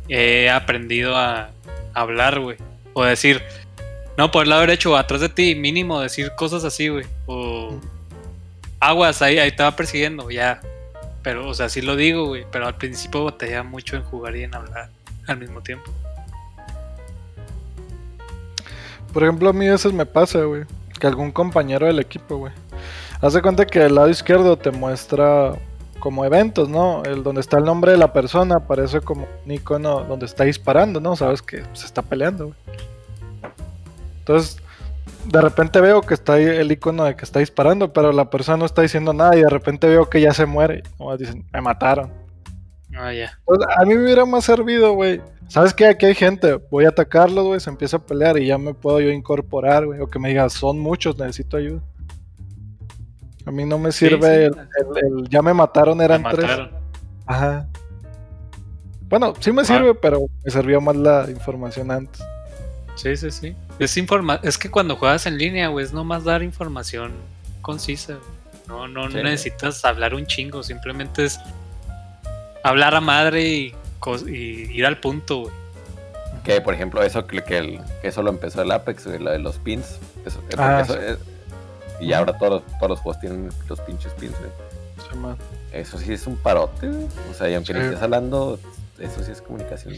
[0.08, 1.50] he aprendido a
[1.94, 2.56] hablar, güey.
[2.92, 3.40] O decir,
[4.18, 7.06] no, por haber hecho atrás de ti, mínimo decir cosas así, güey.
[7.26, 7.78] O
[8.80, 10.60] aguas, ahí, ahí te va persiguiendo, ya
[11.22, 12.44] pero, o sea, sí lo digo, güey.
[12.50, 14.90] Pero al principio batallaba mucho en jugar y en hablar
[15.26, 15.90] al mismo tiempo.
[19.12, 20.64] Por ejemplo, a mí a veces me pasa, güey.
[20.98, 22.52] Que algún compañero del equipo, güey.
[23.20, 25.54] Hace cuenta que el lado izquierdo te muestra
[26.00, 27.04] como eventos, ¿no?
[27.04, 31.00] El donde está el nombre de la persona aparece como un icono donde está disparando,
[31.00, 31.14] ¿no?
[31.14, 32.58] Sabes que se está peleando, güey.
[34.18, 34.61] Entonces,
[35.24, 38.58] de repente veo que está ahí el icono de que está disparando, pero la persona
[38.58, 40.82] no está diciendo nada y de repente veo que ya se muere.
[40.96, 42.12] Como dicen, me mataron.
[42.94, 43.38] Ah, ya.
[43.78, 45.20] a mí me hubiera más servido, güey.
[45.48, 45.86] ¿Sabes qué?
[45.86, 46.54] Aquí hay gente.
[46.70, 47.60] Voy a atacarlos, güey.
[47.60, 50.00] Se empieza a pelear y ya me puedo yo incorporar, güey.
[50.00, 51.82] O que me diga, son muchos, necesito ayuda.
[53.44, 56.50] A mí no me sirve El, ya me mataron, eran tres.
[57.26, 57.66] Ajá.
[59.08, 62.22] Bueno, sí me sirve, pero me servía más la información antes.
[62.94, 63.56] Sí, sí, sí.
[63.84, 67.12] Es, informa es que cuando juegas en línea, güey, es nomás dar información
[67.62, 68.18] concisa.
[68.68, 71.40] No, no necesitas hablar un chingo, simplemente es
[72.62, 73.74] hablar a madre y,
[74.26, 75.54] ir al punto, güey.
[76.44, 79.58] Que por ejemplo, eso que, que, eso lo empezó el Apex, güey, la de los
[79.58, 79.98] pins.
[80.24, 80.84] Eso, ah,
[82.00, 85.36] y ahora todos, todos los juegos tienen los pinches pins, güey.
[85.72, 87.06] eso sí es un parote, güey.
[87.30, 88.58] O sea, y aunque no estés hablando,
[88.98, 89.94] eso sí es comunicación.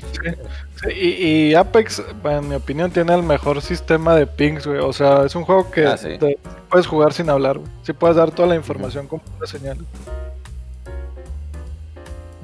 [0.95, 4.79] y, Apex, en mi opinión, tiene el mejor sistema de pings, güey.
[4.79, 5.97] O sea, es un juego que ah,
[6.71, 7.71] puedes jugar sin hablar, güey.
[7.83, 9.79] Sí puedes dar toda la información con la señal.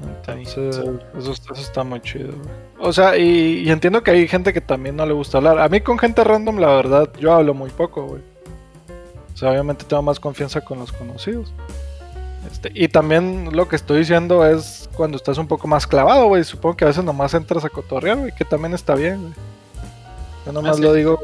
[0.03, 0.81] Entonces,
[1.17, 2.49] eso, está muy chido, güey.
[2.79, 5.59] O sea, y, entiendo que hay gente que también no le gusta hablar.
[5.59, 8.21] A mí con gente random, la verdad, yo hablo muy poco, güey.
[9.33, 11.53] O sea, obviamente tengo más confianza con los conocidos.
[12.51, 16.43] Este, y también lo que estoy diciendo es cuando estás un poco más clavado, güey.
[16.43, 19.33] Supongo que a veces nomás entras a cotorrear, güey, que también está bien, güey.
[20.45, 21.19] Yo nomás lo digo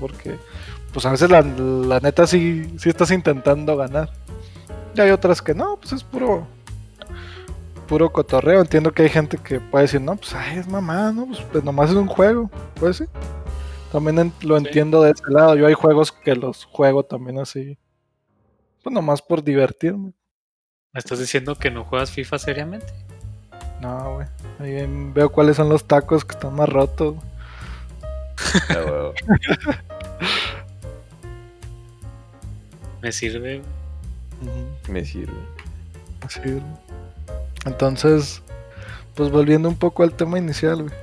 [0.00, 0.38] porque,
[0.92, 1.42] pues a veces la,
[2.00, 4.10] neta sí, sí estás intentando ganar.
[4.94, 6.46] Y hay otras que no, pues es puro
[7.86, 8.60] puro cotorreo.
[8.60, 11.64] Entiendo que hay gente que puede decir, no, pues ay, es mamá, no, pues, pues
[11.64, 13.04] nomás es un juego, pues sí.
[13.92, 15.54] También lo entiendo de ese lado.
[15.54, 17.78] Yo hay juegos que los juego también así,
[18.82, 20.12] pues nomás por divertirme.
[20.96, 22.86] ¿Me estás diciendo que no juegas FIFA seriamente?
[23.82, 24.26] No, güey.
[24.58, 27.16] Ahí veo cuáles son los tacos que están más rotos.
[33.02, 33.60] Me sirve.
[34.88, 35.34] Me sirve.
[36.22, 36.62] Me sirve.
[37.66, 38.40] Entonces,
[39.14, 40.94] pues volviendo un poco al tema inicial, güey.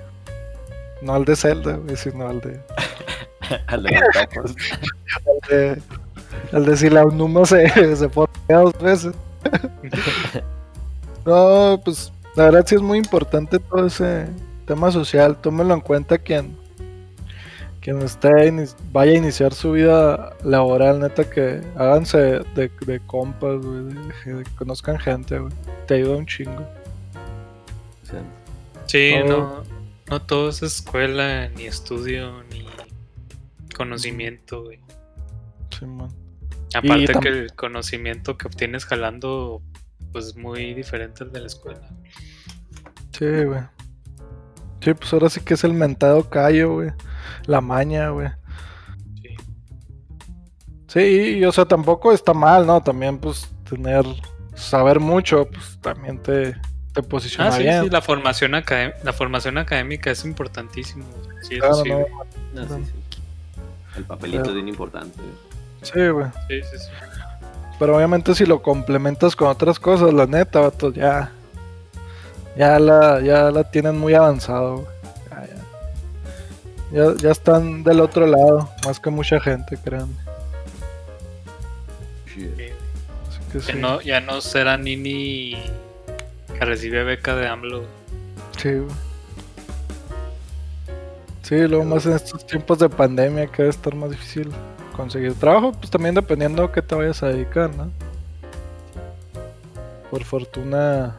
[1.04, 2.60] No al de Zelda, güey, sino al de.
[3.68, 4.56] al de los tacos.
[5.28, 5.80] al de.
[6.52, 9.14] Al de si la Unumo se, se pone dos veces.
[11.26, 14.28] no, pues la verdad sí es muy importante todo ese
[14.66, 15.38] tema social.
[15.38, 16.56] Tómelo en cuenta quien,
[17.82, 18.30] quien esté
[18.92, 22.18] vaya a iniciar su vida laboral, neta, que háganse
[22.56, 23.62] de, de compas,
[24.24, 25.40] que conozcan gente,
[25.88, 26.66] Te ayuda un chingo.
[28.86, 29.64] Sí, no,
[30.10, 32.66] no todo es escuela, ni estudio, ni
[33.76, 34.80] conocimiento, güey.
[35.78, 36.23] Sí, man.
[36.74, 39.62] Aparte que el conocimiento que obtienes jalando,
[40.12, 41.88] pues es muy diferente al de la escuela.
[43.12, 43.62] Sí, güey.
[44.82, 46.90] Sí, pues ahora sí que es el mentado callo, güey.
[47.46, 48.30] La maña, güey.
[49.22, 49.30] Sí.
[50.88, 52.82] Sí, y, o sea, tampoco está mal, ¿no?
[52.82, 54.06] También, pues, tener,
[54.56, 56.56] saber mucho, pues también te,
[56.94, 61.06] te posiciona ah, sí, Sí, la formación, la formación académica es importantísimo.
[61.42, 61.92] Sí, eso sí,
[63.96, 65.22] El papelito es bien importante.
[65.84, 66.28] Sí, güey.
[66.48, 66.90] Sí, sí, sí.
[67.80, 71.32] Pero obviamente si lo complementas con otras cosas, la neta, vato, ya.
[72.58, 74.88] Ya la, ya la tienen muy avanzado,
[76.92, 80.14] Ya, ya, ya, están del otro lado, más que mucha gente, créanme.
[83.52, 83.74] Que sí.
[83.76, 85.56] no, ya no será Nini
[86.58, 87.84] que recibe beca de AMLO.
[88.58, 88.96] Sí, güey.
[91.42, 94.50] Sí, luego más en estos tiempos de pandemia que debe estar más difícil
[94.94, 97.92] conseguir trabajo, pues también dependiendo a qué te vayas a dedicar, ¿no?
[100.10, 101.18] Por fortuna.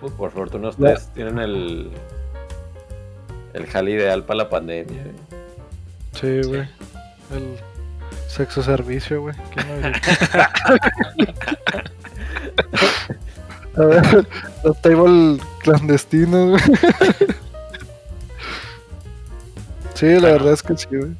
[0.00, 1.90] Pues por fortuna ustedes tienen el.
[3.52, 5.02] El jale ideal para la pandemia.
[6.12, 6.66] Sí, güey.
[7.32, 7.58] El
[8.28, 9.34] sexo servicio, güey.
[13.76, 14.28] a ver,
[14.62, 16.62] los table clandestinos, güey.
[19.94, 21.16] sí, la verdad es que sí, güey.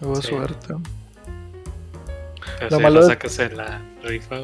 [0.00, 0.74] Hubo suerte.
[2.70, 4.36] lo malo sacas en la rifa,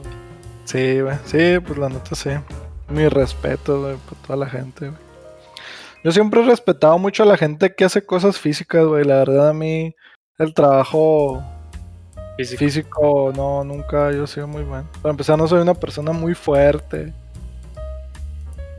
[0.65, 1.17] Sí, güey.
[1.25, 2.31] Sí, pues la nota sí.
[2.89, 5.01] Mi respeto, güey, por toda la gente, güey.
[6.05, 9.05] Yo siempre he respetado mucho a la gente que hace cosas físicas, güey.
[9.05, 9.95] La verdad, a mí,
[10.39, 11.43] el trabajo
[12.37, 14.89] físico, no, nunca yo he sido muy bueno.
[15.01, 17.13] Para empezar, no soy una persona muy fuerte.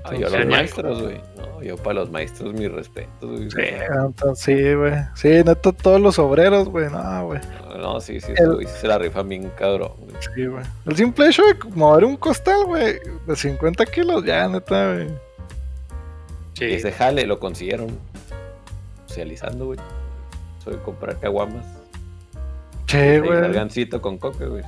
[0.06, 1.22] Ay, yo los maestros, güey.
[1.38, 3.50] No, yo para los maestros, mi respeto, güey.
[4.36, 4.94] Sí, güey.
[5.16, 6.90] Sí, neto, todos los obreros, güey.
[6.90, 7.40] No, güey.
[7.78, 8.68] No, sí, sí, el...
[8.68, 10.16] se la rifa bien cabrón, güey.
[10.36, 10.64] Sí, güey.
[10.86, 15.08] El simple hecho de mover un costal, güey, de 50 kilos, ya, neta, güey.
[16.54, 16.66] Sí.
[16.66, 17.98] Ese jale lo consiguieron
[19.08, 19.80] socializando, güey.
[20.64, 21.66] Soy comprar caguamas.
[22.88, 23.42] Sí, güey.
[23.42, 24.64] Un gancito con coca, güey.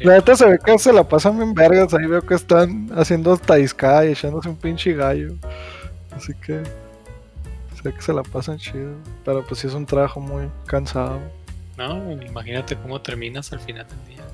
[0.00, 1.92] La neta se ve que se la pasan bien vergas.
[1.94, 5.34] Ahí veo que están haciendo taisca y echándose un pinche gallo.
[6.16, 6.62] Así que.
[7.82, 8.92] Sé que se la pasan chido.
[9.24, 11.20] Pero pues sí es un trabajo muy cansado.
[11.76, 14.24] No, imagínate cómo terminas al final del día.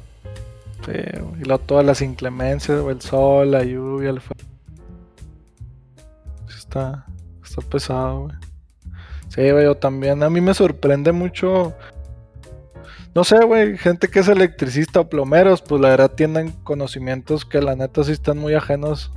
[0.87, 4.43] Sí, y luego todas las inclemencias, el sol, la lluvia, el fuego.
[6.49, 7.07] Está,
[7.43, 8.37] está pesado, güey.
[9.29, 10.23] Sí, güey, yo también.
[10.23, 11.75] A mí me sorprende mucho.
[13.15, 17.63] No sé, güey, gente que es electricista o plomeros, pues la verdad tienen conocimientos que
[17.63, 19.13] la neta sí están muy ajenos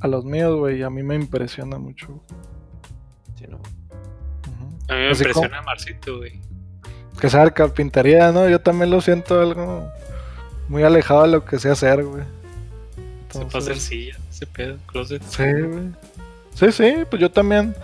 [0.00, 0.80] a los míos, güey.
[0.80, 2.20] Y a mí me impresiona mucho.
[3.38, 3.58] Sí, no.
[4.88, 6.40] A mí me impresiona Marcito, güey.
[7.20, 8.48] Que sea carpintería, ¿no?
[8.48, 9.88] Yo también lo siento algo
[10.68, 12.24] muy alejado de lo que sé hacer, güey.
[13.30, 15.22] Se puede hacer silla, ese pedo, closet.
[15.22, 15.92] Sí, güey.
[16.54, 17.74] Sí, sí, pues yo también.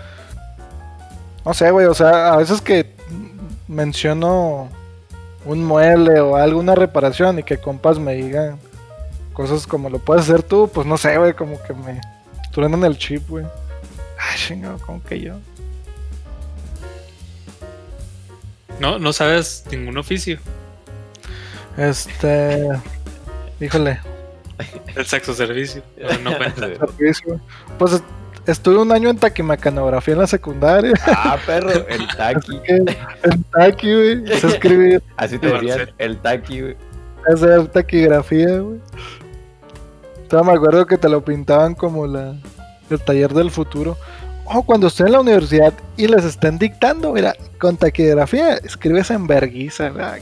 [1.45, 2.93] No sé, güey, o sea, a veces que
[3.69, 4.69] menciono
[5.45, 8.59] un mueble o alguna reparación y que compas me digan
[9.33, 12.01] cosas como lo puedes hacer tú, pues no sé, güey, como que me
[12.55, 13.45] en el chip, güey.
[14.19, 15.35] Ay, chingado, como que yo.
[18.79, 20.39] No, no sabes ningún oficio.
[21.77, 22.69] Este.
[23.61, 24.01] Híjole.
[24.95, 25.83] El sexo servicio.
[26.23, 26.69] No cuenta.
[27.79, 28.03] Pues
[28.47, 30.93] estuve un año en taquimecanografía en la secundaria.
[31.07, 32.61] Ah, perro, el taqui.
[32.67, 34.39] el taqui, güey.
[34.39, 35.03] Se escribir.
[35.17, 36.77] Así te decían, el taqui, güey.
[37.33, 38.81] Hacer taquigrafía, güey.
[40.29, 42.35] Todavía me acuerdo que te lo pintaban como la
[42.93, 43.97] el taller del futuro.
[44.45, 49.27] Ojo, cuando esté en la universidad y les estén dictando, mira, con taquigrafía, escribes en
[49.27, 49.93] verguiza,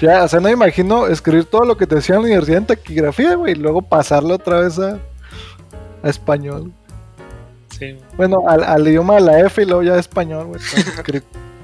[0.00, 2.58] ya, o sea, no me imagino escribir todo lo que te decía en la universidad
[2.58, 4.98] en taquigrafía, güey, y luego pasarlo otra vez a,
[6.04, 6.72] español.
[7.70, 7.98] Sí.
[8.16, 10.60] Bueno, al, idioma de la F y luego ya español, güey,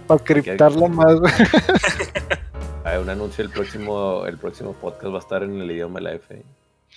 [0.08, 1.32] para, criptarlo más, güey.
[2.84, 6.04] Hay un anuncio el próximo, el próximo podcast va a estar en el idioma de
[6.04, 6.42] la F.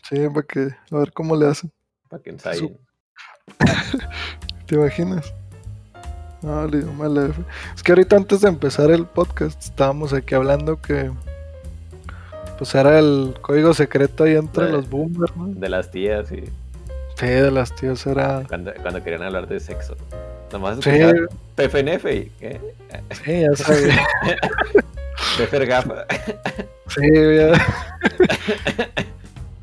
[0.10, 1.72] Sí, para que, a ver cómo le hacen.
[2.10, 2.78] Para que ensayen.
[4.66, 5.32] ¿Te imaginas?
[6.42, 7.42] No, el idioma de la F.
[7.76, 11.12] Es que ahorita antes de empezar el podcast estábamos aquí hablando que
[12.58, 15.48] pues era el código secreto ahí entre los boomers, ¿no?
[15.48, 16.44] De las tías, sí.
[17.16, 18.44] Sí, de las tías era.
[18.48, 18.74] Cuando,
[19.04, 19.96] querían hablar de sexo.
[20.52, 20.92] Nomás sí.
[21.56, 22.04] PFNF.
[22.04, 22.60] ¿qué?
[23.24, 24.08] Sí, ya sabía.
[25.38, 26.06] Pefer Gafa.
[26.88, 27.54] Sí, ya.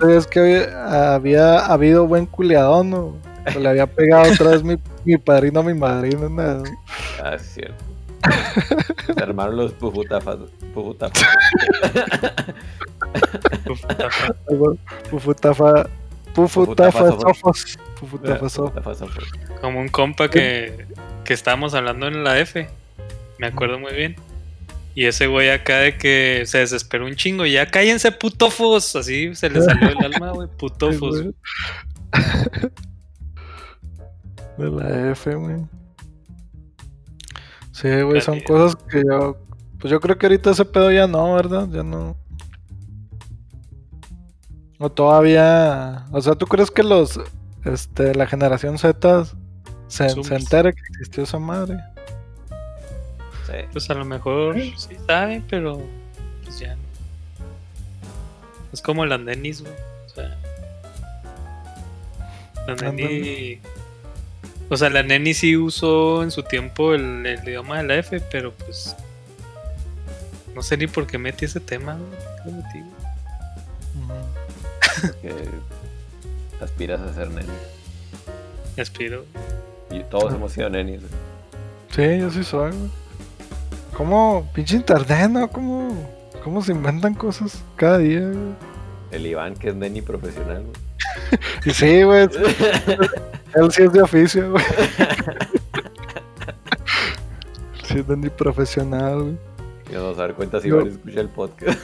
[0.16, 3.16] es que había, habido buen culeadón, ¿no?
[3.59, 6.28] le había pegado otra vez mi, mi padrino a mi madrina.
[6.28, 6.62] Nada.
[7.22, 7.85] Ah, es cierto.
[9.14, 10.39] Se armaron los pufutafas.
[10.74, 11.27] Pufutafas.
[15.10, 15.86] Pufutafa.
[16.35, 17.78] Pufutafas.
[19.61, 20.86] Como un compa que,
[21.24, 22.69] que estábamos hablando en la F.
[23.39, 24.16] Me acuerdo muy bien.
[24.94, 27.47] Y ese güey acá de que se desesperó un chingo.
[27.47, 28.97] Y ya cállense, putofos.
[28.97, 30.48] Así se le salió el alma, güey.
[30.59, 31.23] Putofos.
[34.59, 35.57] de la F, güey.
[37.73, 39.39] Sí, güey, son cosas que yo.
[39.78, 41.66] Pues yo creo que ahorita ese pedo ya no, ¿verdad?
[41.70, 42.16] Ya no.
[44.81, 46.07] O todavía.
[46.11, 47.20] O sea, ¿tú crees que los.
[47.65, 49.27] Este, la generación Z
[49.86, 51.78] se, se entera que existió esa madre?
[53.73, 55.82] Pues a lo mejor sí sabe, pero
[56.44, 56.82] pues ya no.
[58.73, 59.73] Es como la nenis, güey.
[60.07, 60.39] O sea,
[62.66, 63.61] la neni.
[64.69, 68.52] O sea, la neni sí usó en su tiempo el, idioma de la F, pero
[68.52, 68.97] pues.
[70.55, 71.98] No sé ni por qué metí ese tema,
[72.44, 72.82] ¿Qué metí,
[76.60, 77.48] aspiras a ser neni.
[78.78, 79.24] Aspiro.
[79.90, 81.01] Y todos hemos sido nenis,
[81.90, 82.90] Sí, yo sí soy, güey.
[83.97, 84.48] ¿Cómo?
[84.55, 85.48] Pinche internet, ¿no?
[85.48, 86.09] ¿Cómo,
[86.44, 88.55] ¿Cómo se inventan cosas cada día, güey?
[89.10, 91.40] El Iván, que es neni profesional, güey.
[91.64, 92.22] y sí, güey.
[93.55, 94.64] Él sí es de oficio, güey.
[97.85, 99.39] sí es neni profesional, güey.
[99.90, 101.81] Y vamos a dar cuenta si Iván escucha el podcast.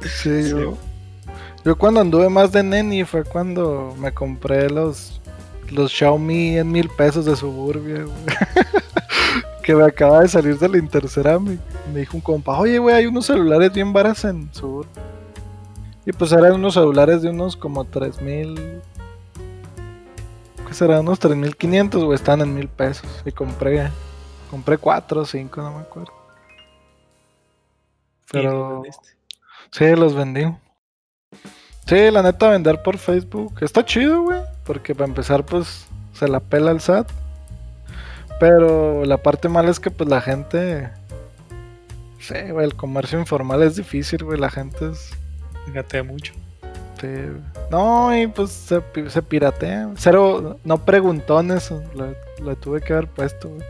[0.22, 0.76] sí, yo.
[1.64, 5.20] Yo cuando anduve más de neni fue cuando me compré los
[5.70, 8.36] los Xiaomi en mil pesos de suburbia, güey
[9.62, 11.60] que me acaba de salir de la Interceramic.
[11.92, 14.86] Me dijo un compa, oye, güey, hay unos celulares bien baratos en sur.
[16.06, 18.80] Y pues eran unos celulares de unos como 3000.
[20.66, 21.00] ¿Qué será?
[21.00, 23.08] Unos 3500, güey, están en mil pesos.
[23.24, 23.90] Y compré,
[24.50, 26.12] compré 4 o 5, no me acuerdo.
[28.32, 28.82] Pero.
[29.72, 30.46] Sí, los vendí.
[31.86, 34.40] Sí, la neta, vender por Facebook está chido, güey.
[34.64, 37.10] Porque para empezar, pues se la pela el SAT.
[38.38, 40.90] Pero la parte mala es que pues la gente...
[42.18, 45.10] Sí, güey, el comercio informal es difícil, güey, la gente es...
[45.72, 46.32] Gatea mucho.
[47.00, 47.08] Sí,
[47.70, 49.90] no, y pues se, se piratea.
[49.96, 51.72] Cero, no preguntones,
[52.44, 53.62] le, tuve que haber puesto, güey.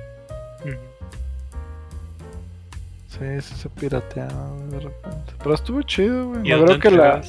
[3.21, 5.35] Sí, se pirateaba de repente.
[5.39, 6.41] Pero estuvo chido, güey.
[6.41, 7.21] Me creo que la.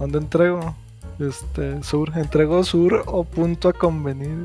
[0.00, 0.74] ¿Dónde entrego?
[1.20, 2.10] Este, sur.
[2.16, 4.36] Entrego sur o punto a convenir.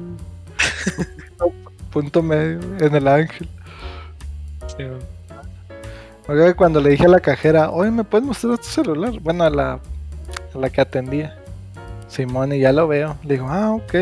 [1.91, 3.49] punto medio, en el ángel.
[4.67, 4.83] Sí,
[6.27, 6.53] güey.
[6.53, 9.19] cuando le dije a la cajera, oye, ¿me puedes mostrar tu celular?
[9.21, 9.79] Bueno, a la,
[10.53, 11.35] a la que atendía.
[12.07, 13.17] Simón, y ya lo veo.
[13.23, 13.93] Le digo, ah, ok.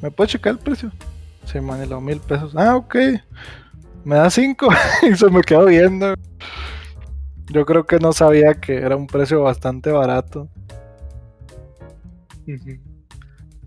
[0.00, 0.92] ¿Me puedes checar el precio?
[1.46, 2.54] Simón, y los mil pesos.
[2.54, 2.96] Ah, ok
[4.04, 4.68] me da 5
[5.10, 6.14] y se me quedó viendo.
[7.46, 10.48] Yo creo que no sabía que era un precio bastante barato.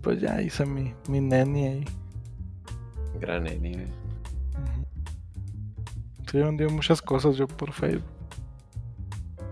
[0.02, 1.84] Pues ya hice mi, mi neni ahí.
[3.20, 3.74] Gran neni.
[3.74, 3.88] Eh.
[6.30, 8.04] Sí, vendí muchas cosas yo por Facebook.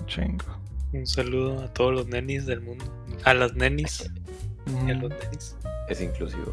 [0.07, 0.45] Chingo.
[0.93, 2.85] Un saludo a todos los nenis del mundo.
[3.25, 4.11] A las nenis.
[4.67, 5.57] a los nenis.
[5.89, 6.53] Es inclusivo.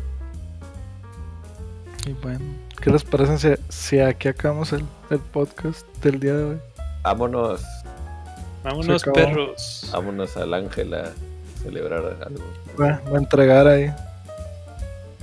[2.06, 2.44] Y bueno,
[2.84, 4.84] ¿qué les parece si, aquí acabamos el,
[5.32, 6.58] podcast del día de hoy?
[7.02, 7.62] Vámonos.
[8.62, 9.90] Vámonos, perros.
[9.94, 11.14] Vámonos al Ángel a
[11.64, 12.44] celebrar algo.
[12.76, 13.94] voy a entregar ahí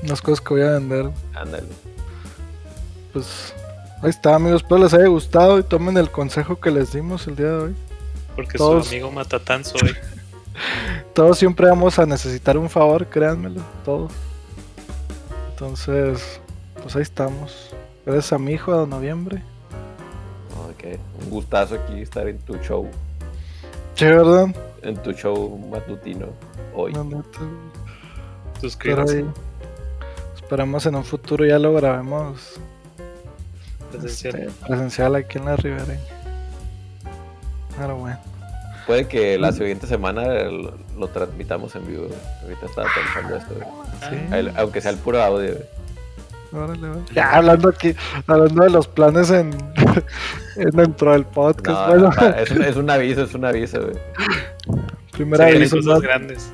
[0.02, 1.10] unas cosas que voy a vender.
[1.34, 1.66] Ándale.
[3.12, 3.54] Pues
[4.02, 4.62] ahí está, amigos.
[4.62, 7.76] Espero les haya gustado y tomen el consejo que les dimos el día de hoy.
[8.36, 9.94] Porque su amigo Matatán soy.
[11.14, 14.12] todos siempre vamos a necesitar un favor, créanmelo, todos.
[15.50, 16.39] Entonces,
[16.82, 17.70] pues ahí estamos.
[18.04, 19.42] Gracias a mi hijo de noviembre.
[20.70, 22.88] Ok, un gustazo aquí estar en tu show.
[23.94, 24.46] Sí, ¿verdad?
[24.82, 26.26] En tu show matutino
[26.74, 26.92] hoy.
[26.92, 27.24] No,
[28.60, 29.24] Suscríbete.
[30.34, 32.60] Esperamos en un futuro ya lo grabemos
[33.90, 36.00] presencial, este, presencial aquí en la Ribereña.
[37.76, 38.18] Pero bueno.
[38.86, 40.24] Puede que la siguiente semana
[40.96, 42.08] lo, transmitamos en vivo.
[42.42, 43.54] Ahorita estaba pensando esto.
[44.08, 44.50] ¿Sí?
[44.56, 45.54] aunque sea el puro audio.
[47.14, 47.94] Ya hablando aquí,
[48.26, 49.50] hablando de los planes en,
[50.72, 51.94] dentro del podcast.
[52.36, 53.96] es, un, aviso, es un aviso, güey.
[55.12, 55.76] Primer aviso.
[55.76, 56.52] Cosas grandes.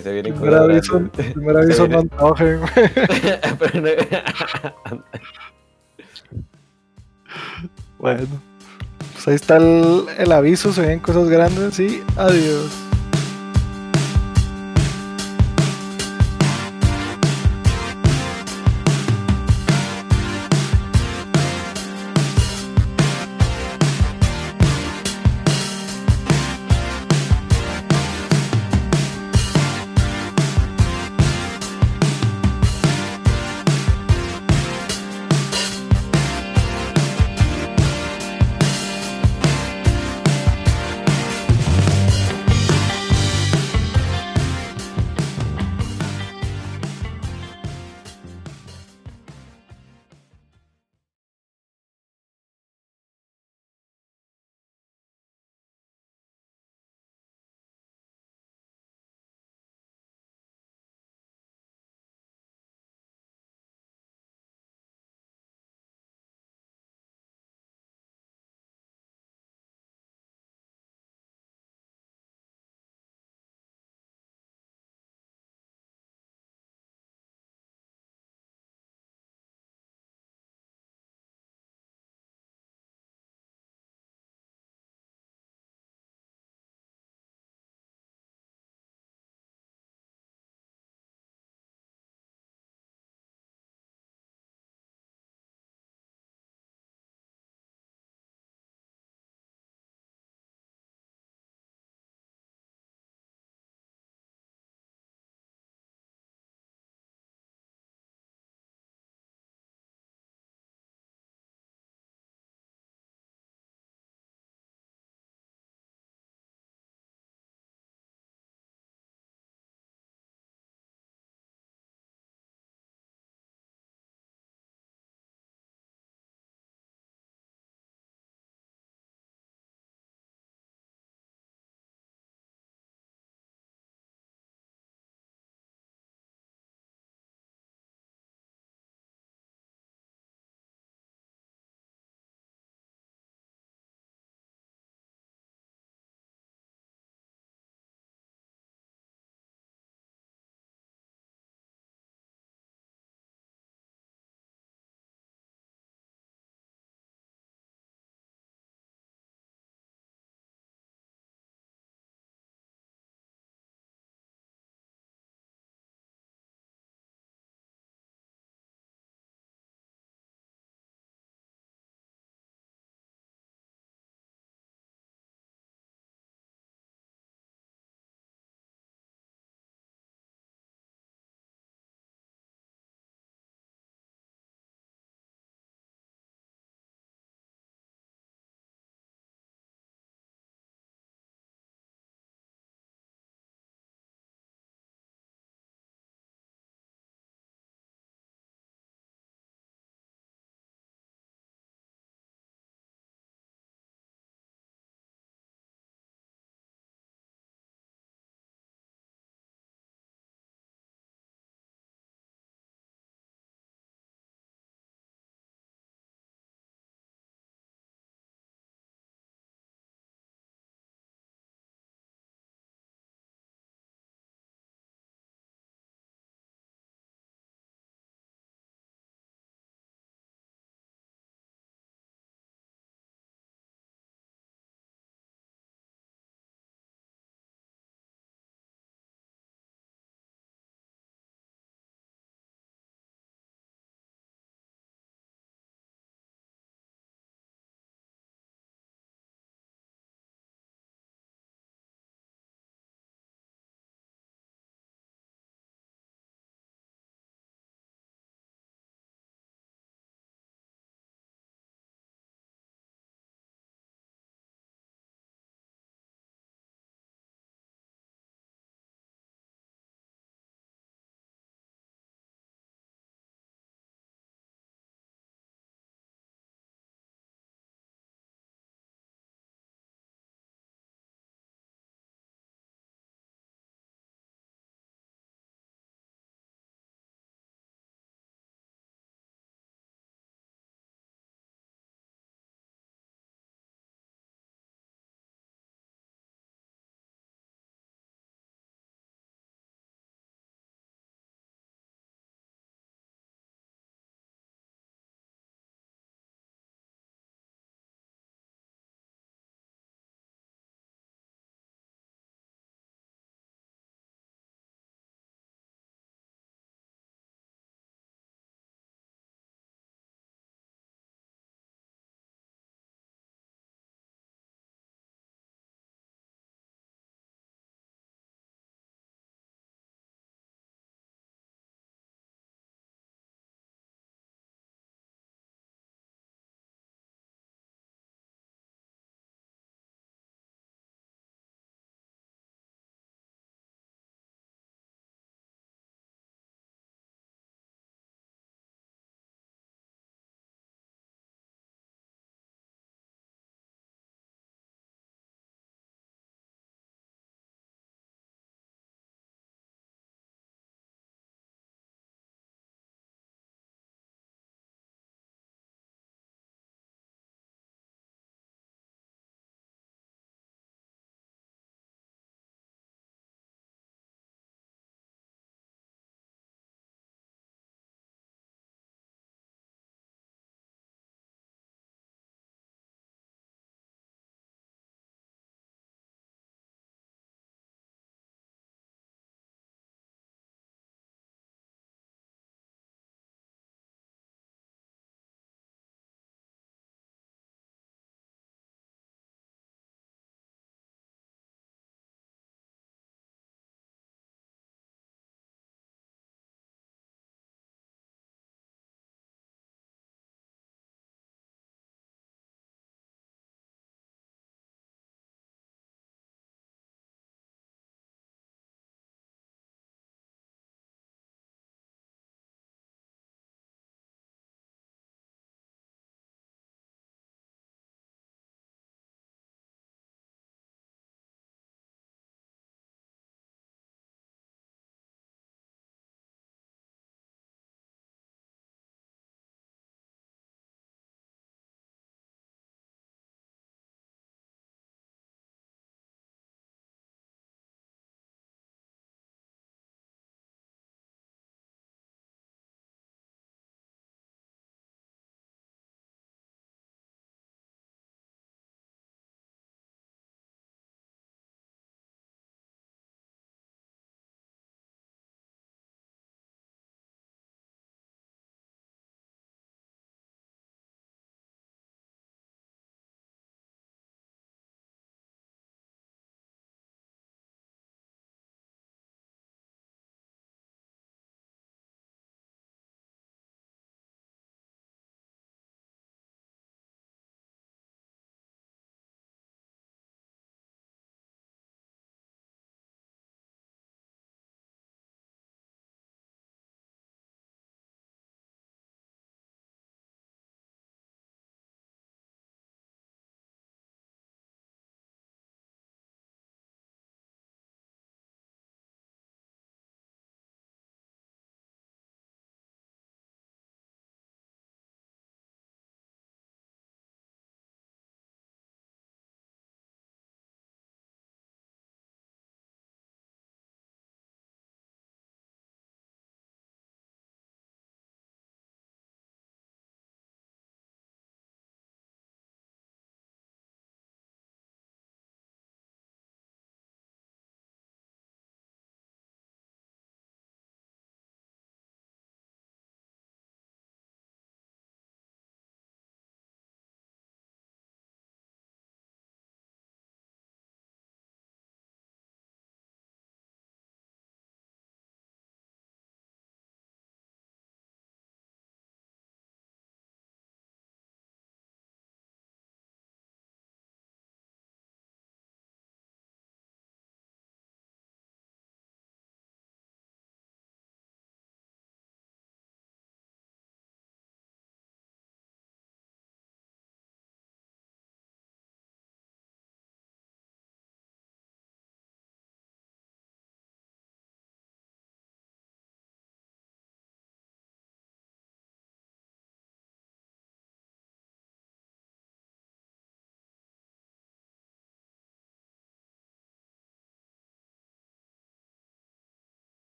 [0.00, 1.00] Se viene primer aviso,
[1.34, 2.60] primer aviso no antojen,
[7.98, 8.26] bueno,
[9.12, 12.91] pues ahí está el, el aviso, se ven cosas grandes y adiós.